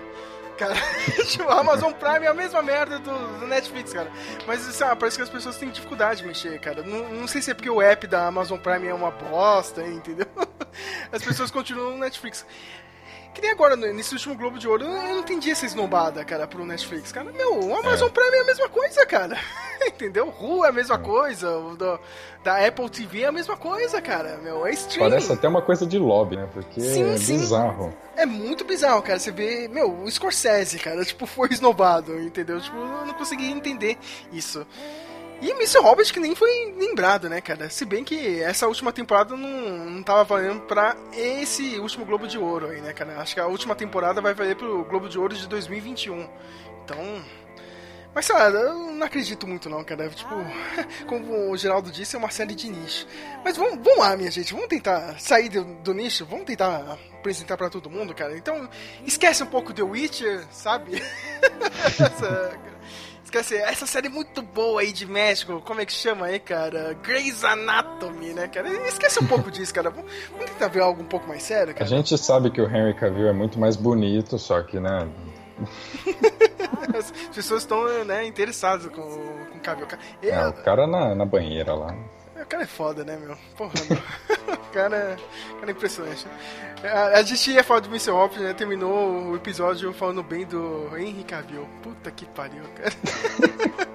[0.55, 0.75] cara.
[1.29, 4.11] tipo, a Amazon Prime é a mesma merda do, do Netflix, cara.
[4.47, 6.83] Mas, sei lá, parece que as pessoas têm dificuldade de mexer, cara.
[6.83, 10.27] Não, não sei se é porque o app da Amazon Prime é uma bosta, entendeu?
[11.13, 12.45] As pessoas continuam no Netflix.
[13.35, 16.65] Que nem agora, nesse último Globo de Ouro, eu não entendi essa esnobada, cara, pro
[16.65, 17.11] Netflix.
[17.11, 18.13] Cara, meu, o Amazon é.
[18.13, 19.37] Prime é a mesma coisa, cara.
[19.85, 20.31] Entendeu?
[20.31, 21.99] Ru é a mesma coisa, o do,
[22.45, 24.39] da Apple TV é a mesma coisa, cara.
[24.39, 25.11] Meu, é streaming.
[25.11, 26.49] Parece até uma coisa de lobby, né?
[26.53, 27.39] Porque sim, é sim.
[27.39, 27.93] bizarro.
[28.17, 29.19] É muito bizarro, cara.
[29.19, 32.61] Você vê, meu, o Scorsese, cara, tipo, foi esnobado, entendeu?
[32.61, 33.99] Tipo, eu não consegui entender
[34.33, 34.65] isso.
[35.41, 35.79] E Mr.
[35.81, 37.69] Robert que nem foi lembrado, né, cara?
[37.69, 42.39] Se bem que essa última temporada não, não tava valendo pra esse último Globo de
[42.39, 43.21] Ouro aí, né, cara?
[43.21, 46.29] Acho que a última temporada vai valer pro Globo de Ouro de 2021.
[46.85, 47.23] Então.
[48.15, 50.09] Mas sei lá, eu não acredito muito não, cara.
[50.09, 50.35] Tipo,
[51.07, 53.07] como o Geraldo disse, é uma série de nicho.
[53.45, 54.53] Mas vamos, vamos lá, minha gente.
[54.53, 56.25] Vamos tentar sair do, do nicho.
[56.25, 58.37] Vamos tentar apresentar para todo mundo, cara.
[58.37, 58.69] Então,
[59.05, 61.03] esquece um pouco The Witcher, sabe?
[61.99, 62.57] Essa,
[63.35, 66.97] Esquece, essa série muito boa aí de México, como é que chama aí, cara?
[67.03, 68.69] Grey's Anatomy, né, cara?
[68.87, 69.91] Esquece um pouco disso, cara.
[69.91, 70.09] Vamos
[70.47, 71.85] tentar ver algo um pouco mais sério, cara.
[71.85, 75.09] A gente sabe que o Henry Cavill é muito mais bonito, só que, né...
[76.97, 79.89] As pessoas estão né, interessadas com, com o Cavill.
[80.23, 80.33] Eu...
[80.33, 81.93] É, o cara na, na banheira lá.
[82.41, 83.37] O cara é foda, né, meu?
[83.57, 83.99] Porra, meu.
[84.55, 85.17] o cara,
[85.53, 86.27] o cara é impressionante.
[86.83, 88.11] A, a gente ia falar do Mr.
[88.11, 88.53] Hop, né?
[88.53, 91.69] Terminou o episódio falando bem do Henry Cavill.
[91.83, 93.95] Puta que pariu, cara.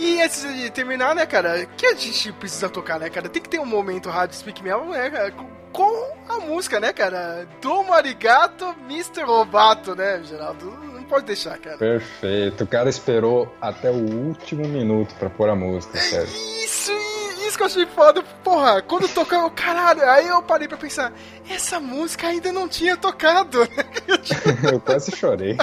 [0.00, 3.28] E antes de terminar, né, cara, que a gente precisa tocar, né, cara?
[3.28, 5.34] Tem que ter um momento rádio Speak Mel, né, cara,
[5.72, 7.46] com a música, né, cara?
[7.60, 9.22] Do Marigato, Mr.
[9.22, 10.70] Robato, né, Geraldo?
[10.70, 11.76] Não pode deixar, cara.
[11.76, 12.64] Perfeito.
[12.64, 16.26] O cara esperou até o último minuto pra pôr a música, sério.
[16.26, 17.19] Isso, isso
[17.56, 18.22] que eu achei foda.
[18.44, 21.12] Porra, quando tocou, caralho, aí eu parei pra pensar,
[21.48, 23.60] essa música ainda não tinha tocado.
[24.72, 25.56] eu quase chorei.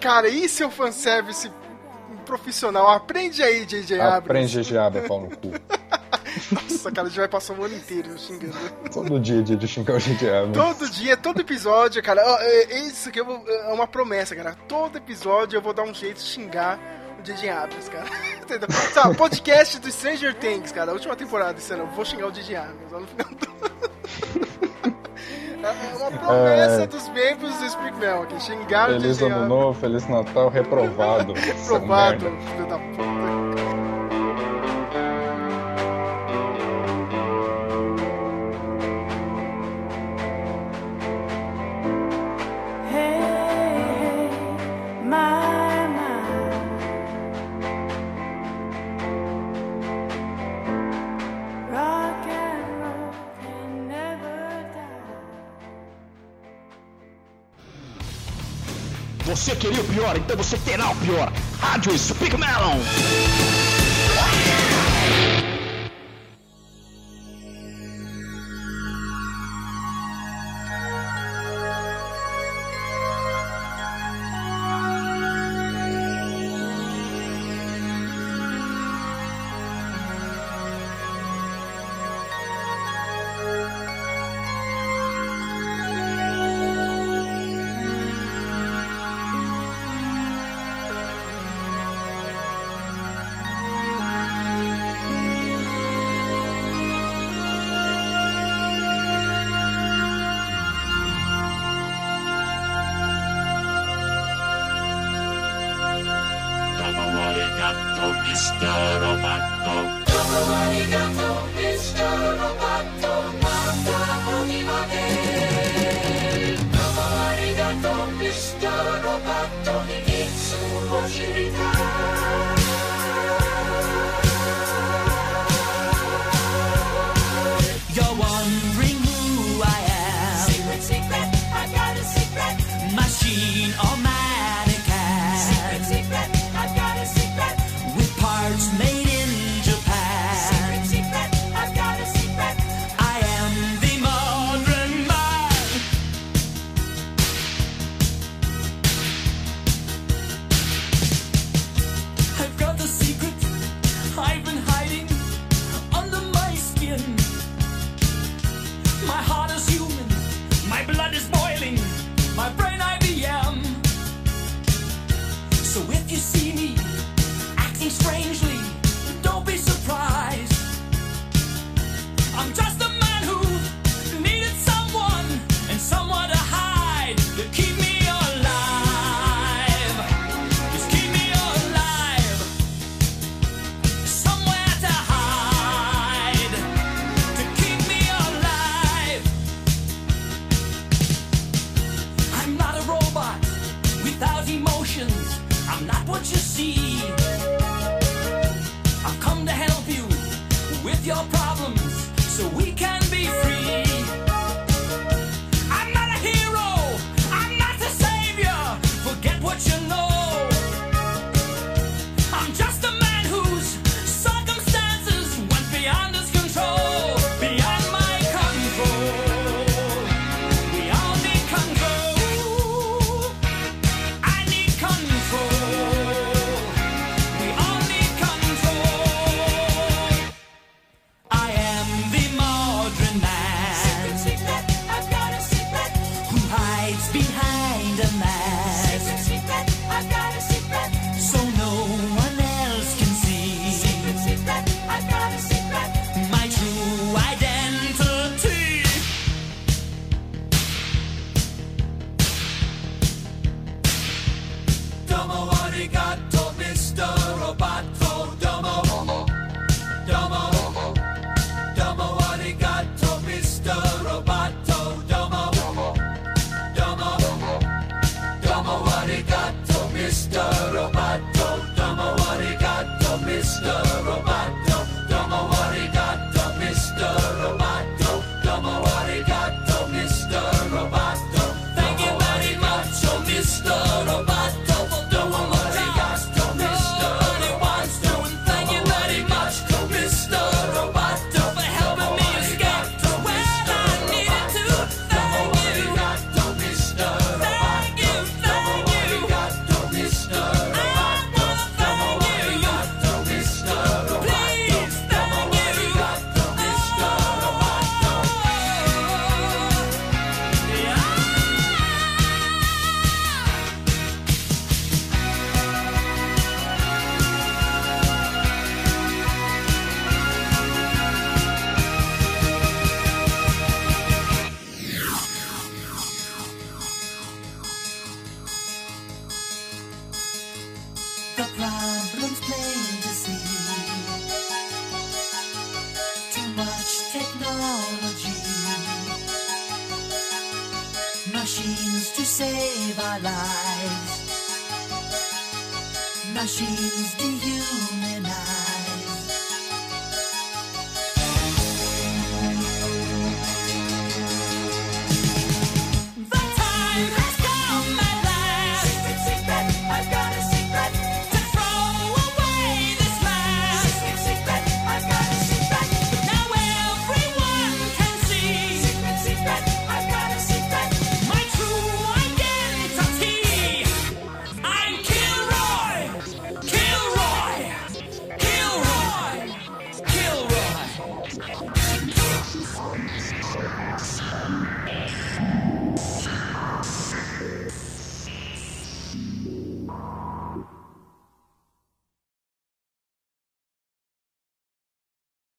[0.00, 1.50] Cara, isso é o fanservice
[2.24, 2.88] profissional.
[2.88, 4.18] Aprende aí, JJ Abrams.
[4.18, 5.52] Aprende, JJ Abrams, pau no cu.
[6.52, 8.54] Nossa, cara, a gente vai passar o ano inteiro xingando.
[8.92, 10.52] Todo dia, dia de xingar o JJ Abrams.
[10.52, 12.22] Todo dia, todo episódio, cara.
[12.24, 14.56] Ó, é- Isso aqui é uma promessa, cara.
[14.68, 16.78] Todo episódio eu vou dar um jeito de xingar
[17.18, 18.06] o DJ Abrams, cara.
[18.42, 18.68] Entendeu?
[18.94, 20.90] Tá, podcast do Stranger Things, cara.
[20.90, 21.86] A última temporada desse ano.
[21.94, 23.48] Vou xingar o DJ Abrams lá no final do...
[25.60, 26.86] É uma promessa É.
[26.86, 28.40] dos membros do Speak Mel aqui.
[28.40, 29.46] Xingar o Feliz Ano.
[29.46, 31.32] Novo, Feliz Natal, reprovado.
[31.34, 33.87] Reprovado, filho da puta.
[59.38, 61.32] Você queria o pior, então você terá o pior.
[61.60, 63.57] Rádio Speak Melon.